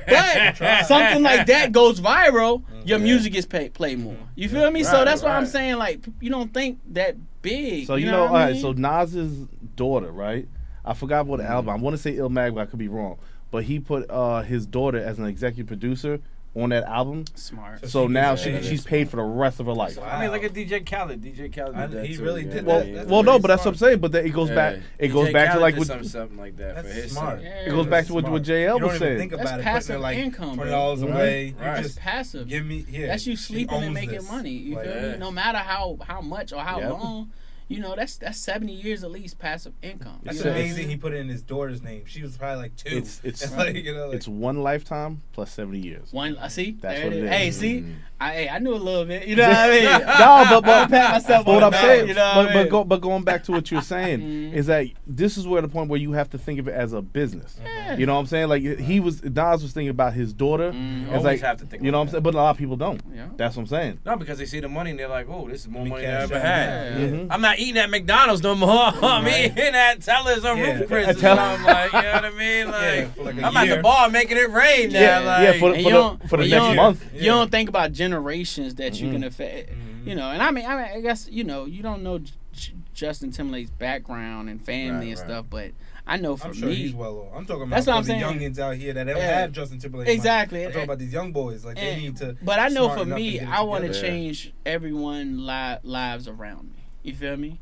[0.07, 0.55] damn.
[0.59, 2.63] but something like that goes viral.
[2.63, 2.87] Mm-hmm.
[2.87, 3.05] Your Yeah.
[3.05, 4.17] music gets paid, played more.
[4.35, 4.57] You mm-hmm.
[4.57, 4.83] feel me?
[4.83, 7.87] so Right, that's why I'm saying like you don't think that big.
[7.87, 8.61] So you, know, know, all what I mean?
[8.61, 9.47] So Nas's
[9.77, 10.49] daughter, right?
[10.85, 11.71] I forgot what the album.
[11.71, 13.19] I want to say Illmatic, but I could be wrong.
[13.51, 16.21] But he put uh, his daughter as an executive producer
[16.57, 17.25] on that album.
[17.35, 17.81] smart.
[17.83, 19.97] So So she now she she's paid for the rest of her life.
[19.99, 20.05] Wow.
[20.07, 21.21] I mean, look at DJ Khaled.
[21.23, 22.53] DJ Khaled I- that he too, really yeah.
[22.55, 22.93] did Well, that.
[22.95, 23.99] That's well, no, very but that's what I'm saying.
[23.99, 24.55] But then it goes Yeah.
[24.55, 24.77] back.
[24.99, 27.13] It DJ goes back to like did what something, something like that That's for his
[27.13, 27.43] smart.
[27.43, 27.49] Yeah.
[27.67, 28.33] it goes back to what, Smart.
[28.33, 29.19] what JAYEL You don't was saying.
[29.19, 29.63] think That's about it.
[29.65, 30.71] passive like income, twenty bro.
[30.71, 31.11] dollars Right.
[31.13, 31.45] away.
[31.47, 31.83] You Right.
[31.83, 32.49] Just passive.
[32.49, 32.85] give me.
[32.89, 34.31] Yeah, that's you sleeping and making this.
[34.31, 34.51] money.
[34.51, 35.19] You feel me?
[35.19, 37.31] No matter how how much or how long,
[37.69, 40.21] you know that's that's seventy years at least passive income.
[40.23, 40.79] That's you know what I amazing.
[40.83, 40.89] mean?
[40.91, 42.05] He put it in his daughter's name.
[42.07, 42.97] She was probably like two.
[42.99, 46.13] It's it's like, you know, like, it's one lifetime plus seventy years.
[46.13, 47.31] One, I see, That's what it it is.
[47.31, 47.57] Hey, is.
[47.59, 47.95] see, Mhm.
[48.21, 49.27] I hey, I knew a little bit.
[49.27, 49.85] You know what I mean?
[50.07, 52.57] no, but but pat myself but on what I'm back, saying, you know what but
[52.57, 54.53] I but go, but going back to what you're saying Mhm.
[54.55, 56.93] is that this is where the point where you have to think of it as
[56.93, 57.59] a business.
[57.63, 57.97] Yeah.
[57.97, 58.49] You know what I'm saying?
[58.49, 60.73] Like he was, Nas was thinking about his daughter.
[60.75, 62.57] It's Always like have to think you know what I'm saying, but a lot of
[62.59, 63.01] people don't.
[63.15, 63.27] Yeah.
[63.37, 63.99] That's what I'm saying.
[64.07, 66.15] No, because they see the money and they're like, "Oh, this is more money than
[66.15, 66.99] I cash ever had." now.
[67.01, 67.07] Yeah.
[67.09, 67.27] Mhm.
[67.31, 68.69] I'm not eating at McDonald's no more.
[68.71, 70.73] I'm eating at Tellers or Yeah.
[70.79, 71.09] Ruth's Chris.
[71.09, 72.67] At or Tell- like, you know what I mean?
[72.71, 75.01] Like, Yeah, for like a I'm at the bar making it rain now.
[75.01, 77.05] Yeah, like, yeah, for the, for you the, don't- for the next you don't- month.
[77.15, 79.13] You don't think about generations that you Mhm.
[79.13, 79.71] can affect.
[79.71, 80.07] Mhm.
[80.07, 82.73] You know, and I mean, I mean, I guess you know, you don't know J-
[82.95, 85.19] Justin Timberlake's background and family Right, and right.
[85.19, 85.73] stuff, but
[86.07, 87.37] I know for I'm sure me, he's well off.
[87.37, 88.23] I'm talking about That's what I'm the saying.
[88.55, 89.41] youngins out here that don't Yeah.
[89.41, 90.07] have Justin Timberlake.
[90.07, 90.15] money.
[90.17, 90.65] Exactly.
[90.65, 91.65] I'm talking about these young boys.
[91.65, 92.37] Like they need to.
[92.43, 93.93] But I know for me, to get it I want to.
[93.93, 94.01] Yeah.
[94.01, 96.85] change everyone li- lives around me.
[97.07, 97.61] You feel me?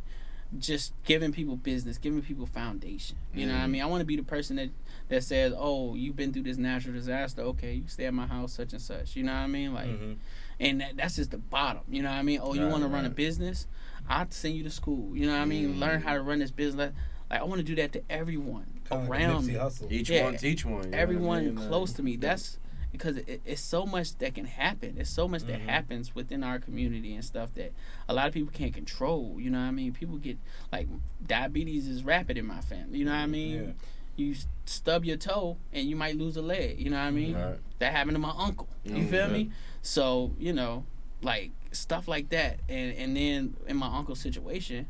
[0.59, 3.17] Just giving people business, giving people foundation.
[3.35, 3.71] You know what I Mhm.
[3.71, 3.83] mean?
[3.83, 4.71] I want to be the person that
[5.09, 7.43] that says, "Oh, you've been through this natural disaster.
[7.43, 9.75] Okay, you stay at my house, such and such." You know what I mean?
[9.75, 10.17] Like, Mhm.
[10.61, 11.83] and that, that's just the bottom.
[11.91, 12.41] You know what I mean?
[12.43, 13.67] Oh, you Right, want to run a business?
[14.09, 15.15] I'll send you to school.
[15.17, 15.79] You know what I mean?
[15.79, 16.05] Learn Mm.
[16.05, 16.93] how to run this business.
[17.31, 19.91] Like, I want to do that to everyone Kinda like around me Hussle.
[19.91, 20.75] Each Yeah, one, teach one.
[20.75, 21.55] you know what I everyone mean?
[21.57, 22.17] Like, close to me.
[22.17, 22.59] That's
[22.95, 24.95] because it, it's so much that can happen.
[24.99, 25.67] It's so much that Mhm.
[25.69, 27.73] happens within our community and stuff that
[28.09, 29.35] a lot of people can't control.
[29.41, 29.93] You know what I mean?
[29.93, 30.39] People get
[30.71, 30.87] like
[31.27, 33.01] diabetes is rapid in my family.
[33.01, 33.65] You know what I mean?
[33.65, 33.73] Yeah.
[34.17, 34.33] you
[34.65, 36.79] stub your toe and you might lose a leg.
[36.79, 37.35] You know what I mean?
[37.35, 37.59] Right.
[37.81, 38.69] That happened to my uncle.
[38.85, 39.51] You Mm, feel me?
[39.83, 40.87] So you know,
[41.21, 44.87] like stuff like that, and and then in my uncle's situation,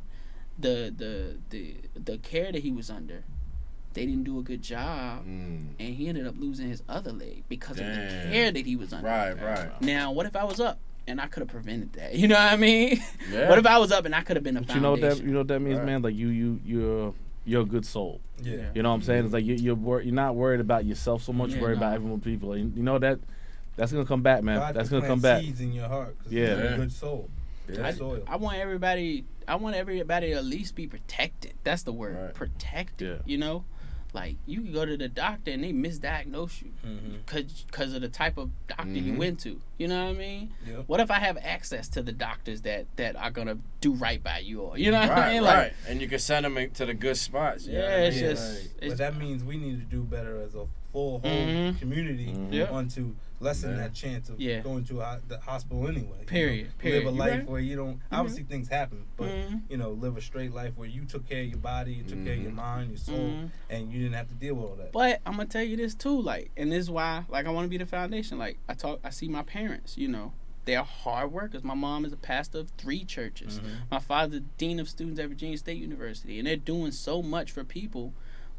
[0.59, 3.25] the the the the care that he was under,
[3.95, 5.69] they didn't do a good job, Mm.
[5.79, 8.33] and he ended up losing his other leg because of the Damn.
[8.33, 9.07] care that he was under.
[9.09, 9.81] Right, right.
[9.81, 12.15] Now, what if I was up and I could have prevented that?
[12.21, 13.01] You know what I mean?
[13.31, 13.49] Yeah.
[13.49, 15.01] What if I was up and I could have been a But you know what
[15.01, 15.27] that foundation?
[15.29, 15.87] you know what that means, Right.
[15.87, 16.03] man.
[16.03, 17.15] Like you you you're
[17.47, 18.21] you're a good soul.
[18.43, 18.71] Yeah.
[18.75, 19.25] You know what I'm saying?
[19.27, 21.51] It's like you, you're wor- you're not worried about yourself so much.
[21.51, 21.87] Yeah, worried no.
[21.87, 22.53] about everyone people.
[22.53, 23.19] And you know that
[23.77, 24.59] that's gonna come back, man.
[24.59, 25.43] God that's gonna come back.
[25.43, 26.17] Seeds in your heart.
[26.23, 26.47] 'cause Yeah.
[26.49, 26.77] you're a Yeah.
[26.77, 27.29] good soul.
[27.69, 27.77] Yeah.
[27.77, 28.23] Good soil.
[28.27, 29.25] I want everybody.
[29.47, 31.53] I want everybody to at least be protected.
[31.65, 32.17] That's the word.
[32.17, 32.35] Right.
[32.35, 33.09] Protected.
[33.09, 33.23] Yeah.
[33.27, 33.65] You know,
[34.15, 37.19] like you can go to the doctor and they misdiagnose you Mhm.
[37.27, 39.17] because because of the type of doctor you Mhm.
[39.19, 39.61] went to.
[39.77, 40.51] You know what I mean?
[40.67, 40.85] Yep.
[40.87, 44.39] What if I have access to the doctors that that are gonna do right by
[44.39, 44.61] you?
[44.61, 45.43] Or you know what I Right, mean?
[45.43, 45.57] right.
[45.65, 47.67] Like, and you can send them to the good spots.
[47.67, 48.25] you know Yeah, what I it's mean?
[48.31, 51.79] just- Like, But that means we need to do better as a full whole Mhm.
[51.81, 52.53] community Mhm.
[52.53, 52.71] Yeah.
[52.71, 53.77] on to lessen Yeah.
[53.77, 54.61] that chance of Yeah.
[54.61, 56.03] going to a, the hospital anyway.
[56.03, 56.25] you know?
[56.25, 57.05] Period, period.
[57.05, 57.49] Live a You life right.
[57.49, 58.01] where you don't.
[58.11, 59.63] Obviously, things happen, but Mhm.
[59.69, 62.25] you know, live a straight life where you took care of your body, you took
[62.25, 62.55] care of your Mhm.
[62.57, 63.51] mind, your soul, Mhm.
[63.71, 64.93] and you didn't have to deal with all that.
[64.93, 67.67] But I'm gonna tell you this too, like, and this is why, like, I want
[67.67, 68.39] to be the foundation.
[68.39, 69.97] Like, I talk, I see my parents.
[69.99, 70.33] You know,
[70.65, 71.63] they are hard workers.
[71.63, 73.61] My mom is a pastor of three churches.
[73.61, 73.91] Mhm.
[73.91, 77.63] My father's dean of students at Virginia State University, and they're doing so much for
[77.65, 78.15] people,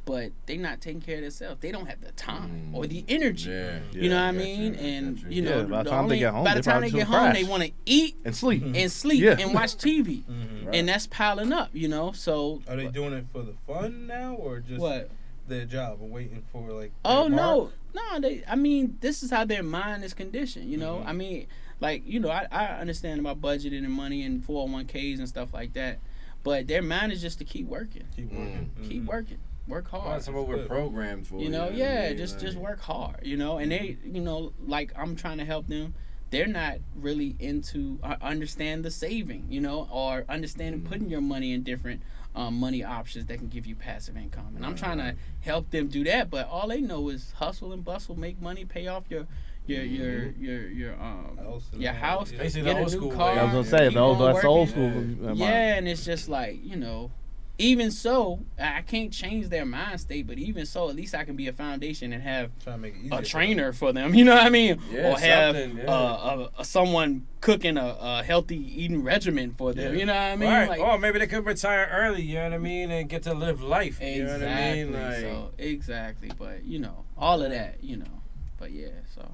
[0.05, 1.59] but they not taking care of themselves.
[1.61, 3.49] They don't have the time or the energy.
[3.49, 3.79] yeah.
[3.91, 4.73] You know what I mean?
[4.73, 5.27] got And you.
[5.29, 6.89] you Yeah, know, by the the time they get home, by the they time probably
[6.89, 8.63] they get just home, they want to eat And sleep.
[8.63, 9.37] And sleep Yeah.
[9.39, 10.65] and watch TV, Mhm.
[10.67, 10.75] Right.
[10.75, 11.69] and that's piling up.
[11.73, 15.09] You know, so Are they doing it for the fun now, or just what?
[15.47, 16.91] their job, or waiting for like?
[17.03, 18.19] Oh their no, no.
[18.19, 20.69] They, I mean, this is how their mind is conditioned.
[20.71, 21.07] You know, Mhm.
[21.07, 21.47] I mean,
[21.79, 25.19] like you know, I, I understand about budgeting and money and four hundred one ks
[25.19, 25.99] and stuff like that,
[26.43, 28.69] but their mind is just to keep working, Keep working.
[28.87, 29.07] keep Mhm.
[29.07, 29.37] working,
[29.67, 30.15] work Well, hard.
[30.15, 31.39] that's what we're programmed for.
[31.41, 32.17] You know, what I yeah, mean?
[32.17, 33.19] just just work hard.
[33.23, 35.93] You know, and they, you know, like I'm trying to help them.
[36.31, 40.85] They're not really into uh, understand the saving, you know, or understanding Mhm.
[40.89, 42.01] putting your money in different
[42.35, 44.53] um, money options that can give you passive income.
[44.57, 47.85] And I'm trying to help them do that, but all they know is hustle and
[47.85, 49.27] bustle, make money, pay off your
[49.67, 50.41] your your Mhm.
[50.41, 52.43] your your um House your house, yeah.
[52.43, 53.15] Get a new school way.
[53.15, 53.29] car.
[53.31, 54.91] I was gonna say keep the old, that's the old school.
[55.21, 55.33] Yeah.
[55.33, 57.11] Yeah, and it's just like you know,
[57.57, 61.35] even so, I can't change their mind state, but even so, at least I can
[61.35, 63.19] be a foundation and have Trying to make it easier.
[63.19, 64.13] a trainer for them.
[64.15, 64.81] You know what I mean?
[64.91, 65.83] Yeah, or have yeah.
[65.87, 69.93] uh, uh, someone cooking a, a healthy eating regimen for them.
[69.93, 69.99] Yeah.
[69.99, 70.49] You know what I mean?
[70.49, 70.69] right.
[70.69, 72.23] Like, or maybe they could retire early.
[72.23, 73.99] You know what I mean, and get to live life.
[74.01, 74.83] You know what I exactly.
[74.83, 74.93] mean?
[74.93, 77.83] Like, so exactly, but you know, all of that.
[77.83, 78.21] You know,
[78.57, 78.87] but yeah.
[79.13, 79.29] So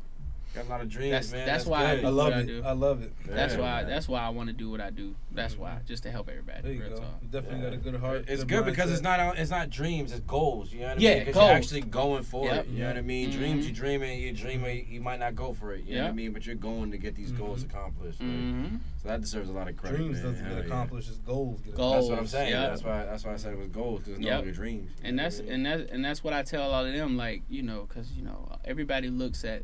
[0.53, 1.45] got a lot of dreams, That's- man.
[1.45, 2.05] that's why I good.
[2.05, 2.45] I do love what I it.
[2.47, 2.63] do.
[2.65, 3.13] I love it.
[3.25, 3.81] that's why.
[3.81, 3.87] man.
[3.89, 5.15] That's why I want to do what I do.
[5.33, 6.61] That's why, just to help everybody.
[6.61, 6.95] There you real go.
[6.97, 7.19] talk.
[7.21, 8.25] You definitely got a good heart.
[8.27, 10.73] It's good because it's not it's not dreams, it's goals.
[10.73, 11.19] You know what I Yeah, mean?
[11.19, 11.47] Because goals.
[11.47, 12.65] you're actually going for Yep.
[12.65, 12.69] it.
[12.71, 13.29] You know what I mean?
[13.29, 13.33] Mhm.
[13.33, 14.15] Dreams, you dream it.
[14.19, 14.87] You dream it.
[14.87, 15.85] You might not go for it.
[15.85, 16.31] You know what I mean?
[16.33, 17.69] But you're going to get these goals Mhm.
[17.69, 18.19] accomplished.
[18.19, 18.75] like, Mm-hmm.
[19.01, 19.97] So that deserves a lot of credit.
[19.97, 20.25] dreams man.
[20.31, 20.73] doesn't Hell get yeah.
[20.73, 21.09] accomplished.
[21.09, 21.61] It's goals.
[21.61, 21.93] Get Goals.
[21.95, 22.51] That's what I'm saying.
[22.51, 22.69] Yep.
[22.69, 23.05] That's why.
[23.05, 24.01] That's why I said it was goals.
[24.03, 24.35] Because no Yep.
[24.37, 24.91] longer dreams.
[25.03, 25.53] And that's what I mean?
[25.53, 27.15] and that's and that's what I tell all of them.
[27.17, 29.63] Like you know, because you know everybody looks at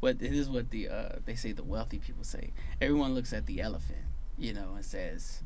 [0.00, 2.52] what this is what the uh, they say the wealthy people say.
[2.80, 4.00] Everyone looks at the elephant,
[4.38, 5.42] you know, and says,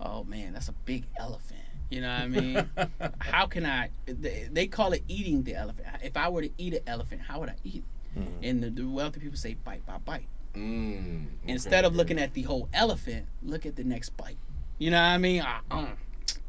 [0.00, 1.60] "Oh man, that's a big elephant."
[1.90, 2.68] You know what I mean?
[3.20, 3.90] how can I?
[4.06, 5.86] They, they call it eating the elephant.
[6.02, 7.84] If I were to eat an elephant, how would I eat
[8.16, 8.18] it?
[8.20, 8.48] Mhm.
[8.50, 10.26] And the, the wealthy people say bite by bite.
[10.54, 14.38] Mm, Instead of looking at the whole elephant, look at the next bite.
[14.78, 15.42] You know what I mean?
[15.44, 15.86] Ah, uh,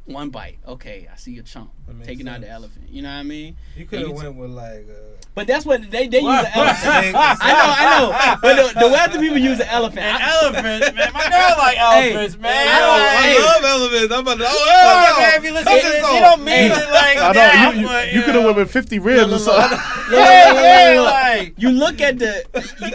[0.08, 0.58] one bite.
[0.68, 1.70] Okay, I see a chunk.
[1.86, 2.90] That makes Taking out the elephant.
[2.90, 3.56] You know what I mean?
[3.76, 4.88] You could have you t- went with like.
[4.90, 6.46] Uh, But that's what they they use What?
[6.46, 7.16] an elephant.
[7.16, 8.38] I know, I know.
[8.42, 10.00] But the, the wealthy people use an elephant.
[10.06, 11.14] An elephant, man.
[11.14, 12.68] My girl like Hey, elephants, man.
[12.68, 13.40] I don't- I hey.
[13.40, 14.14] love elephants.
[14.14, 14.46] I'm about to.
[14.48, 16.68] Oh, Oh, hell man, if you listen Cut to this this, you don't mean Hey.
[16.68, 17.74] it like I that.
[17.76, 19.78] know you, but, you, you could have went with 50 ribs or something.
[20.10, 21.54] Yeah, yeah, like.
[21.58, 22.44] you look at the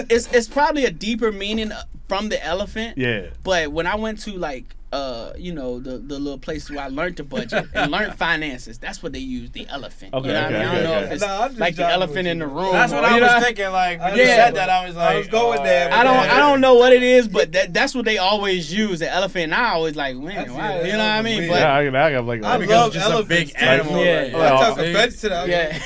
[0.08, 1.70] it's it's probably a deeper meaning
[2.08, 2.96] from the elephant.
[2.96, 3.26] Yeah.
[3.44, 6.88] But when I went to like uh you know the the little place where I
[6.88, 10.12] learned to budget and learned finances, that's what they use the elephant.
[10.14, 10.56] Okay, you know what I okay.
[10.56, 12.72] I don't okay, know if it's Nah, like the elephant in the room.
[12.72, 13.40] That's what or, I was know?
[13.40, 13.70] thinking.
[13.72, 16.04] Like when I you said that, I was like, I was going oh, there, I
[16.04, 16.34] don't Yeah.
[16.34, 19.44] I don't know what it is, but that that's what they always use the elephant.
[19.44, 21.38] And I always like, man, why, it, you know what I mean?
[21.38, 21.50] weird.
[21.52, 23.52] But yeah, I, I got like, I love it's just a elephants.
[23.52, 23.64] big too.
[23.64, 24.04] animal.
[24.04, 24.22] Yeah.
[24.32, 25.48] like, I Oh, took offense to that.
[25.48, 25.78] yeah.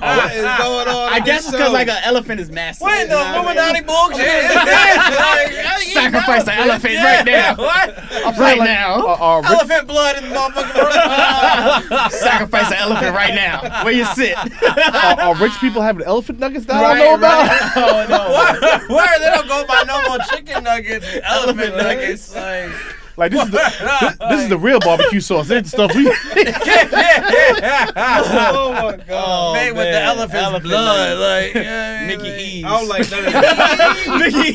[0.00, 1.12] What is going on?
[1.12, 2.82] I guess it's because like an elephant is massive.
[2.82, 3.76] What the know what I mean?
[3.76, 4.50] Illuminati bullshit?
[5.92, 7.54] Sacrifice the elephant right now.
[7.56, 7.94] What?
[8.38, 9.00] Right now.
[9.06, 12.10] uh, uh, Rick, Elephant blood in the motherfucking room.
[12.10, 13.84] Sacrifice an elephant right now.
[13.84, 14.36] Where you sit.
[14.94, 17.48] are, are rich people having elephant nuggets that I don't know about?
[17.48, 17.72] right.
[17.76, 18.30] Oh no.
[18.30, 18.88] What?
[18.88, 22.34] Where they don't go buy no more chicken nuggets, elephant nuggets.
[22.34, 22.70] Like,
[23.20, 25.46] Like this is the this, this is the real barbecue sauce.
[25.48, 26.06] This is the stuff we.
[27.96, 29.06] oh my oh, god.
[29.10, 31.18] Oh, Made with the elephant's Elephant blood.
[31.18, 31.54] nugget.
[31.54, 32.64] Like, yeah, Mickey like- E's.
[32.64, 34.34] I don't like none of this.
[34.34, 34.48] Mickey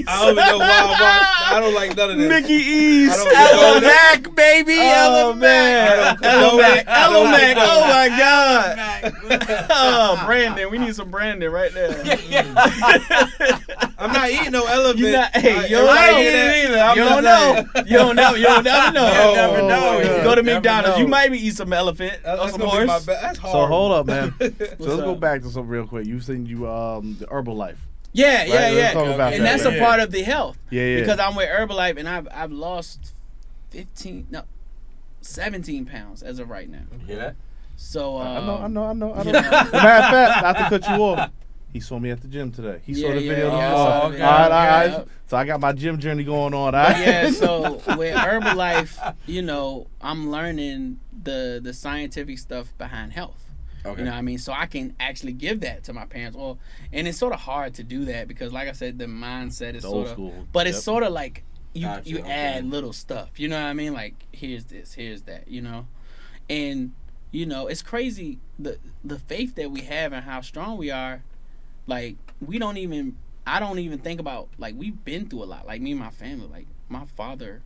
[0.00, 0.04] E's.
[0.08, 0.66] I don't know why.
[0.98, 2.28] why I don't like none of this.
[2.28, 3.10] Mickey E's.
[3.12, 3.82] I don't condone Ella it.
[3.82, 4.74] Mac, baby.
[4.78, 6.88] Oh Ella man, I don't Elomac, it.
[6.88, 7.56] I don't Elomac.
[7.60, 9.66] Oh my god.
[9.70, 11.90] oh, Brandon, we need some Brandon right there.
[14.00, 14.98] I'm not eating no elephant.
[14.98, 16.18] You not, hey, I- you don't everybody know.
[16.18, 16.64] hear that?
[16.64, 16.78] either.
[16.78, 17.64] I'm You don't know.
[17.86, 18.34] You don't know.
[18.34, 19.06] You don't never know.
[19.30, 20.00] You never know.
[20.02, 20.96] Oh, Go to Never McDonald's.
[20.96, 21.02] know.
[21.02, 23.06] You might be eat some elephant That- or That's some gonna be my horse.
[23.06, 23.52] That's hard.
[23.52, 24.34] So hold up, man.
[24.40, 24.46] So
[24.80, 26.06] let's go back to something real quick.
[26.06, 27.76] You said you um the Herbalife.
[28.12, 28.92] Yeah, yeah, let's yeah.
[28.94, 29.58] talk about and that.
[29.58, 29.84] that's a Yeah.
[29.84, 30.58] part of the health.
[30.70, 31.00] Yeah, yeah.
[31.00, 33.12] Because I'm with Herbalife and I've I've lost
[33.70, 34.42] fifteen no
[35.20, 36.82] seventeen pounds as of right now.
[37.00, 37.36] You hear that?
[37.76, 39.14] So um, I know, I know, I know.
[39.14, 39.24] I know.
[39.24, 39.40] you know.
[39.40, 39.70] Matter of
[40.10, 41.30] fact, not to cut you off.
[41.72, 42.80] He saw me at the gym today.
[42.84, 43.48] He saw the yeah, video.
[43.56, 44.26] yeah, Oh, saw all the right, video.
[44.26, 44.90] all right.
[44.90, 45.04] Yeah.
[45.26, 46.74] So I got my gym journey going on.
[46.74, 46.98] All right?
[46.98, 53.44] yeah, so with Herbalife, you know, I'm learning the the scientific stuff behind health.
[53.84, 54.00] Okay.
[54.00, 54.38] You know what I mean?
[54.38, 56.36] So I can actually give that to my parents.
[56.36, 56.58] Well,
[56.92, 59.82] and it's sort of hard to do that because, like I said, the mindset is
[59.82, 60.46] The sort old of, school.
[60.52, 62.30] but it's sort of like you Gotcha, you okay.
[62.30, 63.38] add little stuff.
[63.38, 63.92] You know what I mean?
[63.92, 65.48] Like here's this, here's that.
[65.48, 65.86] You know,
[66.48, 66.92] and
[67.30, 71.22] you know it's crazy the the faith that we have and how strong we are.
[71.88, 73.16] Like we don't even
[73.46, 75.66] I don't even think about like we've been through a lot.
[75.66, 76.46] Like me and my family.
[76.46, 77.62] Like my father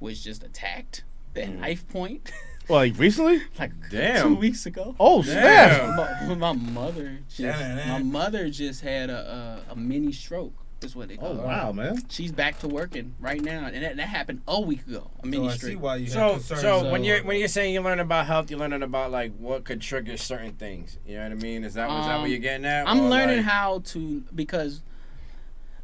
[0.00, 1.58] was just attacked at Mm.
[1.58, 2.32] knife point
[2.68, 3.42] Well, like recently?
[3.58, 4.22] like Damn.
[4.28, 4.96] two weeks ago.
[4.98, 5.94] Oh snap!
[6.28, 10.54] My, my mother just Damn, my mother just had a, a a mini stroke.
[10.82, 11.42] Is what they call Oh it.
[11.42, 12.02] wow, man.
[12.10, 15.10] She's back to working right now, and that, that happened a week ago.
[15.20, 16.60] A So mini I see why you have So, concerns.
[16.60, 19.34] so So- when you're when you're saying you're learning about health, you're learning about like
[19.38, 20.98] what could trigger certain things.
[21.06, 21.64] You know what I mean?
[21.64, 22.86] Is that, is that what Um, you're getting at?
[22.86, 24.82] I'm Or, learning like- how to because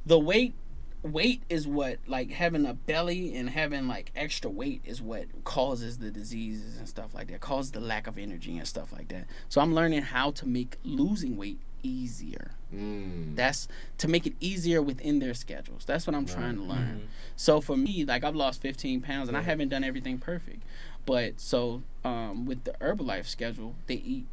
[0.04, 0.52] the weight
[1.02, 5.98] weight is what like having a belly and having like extra weight is what causes
[5.98, 9.26] the diseases and stuff like that causes the lack of energy and stuff like that
[9.48, 12.52] so i'm learning how to make losing weight easier.
[12.74, 13.36] Mm.
[13.36, 13.68] that's
[13.98, 15.84] to make it easier within their schedules.
[15.84, 17.08] That's what i'm trying to learn.
[17.36, 20.62] So for me like i've lost 15 pounds and i haven't done everything perfect.
[21.04, 24.26] But so um, with the herbalife schedule they eat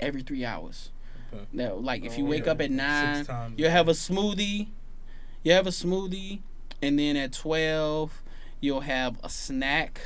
[0.00, 0.90] every three hours.
[1.32, 1.44] Okay.
[1.52, 2.52] now like if you Oh, wake yeah.
[2.52, 3.54] up at nine times.
[3.58, 4.66] you have a smoothie.
[5.44, 6.40] You have a smoothie.
[6.82, 8.22] And then at 12
[8.60, 10.00] you'll have a snack.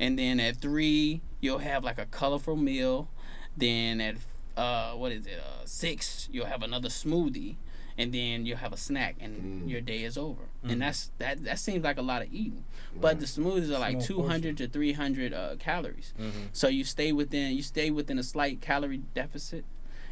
[0.00, 3.08] And then at 3 you'll have like a colorful meal.
[3.56, 4.16] Then at
[4.56, 7.56] uh what is it uh 6 you'll have another smoothie
[7.98, 9.70] and then you'll have a snack and Mm.
[9.70, 10.42] your day is over.
[10.64, 10.72] Mm.
[10.72, 12.64] and that's that that seems like a lot of eating.
[13.00, 16.12] But the smoothies are like 200 to 300 uh, calories.
[16.18, 16.48] Mhm.
[16.52, 19.64] so you stay within you stay within a slight calorie deficit.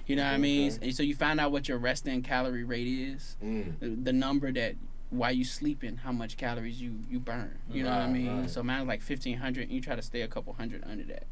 [0.06, 0.70] You know what i mean?
[0.82, 3.36] And so you find out what your resting calorie rate is.
[3.42, 3.78] Mm.
[3.80, 4.74] the, the number that
[5.10, 8.40] while you sleeping how much calories you you burn you know what i Right, mean
[8.40, 8.50] right.
[8.50, 11.24] so mine's like 1500 and you try to stay a couple hundred under that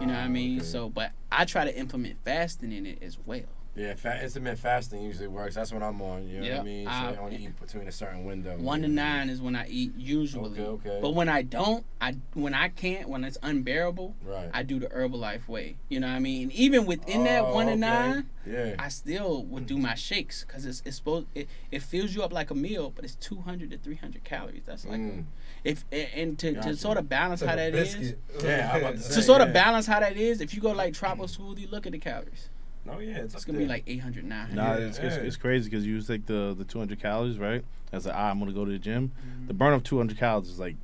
[0.00, 0.66] you know what i Ah, mean okay.
[0.66, 3.40] so but i try to implement fasting in it as well
[3.80, 5.54] Yeah, fa- intermittent fasting usually works.
[5.54, 6.28] That's what I'm on.
[6.28, 6.84] You know what I mean?
[6.86, 8.56] So I- I only eat between a certain window.
[8.58, 10.98] one to nine is when i eat usually Okay, okay.
[11.00, 14.50] but when i don't i when i can't when it's unbearable Right.
[14.52, 17.54] i do the herbalife way you know what i mean and even within that Oh,
[17.54, 18.74] one to nine Yeah.
[18.78, 22.32] I still would do my shakes because it's, it's supposed it, it fills you up
[22.32, 24.62] like a meal, but it's two hundred to three hundred calories.
[24.66, 25.24] That's like Mm.
[25.62, 26.68] if and, and to, Gotcha.
[26.70, 28.14] to sort of balance It's how like that a is.
[28.42, 30.72] Yeah, I'm about to To say, sort of balance how that is, if you go
[30.72, 32.48] like tropical smoothie, look at the calories.
[32.84, 34.54] No, yeah, it's, It's gonna be like 800, 900.
[34.56, 37.64] Nah, Yeah, it's, it's, crazy because you take the the 200 calories, right?
[37.92, 39.10] As like, ah, I'm gonna go to the gym.
[39.10, 39.46] Mm-hmm.
[39.48, 40.76] The burn of 200 calories is like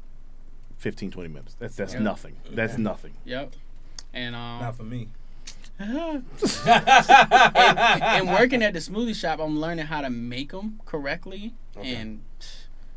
[0.79, 1.57] 15, 20 minutes.
[1.59, 2.01] That's that's Yeah.
[2.01, 2.37] nothing.
[2.51, 3.15] That's nothing.
[3.25, 3.55] Yep.
[4.13, 5.09] And um, Not for me.
[5.79, 6.25] and,
[6.67, 11.95] and working at the smoothie shop, I'm learning how to make them correctly, Okay.
[11.95, 12.23] and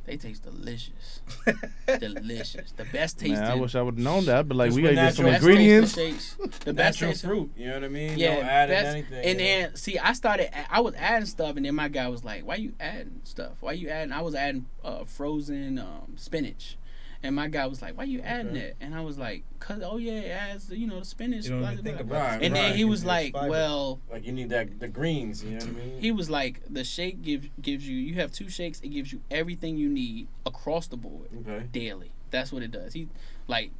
[0.10, 1.22] they taste delicious,
[2.00, 2.72] delicious.
[2.72, 3.34] The best tasting.
[3.40, 5.26] Man, I wish I would have known that, but like we with gotta get some
[5.26, 5.94] best tasting ingredients.
[5.94, 6.36] shakes.
[6.66, 7.52] The best Natural tasting fruit.
[7.56, 8.18] You know what I mean?
[8.18, 9.18] Yeah, no added that's- anything.
[9.18, 9.40] and you know?
[9.68, 10.50] then see, I started.
[10.74, 13.54] I was adding stuff, and then my guy was like, "Why you adding stuff?
[13.60, 16.78] Why you adding?" I was adding uh, frozen um, spinach,
[17.22, 18.60] and my guy was like, "Why you adding Okay.
[18.60, 21.52] that?" And I was like, "Cause oh yeah, it has you know the spinach." You
[21.52, 22.46] don't blah, blah, think blah." about Right, it.
[22.46, 23.50] And then he was like, fiber.
[23.50, 25.44] "Well." like you need that the greens.
[25.44, 26.02] You know what I mean?
[26.02, 27.98] He was like, the shake gives gives you.
[27.98, 28.80] You have two shakes.
[28.82, 31.66] It gives you everything you need across the board okay.
[31.72, 32.12] daily.
[32.32, 32.94] That's what it does.
[32.94, 33.08] He
[33.48, 33.72] like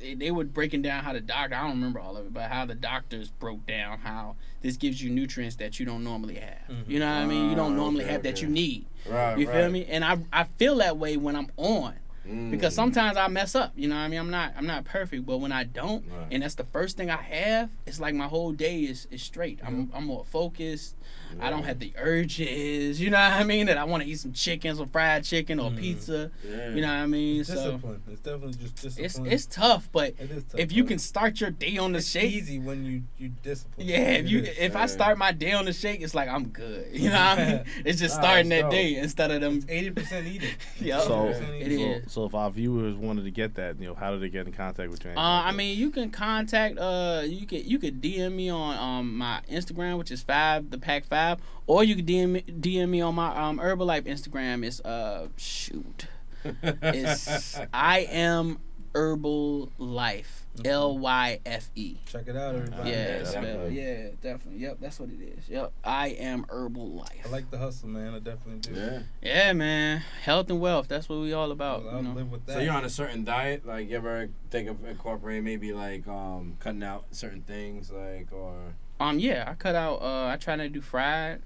[0.00, 1.54] they, they were breaking down how the doctor.
[1.54, 5.02] I don't remember all of it, but how the doctors broke down how this gives
[5.02, 6.58] you nutrients that you don't normally have.
[6.68, 6.88] Mhm.
[6.88, 7.50] You know what I mean?
[7.50, 8.86] You don't Ah, normally okay, have that you need.
[9.08, 9.38] Right.
[9.38, 9.56] You right.
[9.62, 9.84] feel me?
[9.86, 11.94] And I I feel that way when I'm on.
[12.28, 12.50] Mm.
[12.50, 13.72] because sometimes I mess up.
[13.76, 16.28] You know, what I mean, I'm not I'm not perfect, but when I don't, Right.
[16.32, 19.60] and that's the first thing I have, it's like my whole day is is straight.
[19.64, 20.96] I'm I'm more focused.
[21.40, 23.00] I don't have the urges.
[23.00, 23.66] You know what I mean?
[23.66, 25.78] That I want to eat some chicken, some fried chicken or Mm.
[25.80, 26.30] pizza.
[26.48, 26.70] Yeah.
[26.70, 27.40] You know what I mean?
[27.40, 28.02] It's So discipline.
[28.10, 29.04] It's definitely just discipline.
[29.32, 32.08] it's it's tough, but It tough, if you can start your day on the it's
[32.08, 33.86] shake, easy when you you discipline.
[33.86, 36.86] yeah, if you if I start my day on the shake, it's like I'm good.
[36.92, 37.64] You know what I mean?
[37.84, 39.60] It's just starting that's that day instead of them.
[39.68, 40.50] eighty percent eating.
[40.80, 41.00] Yeah.
[41.00, 41.34] So- It
[41.78, 42.12] So, is.
[42.14, 44.52] So if our viewers wanted to get that, you know, how do they get in
[44.52, 45.10] contact with you?
[45.10, 49.18] Uh, I mean, you can contact uh, you could you could DM me on um
[49.18, 53.00] my Instagram, which is five the pack five, or you could DM me, DM me
[53.00, 54.64] on my um Herbalife Instagram.
[54.64, 56.06] It's uh shoot,
[56.62, 58.60] it's I am
[58.94, 61.96] Herbal Life L Y F E.
[62.06, 62.90] Check it out, everybody.
[62.90, 63.80] Yeah, yeah, definitely.
[63.80, 64.60] yeah, definitely.
[64.60, 65.48] Yep, that's what it is.
[65.48, 67.22] Yep, I am Herbal Life.
[67.24, 68.14] I like the hustle, man.
[68.14, 68.78] I definitely do.
[68.78, 68.98] Yeah.
[69.20, 70.86] Yeah, man, health and wealth.
[70.88, 71.84] That's what we all about.
[71.86, 72.12] I'll You know?
[72.14, 72.52] live with that.
[72.54, 76.56] So you're on a certain diet, like you ever think of incorporating maybe like um
[76.60, 78.54] cutting out certain things, like or
[79.00, 80.02] Um, yeah, I cut out.
[80.02, 81.42] Uh, I try not to do fried.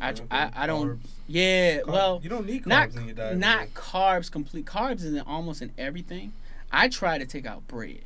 [0.00, 0.52] I, Okay, I, okay.
[0.56, 0.88] I don't.
[0.98, 0.98] Carbs.
[1.28, 3.36] Yeah, Carb- well, you don't need carbs not in your diet.
[3.36, 3.70] not really.
[3.72, 6.32] carbs complete carbs is in almost in everything
[6.72, 8.00] i try to take out bread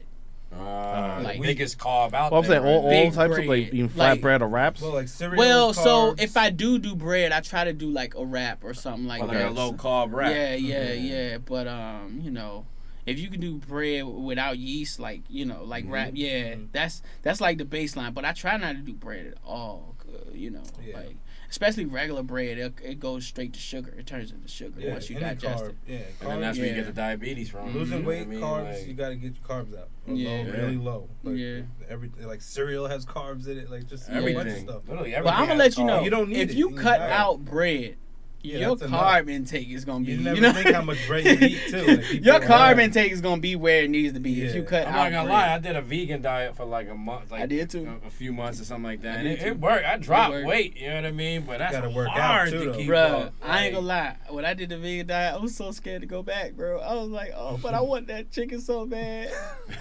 [0.53, 2.61] Uh, Like- the biggest carb out well, I'm there.
[2.61, 3.61] saying all, all Big types of like bread.
[3.75, 4.81] eating flat Like- bread or wraps.
[4.83, 5.39] Well, like cereal.
[5.39, 8.75] well so if i do do bread i try to do like a wrap or
[8.75, 10.33] something like Or like that a low carb wrap.
[10.33, 11.09] yeah yeah Mhm.
[11.09, 12.67] yeah but um you know
[13.07, 15.91] if you can do bread without yeast like you know like Mhm.
[15.93, 16.67] wrap yeah Mhm.
[16.73, 19.95] that's that's like the baseline but i try not to do bread at all
[20.35, 20.97] you know Yeah.
[20.97, 21.17] like
[21.51, 25.11] especially regular bread it, it goes straight to sugar it turns into sugar yeah, once
[25.11, 27.75] you digest carb, it Yeah, And then that's where you get the diabetes from.
[27.75, 28.41] Losing you know weight, I mean?
[28.41, 29.89] carbs, Like- you gotta get your carbs out.
[30.07, 30.29] Yeah.
[30.31, 31.09] low, really low.
[31.25, 31.61] Like, Yeah.
[31.89, 33.71] Every like cereal has carbs in it.
[33.71, 34.35] Like just a everything.
[34.37, 34.83] bunch of stuff.
[34.89, 35.27] Literally But.
[35.35, 36.03] I'm gonna let you know.
[36.03, 37.13] You don't need if it you in cut diet.
[37.13, 37.97] out bread,
[38.43, 39.03] Yeah, your that's enough.
[39.03, 40.13] carb intake is gonna be.
[40.13, 41.77] You You, never know, think how much bread you eat too.
[41.87, 44.43] Like, people your carb like, intake is gonna be where it needs to be.
[44.43, 44.67] If you Yeah.
[44.67, 45.39] cut I'm out not gonna bread.
[45.49, 47.31] lie, I did a vegan diet for like a month.
[47.31, 47.87] Like I did too.
[48.03, 49.19] A, a few months or something like that.
[49.19, 49.85] And it, it worked.
[49.85, 50.47] I dropped worked.
[50.47, 50.77] weight.
[50.77, 51.43] You know what I mean?
[51.43, 52.79] But that's Gotta work out, hard too, to though.
[52.79, 53.35] keep Bruh, up.
[53.43, 54.17] I ain't gonna lie.
[54.31, 56.81] When I did the vegan diet, I was so scared to go back, bro.
[56.81, 59.31] I was like, oh, but I want that chicken so bad.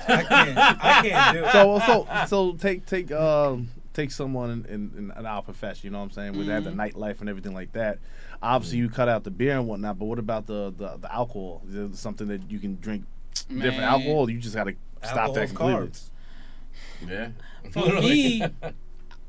[0.07, 0.57] I can't.
[0.57, 1.51] I can't do it.
[1.53, 5.97] so so so take take um take someone in, in, in our profession, you know
[5.99, 7.99] what I'm saying, with that the nightlife and everything like that.
[8.41, 11.61] Obviously, you cut out the beer and whatnot, but what about the the, the alcohol?
[11.67, 13.05] Is there something that you can drink
[13.49, 14.21] different alcohol?
[14.21, 15.87] Or you just gotta stop that Alcohol's completely.
[15.87, 16.09] carbs.
[17.07, 17.29] Yeah.
[17.71, 18.43] For me,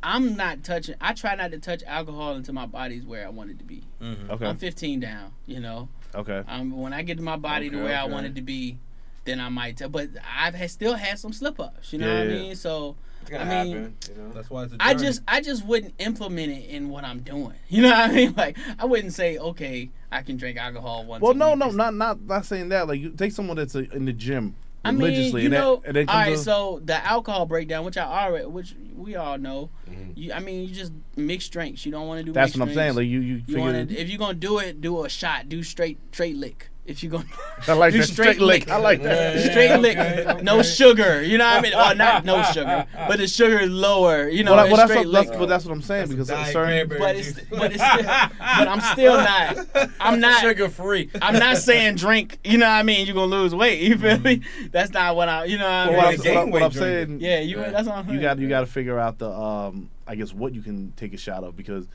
[0.02, 0.94] I'm not touching.
[1.00, 3.82] I try not to touch alcohol until my body's where I want it to be.
[4.00, 4.30] Mm-hmm.
[4.30, 5.32] Okay, I'm 15 down.
[5.46, 6.42] You know, okay.
[6.48, 8.12] um, when I get to my body to Okay, I okay.
[8.12, 8.78] want it to be,
[9.24, 9.76] then I might.
[9.76, 10.08] Tell, but
[10.38, 11.92] I've had, still had some slip ups.
[11.92, 12.54] You know Yeah, what I mean?
[12.56, 12.96] So It's gonna
[13.38, 13.96] I mean, happen.
[14.08, 14.32] You know.
[14.32, 15.06] That's why it's a I journey.
[15.06, 17.54] just I just wouldn't implement it in what I'm doing.
[17.68, 18.34] You know what I mean?
[18.36, 21.22] Like I wouldn't say, okay, I can drink alcohol once.
[21.22, 22.88] Well, a no, week no, or not not not saying that.
[22.88, 24.54] Like, you take someone that's uh in the gym
[24.84, 27.84] I mean, religiously, you and, know, that, and then all comes So the alcohol breakdown,
[27.84, 30.12] which I already, which we all know, Mhm.
[30.16, 31.84] you, I mean, you just mix drinks.
[31.84, 32.32] You don't want to do.
[32.32, 32.94] that's mixed what I'm saying.
[32.96, 33.60] Like, you you you figure.
[33.60, 35.48] want to, if you're gonna do it, do a shot.
[35.50, 36.70] Do straight, straight lick.
[36.90, 37.24] If you're gonna,
[37.68, 38.68] I like do that straight lick.
[38.68, 39.36] I like that.
[39.36, 40.42] Yeah, straight yeah, lick, okay, okay.
[40.42, 41.22] no sugar.
[41.22, 41.74] You know what I mean?
[41.74, 44.28] Or not no sugar, but the sugar is lower.
[44.28, 45.38] You know, Well, well, that's straight what, that's, lick.
[45.38, 46.88] but that's what I'm saying That's because a diet certain.
[46.88, 49.90] But it's but it's still, but I'm still not.
[50.00, 50.40] I'm not.
[50.40, 51.10] sugar free.
[51.22, 52.38] I'm not saying drink.
[52.44, 53.06] You know what I mean?
[53.06, 53.80] You're gonna lose weight.
[53.80, 54.42] You feel me?
[54.70, 55.44] That's not what I.
[55.44, 55.96] You know what I mean?
[55.96, 57.58] what, I'm, what, what weight I'm saying, yeah, you.
[57.58, 57.70] Yeah.
[57.70, 58.16] That's what I'm saying.
[58.16, 61.14] you got you got to figure out the um I guess what you can take
[61.14, 61.86] a shot of because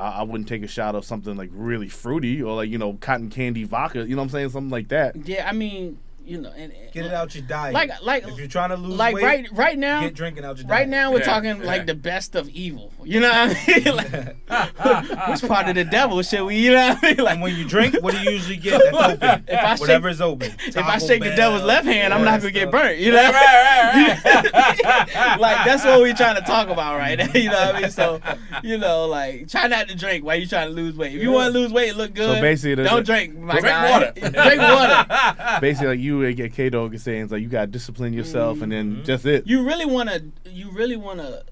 [0.00, 3.30] I, wouldn't take a shot of something like really fruity or like you know cotton
[3.30, 4.00] candy vodka.
[4.00, 4.48] You know what I'm saying?
[4.50, 5.16] Something like that.
[5.26, 7.72] Yeah, I mean, you know, and, and- Get it out your diet.
[7.72, 10.56] Like, like, if you're trying to lose like weight, right, right now, get drinking out
[10.58, 10.70] your diet.
[10.80, 11.64] right now we're Yeah, talking yeah.
[11.66, 12.92] like the best of evil.
[13.04, 13.96] You know what I mean?
[14.48, 16.56] like, which part of the devil should we?
[16.56, 17.16] You know what I mean?
[17.18, 18.80] Like, And when you drink, what do you usually get?
[18.92, 19.44] That's open.
[19.48, 20.52] If I shake- Whatever's open.
[20.66, 22.98] if I shake the devil's left hand, I'm not gonna get burnt.
[22.98, 23.16] You know?
[23.22, 25.40] Right, right, right, right.
[25.40, 27.28] like that's what we're trying to talk about right now.
[27.32, 27.90] You know what I mean?
[27.90, 28.20] So,
[28.64, 31.14] you know, like try not to drink while you trying to lose weight.
[31.14, 32.34] If you want to lose weight, look good.
[32.36, 33.36] So basically, don't drink.
[33.38, 33.90] My Drink guy.
[33.90, 34.12] water.
[34.16, 35.58] drink water.
[35.60, 38.60] Basically, like you and K Dog is saying, it's like you got to discipline yourself
[38.62, 39.04] and then Mhm.
[39.04, 39.46] just it.
[39.46, 40.24] You really want to.
[40.50, 41.44] You really want to.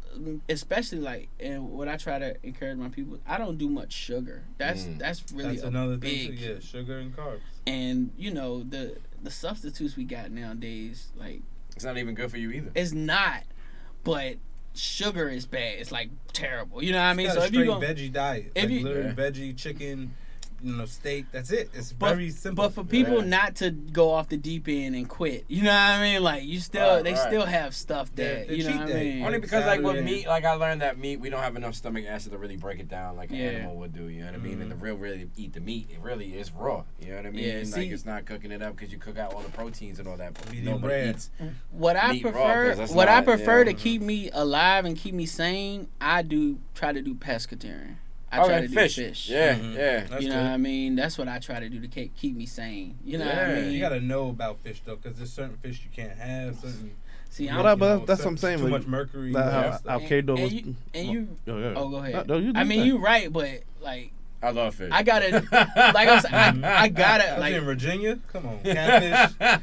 [0.49, 4.43] Especially like, and what I try to encourage my people, I don't do much sugar.
[4.59, 4.99] That's Mm.
[4.99, 6.31] that's really That's a another big.
[6.31, 6.45] thing too.
[6.55, 7.41] Yeah, sugar and carbs.
[7.67, 11.43] And you know the the substitutes we got nowadays, like
[11.77, 12.71] It's not even good for you either.
[12.75, 13.45] it's not,
[14.05, 14.37] but
[14.75, 15.79] sugar is bad.
[15.79, 16.83] It's like terrible.
[16.83, 17.27] You know what I mean?
[17.27, 18.53] Got So a if you straight go, veggie diet.
[18.55, 19.15] if like you- literally Yeah.
[19.15, 20.15] veggie, chicken,
[20.63, 21.27] you know, steak.
[21.33, 21.71] That's it.
[21.75, 22.65] It's But, very simple.
[22.65, 23.29] but for people Yeah.
[23.29, 26.23] not to go off the deep end and quit, you know what I mean?
[26.23, 27.29] Like you still, Right, they right.
[27.29, 29.25] still have stuff that the you know what I mean.
[29.25, 32.05] Only because like with meat, like I learned that meat, we don't have enough stomach
[32.07, 33.45] acid to really break it down like an Yeah.
[33.51, 34.09] animal would do.
[34.09, 34.61] You know what I mean?
[34.61, 34.83] And the Mhm.
[34.83, 35.89] real really eat the meat.
[35.91, 36.85] It really is raw.
[37.01, 37.45] You know what I mean?
[37.45, 39.99] Yeah, like see- it's not cooking it up because you cook out all the proteins
[39.99, 40.35] and all that.
[40.35, 41.31] But Medium nobody eats.
[41.71, 42.37] What I prefer.
[42.39, 43.65] raw, prefer, 'cause that's what I prefer yeah.
[43.65, 47.97] to keep me alive and keep me sane, I do try to do pescatarian.
[48.31, 48.95] I try okay, to fish.
[48.97, 49.29] do fish.
[49.31, 49.75] Yeah, Mhm.
[49.75, 50.01] yeah.
[50.05, 50.43] That's you know good.
[50.45, 50.95] what I mean?
[50.97, 52.97] That's what I try to do to keep keep me sane.
[53.05, 53.73] You know what I mean?
[53.73, 56.57] You gotta know about fish though, because there's certain fish you can't have.
[56.57, 56.91] Certain.
[57.31, 59.33] See, you I'm, Well, know, but that's what I'm saying, Too like, much mercury.
[59.33, 60.53] That and how And- and was.
[60.53, 61.75] you- and you- Yo, yo.
[61.77, 62.27] oh, go ahead.
[62.27, 62.87] No, no, you I mean, that.
[62.87, 64.91] you right, but like I love fish.
[64.93, 65.31] I gotta,
[65.95, 66.33] like I said,
[66.65, 68.19] I, I gotta I like in Virginia.
[68.33, 69.59] Come on, catfish.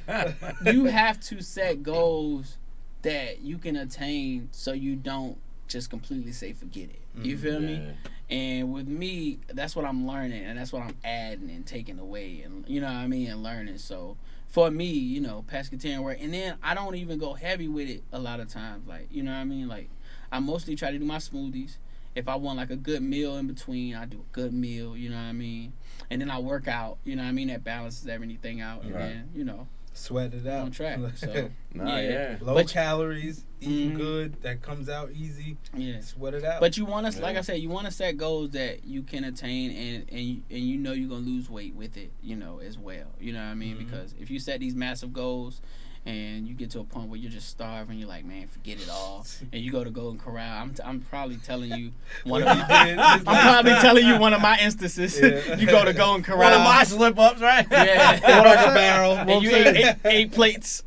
[0.66, 2.58] you have to set goals
[3.04, 5.38] that you can attain so you don't
[5.68, 7.02] just completely say forget it.
[7.24, 7.40] You Mhm.
[7.42, 7.82] feel me?
[8.30, 8.36] Yeah.
[8.36, 12.42] And with me, that's what I'm learning and that's what I'm adding and taking away
[12.44, 13.78] and you know what I mean and learning.
[13.78, 17.90] So for me, you know, pescatarian work and then I don't even go heavy with
[17.90, 18.88] it a lot of times.
[18.88, 19.68] Like, you know what I mean?
[19.68, 19.90] Like
[20.32, 21.78] I mostly try to do my smoothies.
[22.16, 25.10] If I want like a good meal in between, I do a good meal, you
[25.10, 25.74] know what I mean?
[26.10, 27.50] And then I work out, you know what I mean?
[27.50, 29.02] That balances everything out and Right.
[29.02, 30.62] then, you know, Sweat it out.
[30.66, 31.00] on track.
[31.16, 32.10] So Nah, Yeah.
[32.10, 32.38] yeah.
[32.42, 33.98] Low But- calories, eating Mhm.
[33.98, 34.42] good.
[34.42, 35.58] That comes out easy.
[35.76, 36.00] yeah.
[36.02, 36.60] Sweat it out.
[36.60, 39.24] But you want to, like I said, you want to set goals that you can
[39.24, 42.60] attain, and and you, and you know you're gonna lose weight with it, you know,
[42.60, 43.08] as well.
[43.20, 43.76] You know what I mean?
[43.76, 43.80] Mhm.
[43.80, 45.62] Because if you set these massive goals,
[46.06, 48.90] and you get to a point where you're just starving, you're like, man, forget it
[48.90, 50.62] all, and you go to Golden Corral.
[50.62, 51.92] I'm, t- I'm probably telling you
[52.26, 52.54] one of my,
[52.90, 55.20] you did, I'm probably telling you one of my instances.
[55.20, 55.56] Yeah.
[55.58, 56.40] you go to Golden Corral.
[56.46, 57.66] One of my slip ups, right?
[57.72, 59.14] yeah, Cracker Barrel.
[59.18, 60.84] and you ate eight, eight plates,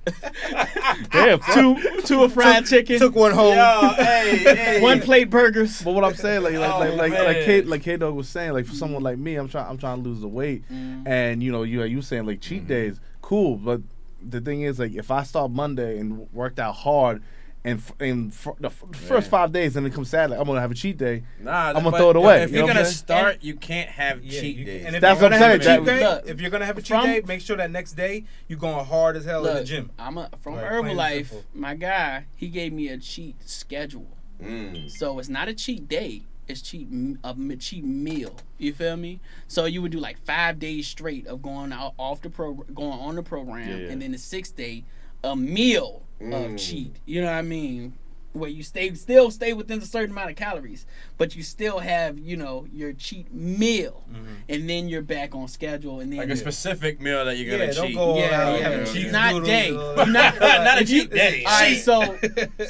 [1.10, 3.56] Damn, two two of fried chicken, Took one home.
[3.56, 4.80] Yo, hey, hey.
[4.80, 5.82] one plate burgers.
[5.82, 7.24] But what I'm saying, like, like, Oh, like, like, man.
[7.24, 9.78] like, K, like K Dog was saying, like, for someone like me, I'm trying, I'm
[9.78, 11.06] trying to lose the weight, Mm.
[11.06, 12.68] and you know, you you saying like cheat Mm-hmm.
[12.68, 13.56] days, cool.
[13.56, 13.80] But
[14.26, 17.22] the thing is, like, if I start Monday and worked out hard,
[17.64, 19.30] and f- and f- the f- first Yeah.
[19.30, 21.24] five days, and then come Saturday, I'm gonna have a cheat day.
[21.40, 22.94] Nah, I'ma throw it away, If you you're gonna I'm saying?
[22.96, 24.86] start, you can't have Yeah, cheat days.
[24.86, 26.50] And if That's you're what I'm gonna have a saying, cheat day, Look, if you're
[26.50, 29.24] gonna have a cheat from- day, make sure that next day you're going hard as
[29.24, 29.90] hell in the gym.
[29.98, 31.42] I'm a, from Like, plain Herbalife.
[31.52, 34.06] My guy, he gave me a cheat schedule,
[34.42, 34.88] Mm.
[34.90, 36.22] so it's not a cheat day.
[36.48, 38.34] It's cheat m- a m- cheat meal.
[38.58, 39.20] You feel me?
[39.48, 42.98] So you would do like five days straight of going out off the program, going
[42.98, 43.90] on the program, Yeah, yeah.
[43.92, 44.84] and then the sixth day,
[45.22, 46.54] a meal Mm.
[46.54, 46.96] of cheat.
[47.06, 47.92] You know what I mean?
[48.32, 50.84] Where you stay still stay within a certain amount of calories,
[51.16, 54.04] but you still have you know your cheat meal,
[54.48, 57.72] and then you're back on schedule, and then Like a specific meal that you're gonna
[57.72, 57.94] don't cheat.
[57.96, 59.70] go all Yeah, yeah, like but cheese not doodles day.
[59.70, 61.44] or- Not- not a cheat day.
[61.46, 62.18] All right, so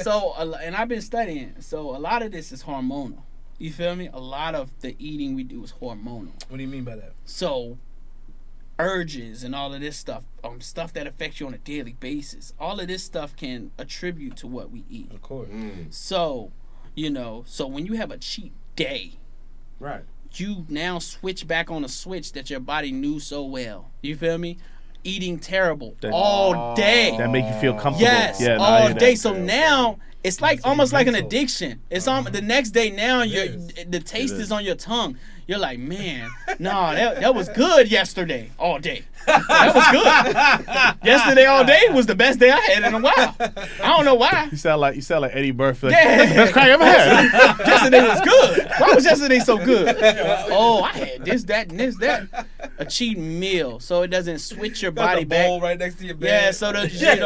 [0.02, 1.54] so a and I've been studying.
[1.60, 3.22] So a lot of this is hormonal.
[3.58, 4.08] You feel me?
[4.12, 6.32] A lot of the eating we do is hormonal.
[6.48, 7.12] What do you mean by that?
[7.24, 7.78] So
[8.78, 12.52] urges and all of this stuff, um, stuff that affects you on a daily basis.
[12.60, 15.10] All of this stuff can attribute to what we eat.
[15.12, 15.48] Of course.
[15.48, 15.92] Mm.
[15.92, 16.52] So,
[16.94, 19.12] you know, so when you have a cheat day,
[19.80, 20.04] Right.
[20.34, 23.90] you now switch back on a switch that your body knew so well.
[24.02, 24.58] You feel me?
[25.02, 27.16] Eating terrible That- all day.
[27.18, 28.00] That make you feel comfortable.
[28.02, 29.14] Yes, yeah, all day.
[29.16, 29.46] So Okay, okay.
[29.46, 29.98] now
[30.28, 31.80] it's like almost like an addiction.
[31.90, 32.90] It's on the next day.
[32.90, 33.72] Now It you is.
[33.88, 34.52] the taste is.
[34.52, 35.16] on your tongue.
[35.48, 39.02] You're like, man, nah, that, that was good yesterday all day.
[39.26, 41.06] That was good.
[41.06, 43.34] yesterday all day was the best day I had in a while.
[43.82, 44.48] I don't know why.
[44.50, 45.86] You sound like you sound like Eddie Murphy.
[45.86, 46.16] Like, Yeah.
[46.18, 47.58] That's the best crack I ever had.
[47.66, 48.70] yesterday was good.
[48.78, 49.96] Why was yesterday so good?
[50.50, 52.46] Oh, I had this, that, and this, that.
[52.78, 55.46] A cheat meal, so it doesn't switch your Got body the back.
[55.46, 56.28] bowl right next to your bed.
[56.44, 57.16] Yeah, so that you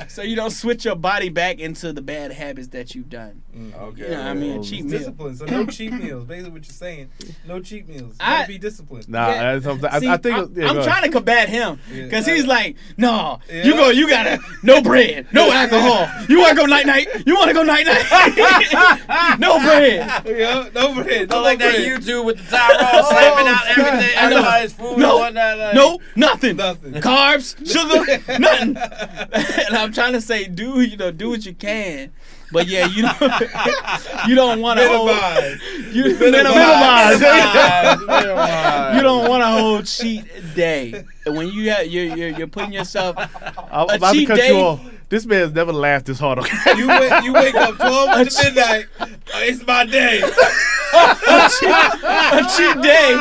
[0.00, 3.42] don't, so you don't switch your body back into the bad habits that you've done.
[3.56, 4.02] Mm, okay.
[4.02, 4.50] You know what I mean?
[4.50, 4.98] Well, oh, cheat meal.
[4.98, 5.36] discipline.
[5.36, 6.24] So no cheat meals.
[6.24, 7.10] Basically, what you're saying.
[7.46, 8.16] No cheat meals.
[8.20, 9.08] I- gotta be disciplined.
[9.08, 9.52] Nah, Yeah.
[9.52, 10.88] that's something- I, See, I think I'm, yeah, I'm ahead.
[10.88, 12.02] trying to combat him Yeah.
[12.04, 13.64] because he's like, no, Yeah.
[13.64, 16.08] you go, you gotta no bread, no alcohol.
[16.28, 17.08] You want to go night night?
[17.26, 19.38] You want to go night night?
[19.38, 20.22] no bread.
[20.26, 21.32] Yeah, no bread.
[21.32, 22.00] I No like that bread.
[22.02, 23.78] YouTube with the Tyrone oh, slapping out God.
[23.78, 25.22] everything, I everybody's food No.
[25.24, 25.58] and whatnot.
[25.58, 26.56] Like, No, nothing.
[26.56, 26.92] Nothing.
[26.94, 28.76] Carbs, sugar, nothing.
[28.76, 32.12] and I'm trying to say, do you know, do what you can.
[32.52, 33.20] But yeah, you don't,
[34.28, 35.60] you don't want to hold, Minimize.
[35.94, 37.20] you Minimize.
[37.20, 37.98] minimize.
[38.00, 38.96] Minimize.
[38.96, 40.24] You don't want a whole cheat
[40.54, 41.04] day.
[41.26, 44.48] When you have, you're, you're you're putting yourself I'm a about to cheat cut day-
[44.48, 44.80] you off.
[45.12, 46.38] This man's never laughed this hard.
[46.74, 48.86] You wake, you wake up 12 to midnight.
[48.98, 49.06] Oh,
[49.42, 50.22] it's my day.
[50.22, 51.68] a, cheat,
[52.02, 53.18] a cheat day,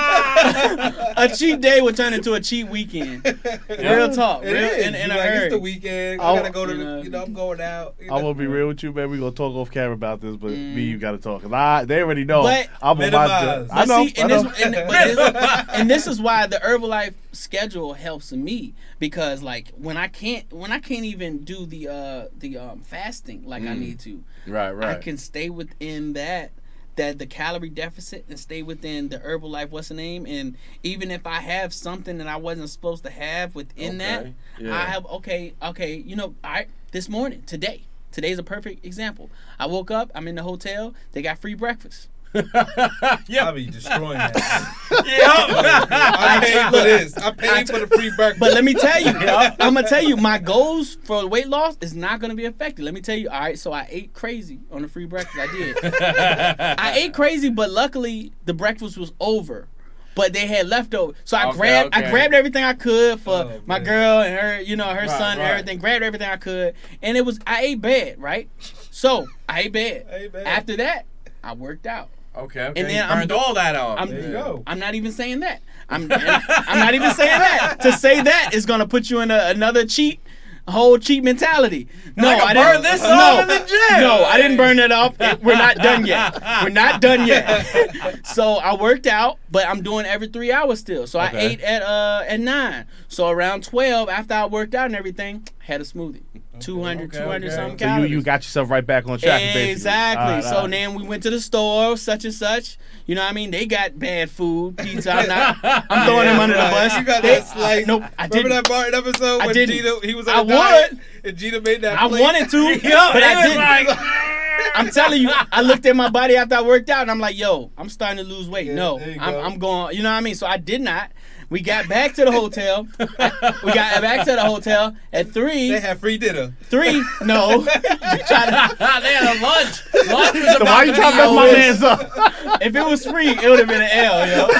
[1.18, 3.26] a cheat day would turn into a cheat weekend.
[3.68, 4.88] Real talk, It real is.
[4.88, 5.45] in, in You like, hurry.
[5.47, 6.22] It's the weekend.
[6.22, 6.84] I'll- I gotta go to you the.
[6.85, 7.01] know.
[7.01, 7.95] You know, I'm going out.
[7.99, 9.09] you I'm gonna be real with you, man.
[9.11, 11.01] We gonna talk off camera about this, but me, you mm.
[11.01, 11.41] gotta talk.
[11.41, 12.43] 'Cause I, they already know.
[12.43, 13.05] But- I'm on my.
[13.05, 13.69] Minimize.
[13.69, 14.07] I But know.
[14.07, 14.43] see, I and know.
[14.43, 19.70] this, and, but this, and this is why the Herbalife schedule helps me because like
[19.78, 23.68] when I can't when I can't even do the uh the um fasting like I
[23.76, 23.80] Mm.
[23.80, 24.98] need to, Right, right.
[24.98, 26.52] I can stay within that
[26.98, 31.26] that the calorie deficit and stay within the Herbalife what's the name and even if
[31.26, 34.28] I have something that I wasn't supposed to have within that,
[34.60, 34.76] yeah.
[34.76, 39.30] I have okay okay you know I this morning today today's a perfect example.
[39.58, 42.10] I woke up, I'm in the hotel, they got free breakfast.
[42.34, 44.76] I'll be destroying that.
[45.06, 45.86] yeah.
[45.91, 47.18] I paid for this.
[47.18, 48.40] I paid for the free breakfast.
[48.40, 49.10] But let me tell you,
[49.60, 52.84] I'm gonna tell you, my goals for weight loss is not gonna be affected.
[52.86, 53.30] Let me tell you.
[53.30, 55.40] All right, so I ate crazy on the free breakfast.
[55.40, 55.78] I did.
[55.84, 59.68] I ate crazy, but luckily the breakfast was over.
[60.14, 62.06] But they had leftover, so I Okay, grabbed okay.
[62.08, 63.86] I grabbed everything I could for Oh, my man.
[63.88, 65.49] girl and her, you know, her Right, son and right.
[65.52, 65.80] everything.
[65.80, 68.49] Grabbed everything I could, and it was I ate bad, right?
[68.91, 70.06] So I ate bad.
[70.12, 70.45] I ate bad.
[70.48, 71.06] After that,
[71.41, 72.10] I worked out.
[72.36, 72.80] Okay, okay.
[72.80, 73.99] And then you I'm burned do- all that off.
[73.99, 74.64] I'm, There you go.
[74.66, 75.62] I'm not even saying that.
[75.90, 77.78] I'm I'm not even saying that.
[77.82, 80.22] To say that is gonna put you in a, another cheat,
[80.68, 81.90] whole cheat mentality.
[82.16, 84.02] No, I I didn't burn this no, off in the gym.
[84.02, 85.20] No, I didn't burn it off.
[85.41, 86.41] We're not done yet.
[86.64, 88.26] We're not done yet.
[88.26, 91.08] so I worked out, but I'm doing every three hours still.
[91.08, 92.86] So I ate at uh at nine.
[93.10, 96.24] So around twelve, after I worked out and everything, had a smoothie.
[96.62, 97.56] 200, Okay, 200 okay.
[97.56, 99.40] something so you, you got yourself right back on track.
[99.42, 99.70] basically.
[99.72, 100.24] Exactly.
[100.26, 100.72] All right, so all right.
[100.72, 102.78] then we went to the store, such and such.
[103.06, 103.52] You know what I mean?
[103.52, 105.12] They got bad food, pizza.
[105.12, 105.58] I'm not.
[105.64, 106.98] I'm throwing them under the bus.
[106.98, 107.88] You got They- that slice.
[107.88, 108.50] Nope, I Remember didn't.
[108.50, 109.76] that Martin episode I when didn't.
[109.76, 111.02] Gina he was I on a diet would.
[111.26, 112.00] and Gina made that.
[112.02, 112.22] I plate?
[112.22, 113.58] wanted to, Yeah, but I didn't.
[113.58, 113.98] Like,
[114.76, 117.38] I'm telling you, I looked at my body after I worked out, and I'm like,
[117.38, 119.36] "Yo, I'm starting to lose weight." Yeah, no, I'm.
[119.54, 119.96] I'm going.
[119.98, 120.36] You know what I mean?
[120.36, 121.12] So I did not.
[121.52, 122.88] We got back to the hotel.
[122.98, 125.69] we got back to the hotel at three.
[125.69, 126.53] They had free dinner.
[126.64, 127.03] three.
[127.23, 127.64] No.
[127.65, 129.84] Try to- they had a lunch.
[130.07, 131.57] Lunch was So about why you to trying to mess my over.
[131.57, 132.61] man's up?
[132.61, 134.48] If it was free, it would have been an L, yo.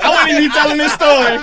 [0.00, 1.36] I wouldn't even be telling this story.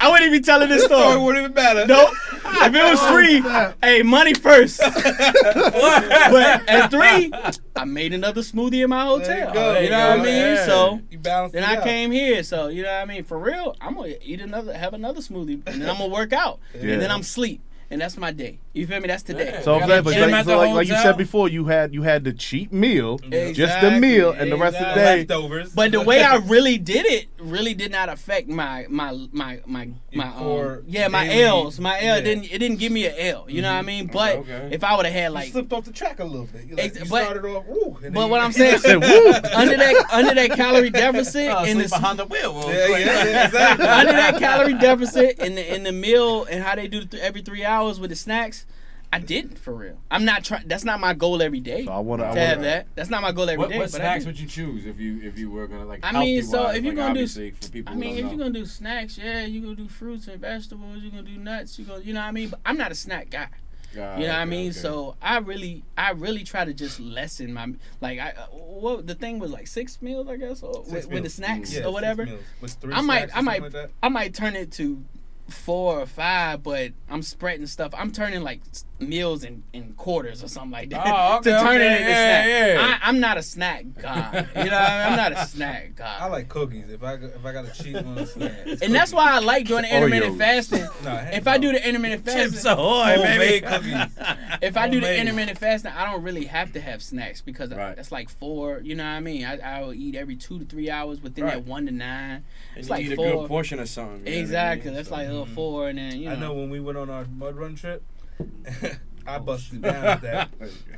[0.00, 1.18] I wouldn't even be telling this Story story.
[1.22, 1.86] wouldn't even matter.
[1.86, 2.10] Nope.
[2.44, 3.40] If it was free,
[3.82, 4.78] hey, money first.
[4.80, 7.32] but at three,
[7.74, 9.52] I made another smoothie in my hotel.
[9.52, 10.36] There you You, know There what I mean?
[10.36, 10.66] Yeah.
[10.66, 11.84] So You balanced then I out.
[11.84, 12.42] came here.
[12.42, 13.24] So you know what I mean?
[13.24, 16.58] For real, I'm gonna eat another, have another smoothie, and then I'm gonna work out,
[16.74, 16.92] Yeah.
[16.92, 17.60] and then I'm sleep,
[17.92, 18.58] and that's my day.
[18.72, 19.06] You feel me?
[19.08, 19.50] That's today.
[19.52, 19.60] Yeah.
[19.60, 21.66] So, You I'm got saying, a but like, so like, like you said before, you
[21.66, 25.16] had you had the cheap meal, just the meal, and the rest of the day.
[25.18, 25.72] leftovers.
[25.74, 29.90] But the way I really did it really did not affect my my my my
[30.14, 32.16] my um, yeah my daily- L's my L yeah.
[32.16, 32.24] Mm-hmm.
[32.24, 34.68] didn't it didn't give me an L you know what I mean but okay.
[34.72, 36.70] if I would have had you like slipped off the track a little bit.
[36.70, 37.66] Like, Ex- you but- started off.
[37.66, 41.64] Woo, and but what I'm saying Said, "Woo." under that under that calorie deficit Oh,
[41.64, 42.64] in sleep the behind the wheel.
[42.68, 43.86] Yeah, yeah, yeah, exactly.
[43.86, 47.64] under that calorie deficit in the in the meal and how they do every three
[47.64, 48.66] hours with the snacks
[49.14, 51.98] I didn't for real I'm not trying that's not my goal every day So I
[51.98, 52.32] want to.
[52.32, 53.78] to have that that's not my goal every What, day.
[53.78, 56.00] what but I snacks would you choose if you if you were gonna like?
[56.02, 58.24] I mean, so healthy-wise, if you're like, gonna do- obviously, for people I mean, if
[58.24, 58.30] know.
[58.30, 61.02] you're gonna do snacks, yeah, you gonna do fruits and vegetables.
[61.02, 61.78] You're gonna do nuts.
[61.78, 62.48] You gonna, you know what I mean.
[62.48, 63.48] But I'm not a snack guy.
[63.94, 64.70] You know what I mean?
[64.70, 64.78] okay.
[64.78, 68.18] So I really, I really try to just lessen my like.
[68.18, 71.22] I uh, what the thing was like six meals, I guess, or Six with, with
[71.24, 72.24] the snacks Yeah, or six whatever.
[72.24, 73.90] meals with three I might, snacks or I might, like that.
[74.02, 75.04] I might turn it to
[75.52, 77.92] four or five, but I'm spreading stuff.
[77.96, 78.60] I'm turning like
[78.98, 82.10] meals in, in quarters or something like that Oh, okay, to turn okay, it into
[82.10, 82.46] yeah, snack.
[82.46, 82.98] yeah.
[83.02, 84.30] I, I'm not a snack guy.
[84.32, 85.12] You know, what I mean?
[85.12, 86.16] I'm not a snack guy.
[86.20, 86.88] I like cookies.
[86.88, 89.40] If I if I got a cheat on a snack, it's and that's why I
[89.40, 90.38] like doing the intermittent Oreos.
[90.38, 90.86] fasting.
[91.04, 93.66] No, heck If I do the intermittent fasting, Chips Ahoy, Homemade baby.
[93.66, 94.18] cookies.
[94.62, 97.96] if I do the intermittent fasting, I don't really have to have snacks because Right.
[97.96, 98.80] that's like four.
[98.84, 99.44] You know what I mean?
[99.44, 101.54] I, I will eat every two to three hours within Right.
[101.54, 102.30] that one to nine.
[102.30, 102.44] And
[102.76, 103.32] It's you like need a four.
[103.42, 104.18] good portion of something.
[104.18, 104.90] you know what I Exactly.
[104.90, 104.94] mean?
[104.96, 105.32] That's So- like hmm.
[105.42, 106.32] A four, and then you know.
[106.34, 108.02] I know when we went on our mud run trip,
[109.26, 110.48] I busted it down at that.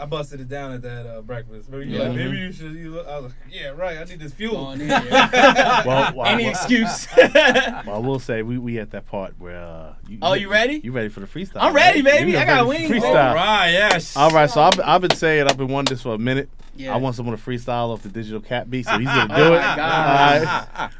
[0.00, 1.68] I busted it down at that uh, breakfast.
[1.68, 2.04] Maybe you Yeah.
[2.08, 2.72] like, maybe you should.
[2.72, 3.98] You look, I was like, yeah, right.
[3.98, 4.54] I need this fuel.
[4.64, 5.02] Going in there.
[5.10, 7.06] Well, well, Any well, excuse.
[7.16, 9.58] well, I will say we, we at that part where.
[9.62, 10.80] Uh, you, Oh, you ready?
[10.82, 11.56] You ready for the freestyle?
[11.60, 12.18] I'm ready, right?
[12.20, 12.32] baby.
[12.32, 13.00] You I got wings, Freestyle.
[13.02, 13.06] baby.
[13.18, 13.70] All right.
[13.72, 14.16] Yes.
[14.16, 16.48] All right, so I've, I've been saying I've been wanting this for a minute.
[16.76, 16.94] yeah.
[16.94, 19.54] I want someone to freestyle off the digital KAP beat, so he's gonna do Oh
[19.54, 19.58] it.
[19.60, 20.46] my God.
[20.46, 20.46] All
[20.86, 20.90] right.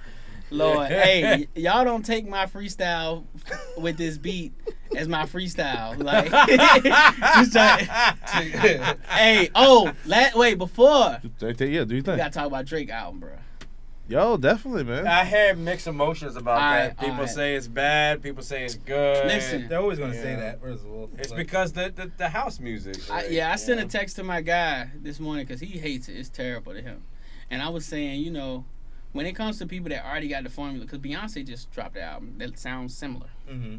[0.59, 3.24] Lord, hey, y'all don't take my freestyle
[3.76, 4.52] with this beat
[4.97, 6.01] as my freestyle.
[6.02, 6.31] Like,
[7.36, 12.05] just try- hey, oh, la- wait, before Yeah, do you we think?
[12.05, 13.31] gotta talk about Drake album, bro.
[14.06, 15.06] Yo, definitely, man.
[15.06, 16.89] I had mixed emotions about All that.
[16.89, 17.28] right, People all right.
[17.28, 18.22] say it's bad.
[18.22, 19.26] People say it's good.
[19.26, 19.66] Listen.
[19.66, 20.60] They're always gonna say that.
[20.60, 22.97] First of all, It's Like, because the, the the house music.
[23.10, 26.09] I, yeah, I you sent a text to my guy this morning because he hates
[26.09, 26.18] it.
[26.18, 27.02] It's terrible to him.
[27.51, 28.66] And I was saying, you know,
[29.15, 32.03] when it comes to people that already got the formula, because Beyonce just dropped an
[32.03, 33.77] album that sounds similar, hmm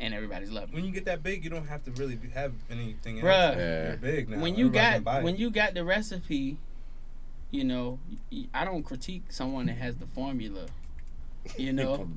[0.00, 0.74] and everybody's loving.
[0.74, 3.26] When you get that big, you don't have to really be, have anything else.
[3.26, 3.56] Bruh.
[3.56, 3.88] Yeah.
[3.88, 4.40] You're big now.
[4.40, 5.24] When you Everybody got can buy it.
[5.24, 6.56] when you got the recipe,
[7.52, 8.00] you know,
[8.54, 10.66] I don't critique someone that has the formula.
[11.58, 12.08] You know,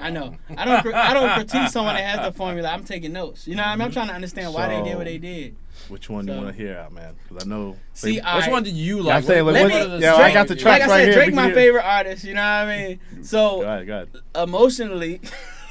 [0.00, 0.36] I know.
[0.56, 0.94] I don't.
[0.94, 2.68] I don't critique someone that has the formula.
[2.68, 3.48] I'm taking notes.
[3.48, 5.56] You know, what I mean, I'm trying to understand why they did what they did.
[5.88, 7.14] Which one So- you want to hear out, man?
[7.28, 7.76] Because I know.
[7.94, 8.52] See, they- I- Which Alright.
[8.52, 9.16] one do you like?
[9.16, 11.14] I'm saying, like, are yeah, I got the you- track like I right said, here.
[11.14, 12.24] Drake my hear- favorite artist.
[12.24, 13.00] You know what I mean?
[13.16, 14.08] Go So ahead, go ahead.
[14.36, 15.20] emotionally,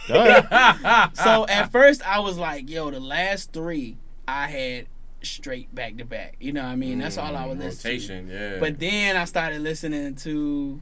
[0.07, 1.09] Go ahead.
[1.15, 4.87] so at first I was like, yo, the last three I had
[5.21, 6.35] straight back to back.
[6.39, 6.99] You know what I mean?
[6.99, 8.13] That's all I was listening to.
[8.13, 8.59] Rotation, yeah.
[8.59, 10.81] But then I started listening to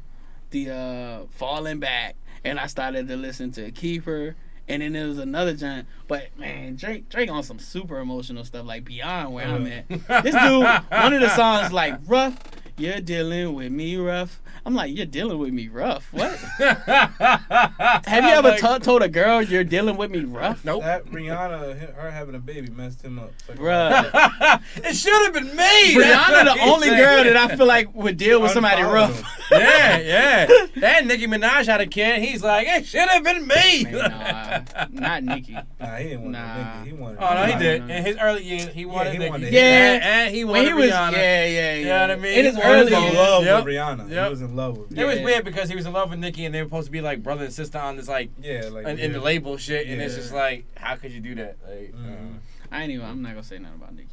[0.50, 4.36] the uh Falling Back and I started to listen to Keeper
[4.68, 5.88] and then there was another giant.
[6.08, 9.88] But man, Drake Drake on some super emotional stuff like beyond where I'm at.
[9.90, 12.38] This dude, one of the songs like rough,
[12.78, 14.40] you're dealing with me rough.
[14.66, 16.08] I'm like, you're dealing with me rough.
[16.14, 16.38] What?
[16.60, 20.64] Have you ever Like- to- told a girl you're dealing with me rough?
[20.64, 20.84] Nope.
[20.84, 23.32] that Rihanna, her having a baby messed him up.
[23.50, 24.62] Like, Bruh.
[24.78, 25.96] it should have been me.
[25.96, 29.24] Rihanna, the only girl that I feel like would deal with somebody rough.
[29.52, 30.48] yeah, yeah.
[30.84, 32.22] And Nicki Minaj had a kid.
[32.22, 33.84] He's like, it should have been me.
[33.86, 35.54] Man, nah, not Nicki.
[35.80, 36.56] Nah, he didn't want Nah.
[36.56, 36.86] no nigga.
[36.86, 37.18] He wanted.
[37.20, 37.90] Oh no, he did.
[37.90, 39.30] In his early years, he wanted he Nicki.
[39.32, 39.62] wanted- Yeah.
[39.94, 41.12] and, and he When wanted he was, Rihanna.
[41.14, 41.76] yeah, yeah, yeah.
[41.76, 42.34] You know what I mean?
[42.62, 43.66] In his He He was in love Yep.
[43.66, 44.10] with Rihanna.
[44.10, 44.24] Yep.
[44.26, 44.90] He was in love with.
[44.90, 44.98] Rihanna.
[45.00, 46.92] It was weird because he was in love with Nicki, and they were supposed to
[46.92, 49.88] be like brother and sister on this like Yeah, like in, in the label shit,
[49.88, 51.58] and it's just like, how could you do that?
[51.68, 52.36] Like, Mhm.
[52.72, 53.06] I ain't even.
[53.06, 54.08] I'm not gonna say nothing about Nicki.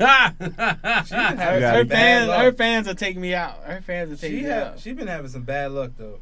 [0.00, 0.30] uh,
[1.04, 2.42] She Her, her fans, luck.
[2.42, 3.62] her fans will take me out.
[3.64, 4.80] Her fans will take She me have, out.
[4.80, 6.18] she been having some bad luck though,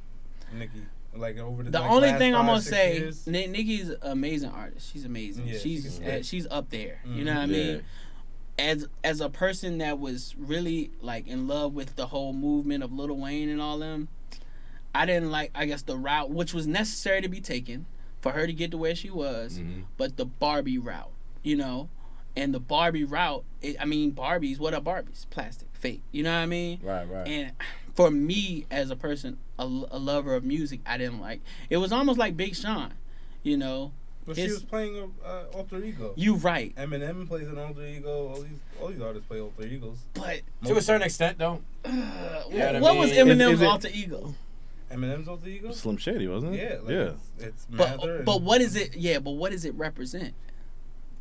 [0.52, 0.82] Nicki.
[1.14, 3.26] Like over the The like, only last thing I'm gonna say, years.
[3.26, 4.90] Ni- Nicki's amazing artist.
[4.92, 5.46] She's amazing.
[5.46, 7.00] Yeah, she's she's uh, she's up there.
[7.04, 7.24] You Mhm.
[7.26, 7.82] know what I mean?
[8.58, 12.92] As as a person that was really like in love with the whole movement of
[12.92, 14.08] Lil Wayne and all them,
[14.94, 17.86] I didn't like I guess the route which was necessary to be taken
[18.20, 19.84] for her to get to where she was, Mhm.
[19.96, 21.10] but the Barbie route,
[21.42, 21.88] you know,
[22.36, 23.42] and the Barbie route.
[23.62, 24.58] It, I mean, Barbies.
[24.58, 25.26] What are Barbies?
[25.30, 26.02] Plastic, fake.
[26.12, 26.78] You know what I mean?
[26.82, 27.26] right, right.
[27.26, 27.52] And
[27.94, 31.40] for me as a person, a, a lover of music, I didn't like.
[31.70, 32.92] It was almost like Big Sean,
[33.42, 33.92] you know.
[34.24, 36.12] But she was playing a uh, alter ego.
[36.16, 38.28] You right, Eminem plays an alter ego.
[38.28, 39.98] All these all these artists play alter egos.
[40.14, 41.60] but to a certain extent, though.
[41.84, 41.90] uh,
[42.50, 44.34] Yeah, what I was Eminem's is it- alter ego?
[44.92, 45.72] Eminem's alter ego.
[45.72, 46.58] Slim Shady, wasn't it?
[46.58, 47.00] Yeah, like yeah.
[47.38, 48.94] It's, it's But Mather but and what is it?
[48.96, 50.34] Yeah, but what does it represent?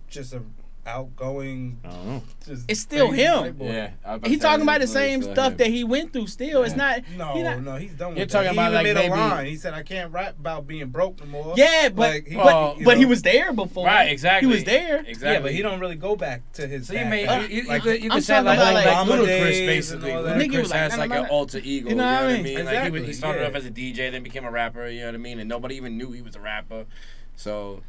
[0.09, 0.41] Just a
[0.85, 1.79] outgoing.
[1.83, 2.23] I don't know.
[2.45, 3.57] Just It's still him.
[3.57, 3.69] white.
[3.73, 5.57] Yeah, I was about He to say, talking about the same stuff him.
[5.57, 6.27] that he went through.
[6.27, 7.01] Still, it's not.
[7.17, 8.31] No, he not- no, he's done with You're that.
[8.31, 9.45] talking he about, even like, made maybe- a line.
[9.45, 12.75] He said, "I can't rap about being broke no more." Yeah, but Like, he- Well,
[12.77, 13.85] you but he was there before.
[13.85, 14.49] Right, exactly.
[14.49, 14.99] He was there.
[14.99, 15.29] Exactly.
[15.29, 16.87] Yeah, but he don't really go back to his.
[16.87, 17.49] So you back- may back.
[17.49, 19.65] you, you, Like, you could, you I'm could say like, about, like, like, Obama Ludacris
[19.65, 20.11] basically.
[20.13, 20.37] all that.
[20.37, 21.89] Ludacris like, has like an alter ego.
[21.89, 22.65] You know what I mean?
[22.65, 24.87] Like he, was, he Exactly, started off as a DJ, then became a rapper.
[24.89, 25.39] You know what I mean?
[25.39, 26.85] And nobody even knew he was a rapper.
[27.35, 27.81] So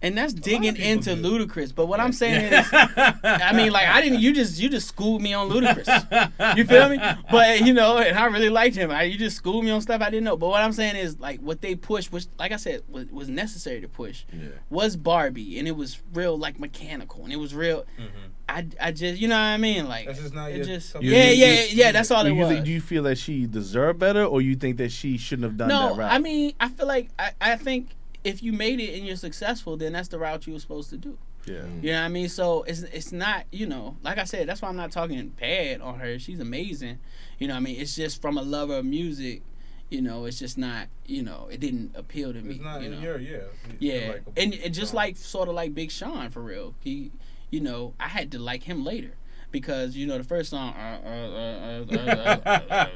[0.00, 1.22] And that's digging into do.
[1.22, 1.74] Ludacris.
[1.74, 4.20] But what I'm saying is, I mean, like I didn't.
[4.20, 6.56] You just you just schooled me on Ludacris.
[6.56, 6.98] You feel me?
[7.30, 8.90] But you know, and I really liked him.
[8.90, 10.36] I, you just schooled me on stuff I didn't know.
[10.36, 13.28] But what I'm saying is, like what they pushed, which, like I said, was, was
[13.28, 14.48] necessary to push, Yeah.
[14.70, 17.84] was Barbie, and it was real like mechanical, and it was real.
[17.98, 18.08] Mhm.
[18.50, 21.02] I, I just you know what I mean, like That's just not it just cup
[21.02, 21.34] of yeah tea.
[21.34, 21.92] yeah yeah.
[21.92, 22.48] That's all Do it you, was.
[22.48, 25.56] think, do you feel that she deserved better, or you think that she shouldn't have
[25.58, 26.12] done no, that route?
[26.12, 27.88] I mean, I feel like I, I think
[28.24, 30.96] if you made it and you're successful, then that's the route you were supposed to
[30.96, 31.18] do.
[31.46, 31.60] yeah.
[31.60, 31.82] Mm.
[31.82, 32.28] You know what I mean?
[32.28, 35.80] So it's it's not, you know, like I said, that's why I'm not talking bad
[35.80, 36.18] on her.
[36.18, 36.98] She's amazing.
[37.38, 37.80] You know what I mean?
[37.80, 39.42] It's just from a lover of music,
[39.90, 42.56] you know, it's just not, you know, it didn't appeal to me.
[42.56, 43.00] It's not you in know?
[43.00, 43.38] your yeah.
[43.78, 44.08] yeah.
[44.08, 46.74] Like and, and just like sort of like Big Sean for real.
[46.80, 47.12] He
[47.50, 49.12] you know, I had to like him later
[49.50, 50.74] because you know the first song.
[50.74, 52.86] Uh, uh, uh,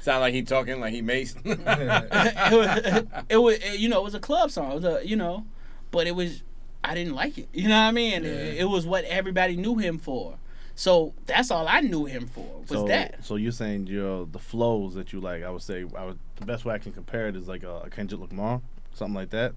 [0.00, 1.36] Sound like he talking like he maced.
[1.44, 4.72] it, was, it was you know it was a club song.
[4.72, 5.46] It was a, you know,
[5.90, 6.42] but it was
[6.82, 7.48] I didn't like it.
[7.52, 8.24] You know what I mean?
[8.24, 8.30] Yeah.
[8.30, 10.38] It, it, was what everybody knew him for.
[10.74, 13.22] So that's all I knew him for was so, that.
[13.24, 15.42] So you're saying the flows that you like?
[15.42, 17.80] I would say I would the best way I can compare it is like a,
[17.80, 18.62] a Kendrick Lamar,
[18.94, 19.52] something like that.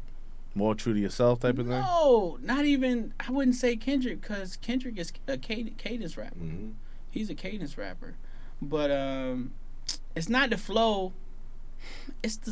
[0.55, 1.79] More true to yourself type of thing.
[1.81, 3.13] No, not even.
[3.19, 6.35] I wouldn't say Kendrick because Kendrick is a cadence rapper.
[6.39, 6.73] Mhm.
[7.09, 8.15] He's a cadence rapper,
[8.61, 9.53] but um,
[10.15, 11.13] it's not the flow.
[12.21, 12.51] It's the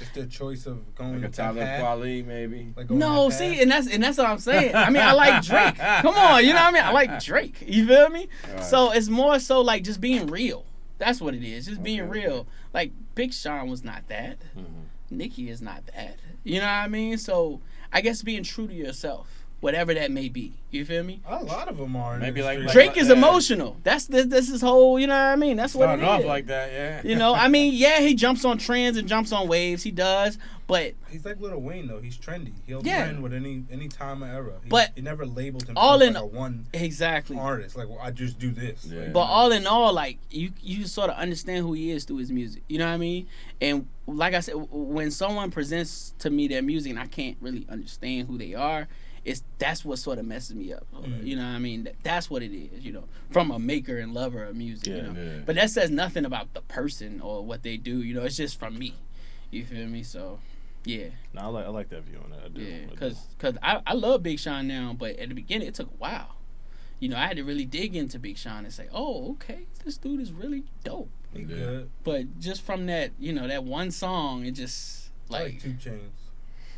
[0.00, 2.72] It's the choice of going Like a that Tyler path, Quali, maybe.
[2.76, 4.74] like going No, see, and that's and that's what I'm saying.
[4.74, 5.76] I mean, I like Drake.
[5.76, 6.82] Come on, you know what I mean?
[6.84, 7.64] I like Drake.
[7.66, 8.28] You feel me?
[8.48, 8.64] Alright.
[8.64, 10.64] So it's more so like just being real.
[10.98, 11.66] That's what it is.
[11.66, 12.46] Just being Okay, real.
[12.72, 14.38] Like Big Sean was not that.
[14.56, 14.64] Mhm.
[15.10, 16.18] Nicki is not that.
[16.44, 17.18] You know what I mean?
[17.18, 17.60] So
[17.92, 19.37] I guess being true to yourself.
[19.60, 20.54] Whatever that may be.
[20.70, 21.20] You feel me?
[21.26, 22.18] A lot of them are.
[22.18, 22.72] Maybe the like- streets.
[22.74, 23.14] Drake is yeah.
[23.14, 23.78] emotional.
[23.82, 24.98] That's this, this is whole.
[25.00, 25.56] You know what I mean?
[25.56, 26.26] That's what Starting it off is.
[26.26, 27.00] like that, yeah.
[27.04, 29.82] You know, I mean, yeah, he jumps on trends and jumps on waves.
[29.82, 30.36] He does,
[30.66, 32.00] but He's like Little Wayne though.
[32.02, 32.52] He's trendy.
[32.66, 33.04] He'll Yeah.
[33.04, 34.52] trend with any any time or era.
[34.62, 37.38] He, But he never labeled himself all in- like a one exactly.
[37.38, 37.74] artist.
[37.76, 38.84] Like well, I just do this.
[38.84, 39.00] Yeah.
[39.04, 42.18] Like, But all in all, like you, you sort of understand who he is through
[42.18, 42.62] his music.
[42.68, 43.26] You know what I mean?
[43.62, 47.66] And like I said, when someone presents to me their music and I can't really
[47.70, 48.86] understand who they are,
[49.28, 50.86] it's that's what sort of messes me up.
[50.94, 51.24] Mm.
[51.24, 51.88] You know what I mean?
[52.02, 52.84] That's what it is.
[52.84, 54.86] You know, from a maker and lover of music.
[54.88, 55.38] you Yeah, know, yeah.
[55.46, 58.02] but that says nothing about the person or what they do.
[58.02, 58.94] You know, it's just from me.
[59.50, 60.02] You feel me?
[60.02, 60.40] So,
[60.84, 61.08] yeah.
[61.32, 62.40] No, I like I like that view on that.
[62.44, 62.60] I do.
[62.62, 65.88] Yeah, because cause I, I love Big Sean now, but at the beginning it took
[65.88, 66.34] a while.
[67.00, 69.96] You know, I had to really dig into Big Sean and say, oh, okay, this
[69.96, 71.10] dude is really dope.
[71.32, 71.46] he Yeah.
[71.46, 71.90] good.
[72.02, 76.00] But just from that, you know, that one song, it just Like like two Chainz.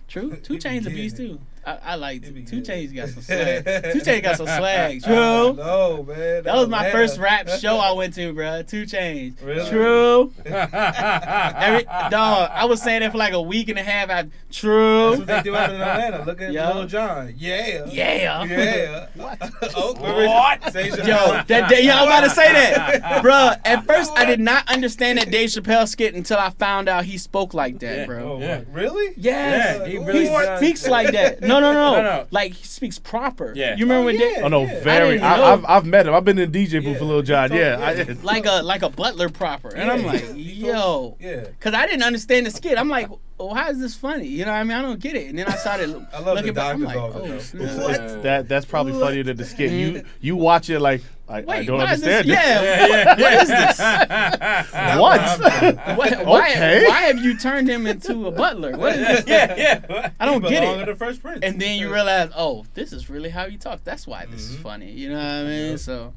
[0.08, 0.36] true.
[0.36, 1.40] Two Chainz a getting beast too.
[1.84, 3.64] I, I like He be Two getting Chainz got some swag.
[3.92, 5.02] Two Chainz got some swag.
[5.02, 5.14] True.
[5.54, 6.42] know, man.
[6.44, 6.92] That was my Atlanta.
[6.92, 8.62] first rap show I went to, bro.
[8.62, 9.34] Two Chainz.
[9.44, 9.68] Really?
[9.68, 10.32] True.
[10.44, 14.10] Every dog, I was saying it for like a week and a half.
[14.10, 15.10] I That's true.
[15.18, 16.24] what they do out in Atlanta.
[16.24, 16.72] Look at Yo.
[16.74, 17.34] Lil Jon.
[17.36, 17.84] Yeah.
[17.86, 18.44] Yeah.
[18.44, 19.06] Yeah.
[19.14, 19.38] what?
[19.76, 20.74] oh, What?
[20.74, 23.50] Yo, that day, yo, I'm about to say that, bro.
[23.64, 27.18] At first, I did not understand that Dave Chappelle skit until I found out he
[27.18, 28.06] spoke like that, Yeah.
[28.06, 28.32] bro.
[28.34, 28.62] Oh, Yeah.
[28.72, 29.14] Really?
[29.16, 30.58] Yes, Yeah, he he, really does.
[30.58, 31.40] speaks like that.
[31.42, 32.26] No, no, no, No, no.
[32.30, 33.52] Like he speaks proper.
[33.54, 33.76] Yeah.
[33.76, 34.20] you remember Oh, when yeah.
[34.36, 34.76] Dave, oh no, Yeah.
[34.78, 35.20] I very.
[35.20, 36.14] I have I've met him.
[36.14, 36.98] I've been in DJ booth Yeah.
[36.98, 37.50] for Lil Jon.
[37.50, 41.40] He Yeah, I, like a like a butler proper, and I'm like, yo, Yeah.
[41.40, 42.78] because I didn't understand the skit.
[42.78, 43.08] I'm like,
[43.38, 44.26] well, how is this funny?
[44.26, 45.28] You know, what I mean, I don't get it.
[45.28, 46.74] And then I started I love looking the back.
[46.74, 47.86] I'm doctor's like, office, oh, though.
[47.86, 48.22] What?
[48.22, 49.00] that that's probably What?
[49.02, 49.70] funnier than the skit.
[49.72, 50.06] You mm.
[50.20, 52.26] you watch it like I, I Wait, don't why is this?
[52.26, 52.34] understand this.
[52.34, 53.76] Yeah, Yeah, yeah, what is this?
[53.76, 55.96] That's What?
[55.96, 56.84] Why, why, Okay.
[56.88, 58.76] why have you turned him into a butler?
[58.76, 59.24] What is this?
[59.28, 59.54] yeah,
[59.88, 60.10] yeah.
[60.18, 60.86] I don't He get it.
[60.86, 61.40] the Fresh Prince.
[61.44, 63.82] And then you realize, oh, this is really how he talks.
[63.82, 64.62] That's why this is Mhm.
[64.62, 64.90] funny.
[64.90, 65.70] You know what I mean?
[65.70, 65.78] Yep.
[65.78, 66.12] So,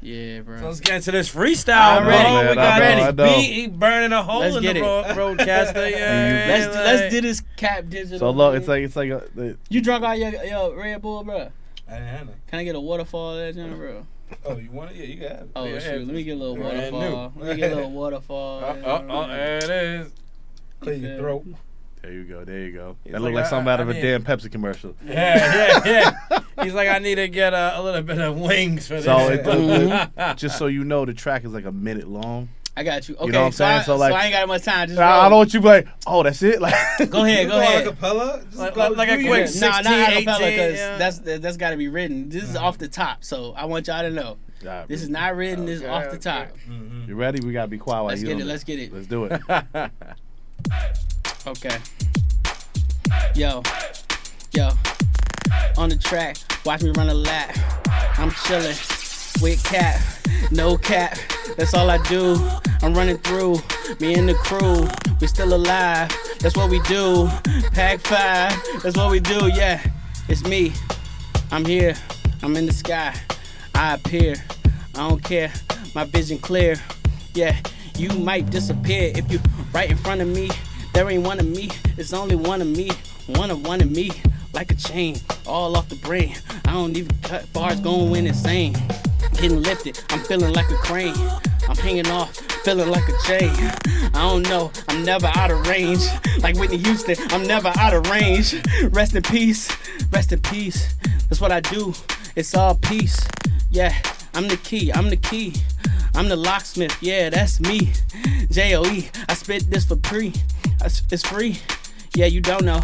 [0.00, 0.58] yeah, bro.
[0.60, 2.12] So let's get into this freestyle, I'm bro.
[2.12, 2.48] ready.
[2.48, 3.36] We Man, I got know, this I know.
[3.36, 3.52] beat.
[3.52, 4.82] He burning a hole Let's in get the it.
[4.82, 5.04] road,
[5.38, 5.90] RODECaster.
[5.90, 8.18] Yeah, let's like- let's do this KAP digital.
[8.18, 11.22] So look, it's like it's like a, the, you drunk all your, your Red Bull,
[11.22, 11.50] bro.
[11.88, 12.36] I didn't have none.
[12.48, 14.06] Can I get a waterfall there, John, bro?
[14.44, 14.96] Oh, you want it?
[14.96, 15.50] Yeah, you got it.
[15.56, 17.32] Oh Yeah, shoot, let me get a little waterfall.
[17.36, 18.60] Let me get a little waterfall.
[18.64, 20.12] Oh, oh, oh, there it is.
[20.80, 21.46] Clear your throat.
[22.02, 22.96] there you go, there you go.
[23.04, 24.94] He's that like, look like I- something out of a mean- damn Pepsi commercial.
[25.04, 26.64] Yeah, yeah, yeah.
[26.64, 29.04] He's like, I need to get a, a little bit of wings for this.
[29.04, 30.36] So it-.
[30.36, 32.48] Just so you know, the track is like a minute long.
[32.74, 33.16] I got you.
[33.16, 33.78] Okay, know what I'm so, saying?
[33.80, 34.88] I, So, so, I ain't got much time.
[34.88, 35.30] Just I, I roll.
[35.30, 36.58] don't want you to be like, oh, that's it.
[36.62, 36.74] Like,
[37.10, 37.86] Go ahead, go ahead.
[37.86, 38.44] Acapella?
[38.46, 40.96] Just Like- go like a quick your- six- Nah, not 16, acapella 18, because yeah.
[40.96, 42.28] that's that's got to be written.
[42.30, 42.66] This is Uh-huh.
[42.68, 45.66] off the top, so I want y'all to know Nah, this is not written.
[45.66, 46.18] this is Okay, off the okay.
[46.18, 46.48] top.
[46.68, 47.08] Mhm.
[47.08, 47.40] You ready?
[47.44, 48.46] We gotta be quiet Let's he's get it.
[48.46, 48.92] Let's get it.
[48.92, 49.40] Let's do it.
[51.46, 51.76] Okay.
[53.34, 53.62] Yo,
[54.52, 54.70] yo,
[55.76, 57.56] on the track, watch me run a lap.
[58.16, 58.76] I'm chilling
[59.40, 60.00] with cap,
[60.52, 61.18] no cap.
[61.56, 62.36] That's all I do.
[62.82, 63.58] I'm running through
[64.00, 64.88] me and the crew.
[65.20, 66.10] We still alive.
[66.40, 67.28] That's what we do.
[67.72, 68.52] Pack five.
[68.82, 69.48] That's what we do.
[69.52, 69.80] Yeah,
[70.28, 70.72] it's me.
[71.50, 71.94] I'm here.
[72.42, 73.14] I'm in the sky.
[73.74, 74.36] I appear.
[74.94, 75.52] I don't care.
[75.94, 76.76] My vision clear.
[77.34, 77.56] Yeah,
[77.96, 79.40] you might disappear if you
[79.72, 80.50] right in front of me.
[80.92, 81.70] There ain't one of me.
[81.96, 82.90] It's only one of me.
[83.26, 84.10] One of one of me.
[84.52, 85.16] Like a chain,
[85.46, 86.36] all off the brain.
[86.66, 88.74] I don't even cut bars going insane.
[89.34, 91.14] Getting lifted, I'm feeling like a crane.
[91.68, 93.50] I'm hanging off, feeling like a chain.
[94.14, 96.04] I don't know, I'm never out of range.
[96.38, 98.54] Like Whitney Houston, I'm never out of range.
[98.90, 99.68] Rest in peace,
[100.12, 100.94] rest in peace.
[101.28, 101.94] That's what I do,
[102.36, 103.20] it's all peace.
[103.70, 103.94] Yeah,
[104.34, 105.54] I'm the key, I'm the key.
[106.14, 107.90] I'm the locksmith, yeah, that's me.
[108.50, 110.34] J O E, I spit this for free.
[110.84, 111.58] It's free.
[112.14, 112.82] Yeah, you don't know.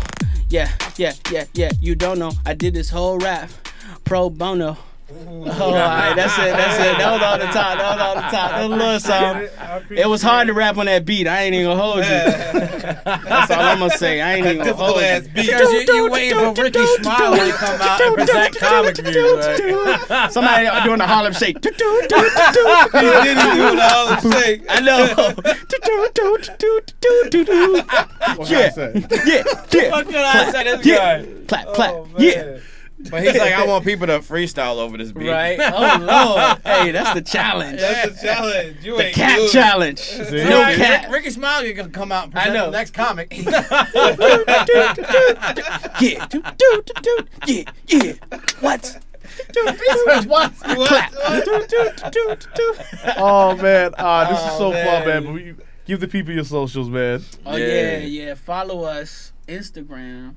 [0.48, 2.32] Yeah, yeah, yeah, yeah, you don't know.
[2.46, 3.50] I did this whole rap
[4.04, 4.78] pro bono.
[5.10, 6.98] Oh, all right, that's it, that's it.
[6.98, 8.50] That was on the top, that was on the top.
[8.50, 9.48] That little song.
[9.90, 11.26] It was hard to rap on that beat.
[11.26, 12.02] I ain't even gonna hold you.
[13.04, 14.20] That's all I'm gonna say.
[14.20, 15.20] I ain't even gonna hold you.
[15.32, 15.46] beat.
[15.46, 19.46] Because you, you waiting for Rickey Smiley to come out and present comic views.
[20.10, 20.30] Like.
[20.30, 21.56] Somebody doing the Harlem Shake.
[21.64, 24.62] He did he do the Harlem Shake.
[24.68, 25.08] I know.
[28.44, 28.44] Yeah.
[28.44, 29.06] can I say?
[29.26, 29.90] Yeah, yeah.
[29.90, 31.22] What could I say this Yeah.
[31.22, 31.26] guy?
[31.46, 31.90] Clap, oh, clap.
[31.94, 32.58] Oh, yeah.
[32.98, 33.10] Man.
[33.10, 35.28] But he's like, I want people to freestyle over this beat.
[35.28, 35.58] Right?
[35.62, 36.58] Oh Lord.
[36.64, 37.78] Hey, that's the challenge.
[37.80, 38.76] That's the challenge.
[38.84, 39.50] You The ain't cat good.
[39.52, 39.98] challenge.
[40.00, 40.44] See?
[40.44, 41.10] No Rick- cat.
[41.10, 42.66] Rickey Smiley gonna come out and I know.
[42.66, 43.32] the next comic.
[46.00, 46.26] Yeah.
[46.28, 47.18] Do, do, do, do.
[47.46, 48.12] Yeah, yeah.
[48.60, 48.98] What?
[50.26, 50.52] what?
[50.54, 51.12] Clap.
[53.16, 54.86] Oh man, ah, this is Oh, so man.
[54.86, 55.24] fun, man.
[55.24, 55.54] But we,
[55.86, 57.22] give the people your socials, man.
[57.46, 57.66] Oh Yeah.
[57.66, 58.34] yeah, yeah.
[58.34, 60.34] Follow us Instagram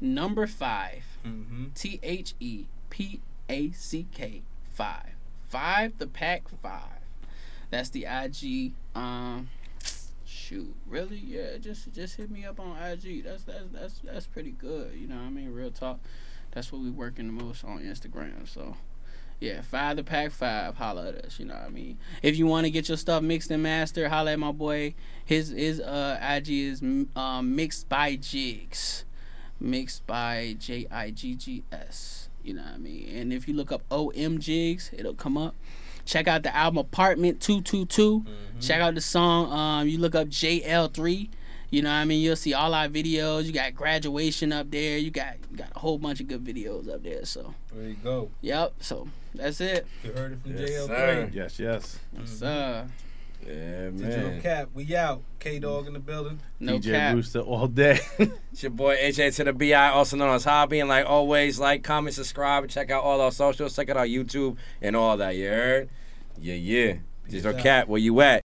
[0.00, 1.04] number five.
[1.26, 1.66] Mm-hmm.
[1.74, 4.42] T H E P A C K
[4.72, 5.14] five.
[5.48, 7.00] Five the pack five.
[7.70, 8.72] That's the IG.
[8.94, 9.48] Um
[10.24, 10.74] shoot.
[10.86, 11.22] Really?
[11.24, 13.24] Yeah, just just hit me up on IG.
[13.24, 14.94] That's that's that's that's pretty good.
[14.96, 15.52] You know what I mean?
[15.52, 16.00] Real talk.
[16.52, 18.48] That's what we working the most on Instagram.
[18.48, 18.76] So
[19.40, 21.98] yeah, five the pack five, holla at us, you know what I mean?
[22.22, 24.94] If you want to get your stuff mixed and mastered, holla at my boy.
[25.24, 26.82] His his uh IG is
[27.16, 29.04] um mixed by Jigs.
[29.60, 32.28] Mixed by J I G G S.
[32.42, 33.08] You know what I mean?
[33.16, 35.54] And if you look up OM Jigs, it'll come up.
[36.06, 38.24] Check out the album Apartment 222.
[38.60, 39.52] Check out the song.
[39.52, 41.28] Um, you look up JAYEL3.
[41.68, 42.20] You know what I mean?
[42.22, 43.44] You'll see all our videos.
[43.44, 44.96] You got graduation up there.
[44.98, 47.24] You got you got a whole bunch of good videos up there.
[47.26, 48.30] So, There you go.
[48.40, 48.72] yep.
[48.80, 49.86] So that's it.
[50.02, 50.86] You heard it from Yes, JAYEL3.
[50.88, 51.30] sir.
[51.32, 51.98] Yes, yes.
[52.18, 52.88] Yes, uh,
[53.46, 54.40] Yeah, Digital.
[54.42, 55.22] KAP, we out.
[55.38, 56.40] K Dog in the building.
[56.60, 57.14] no DJ cap.
[57.14, 57.98] Rooster all day.
[58.52, 60.80] It's your boy AJ to the BI, also known as Hobby.
[60.80, 63.74] And like always, like, comment, subscribe, check out all our socials.
[63.76, 65.36] Check out our YouTube and all that.
[65.36, 65.90] You heard?
[66.38, 66.94] Yeah, yeah.
[67.28, 67.62] Digital out.
[67.62, 68.42] KAP, where you at?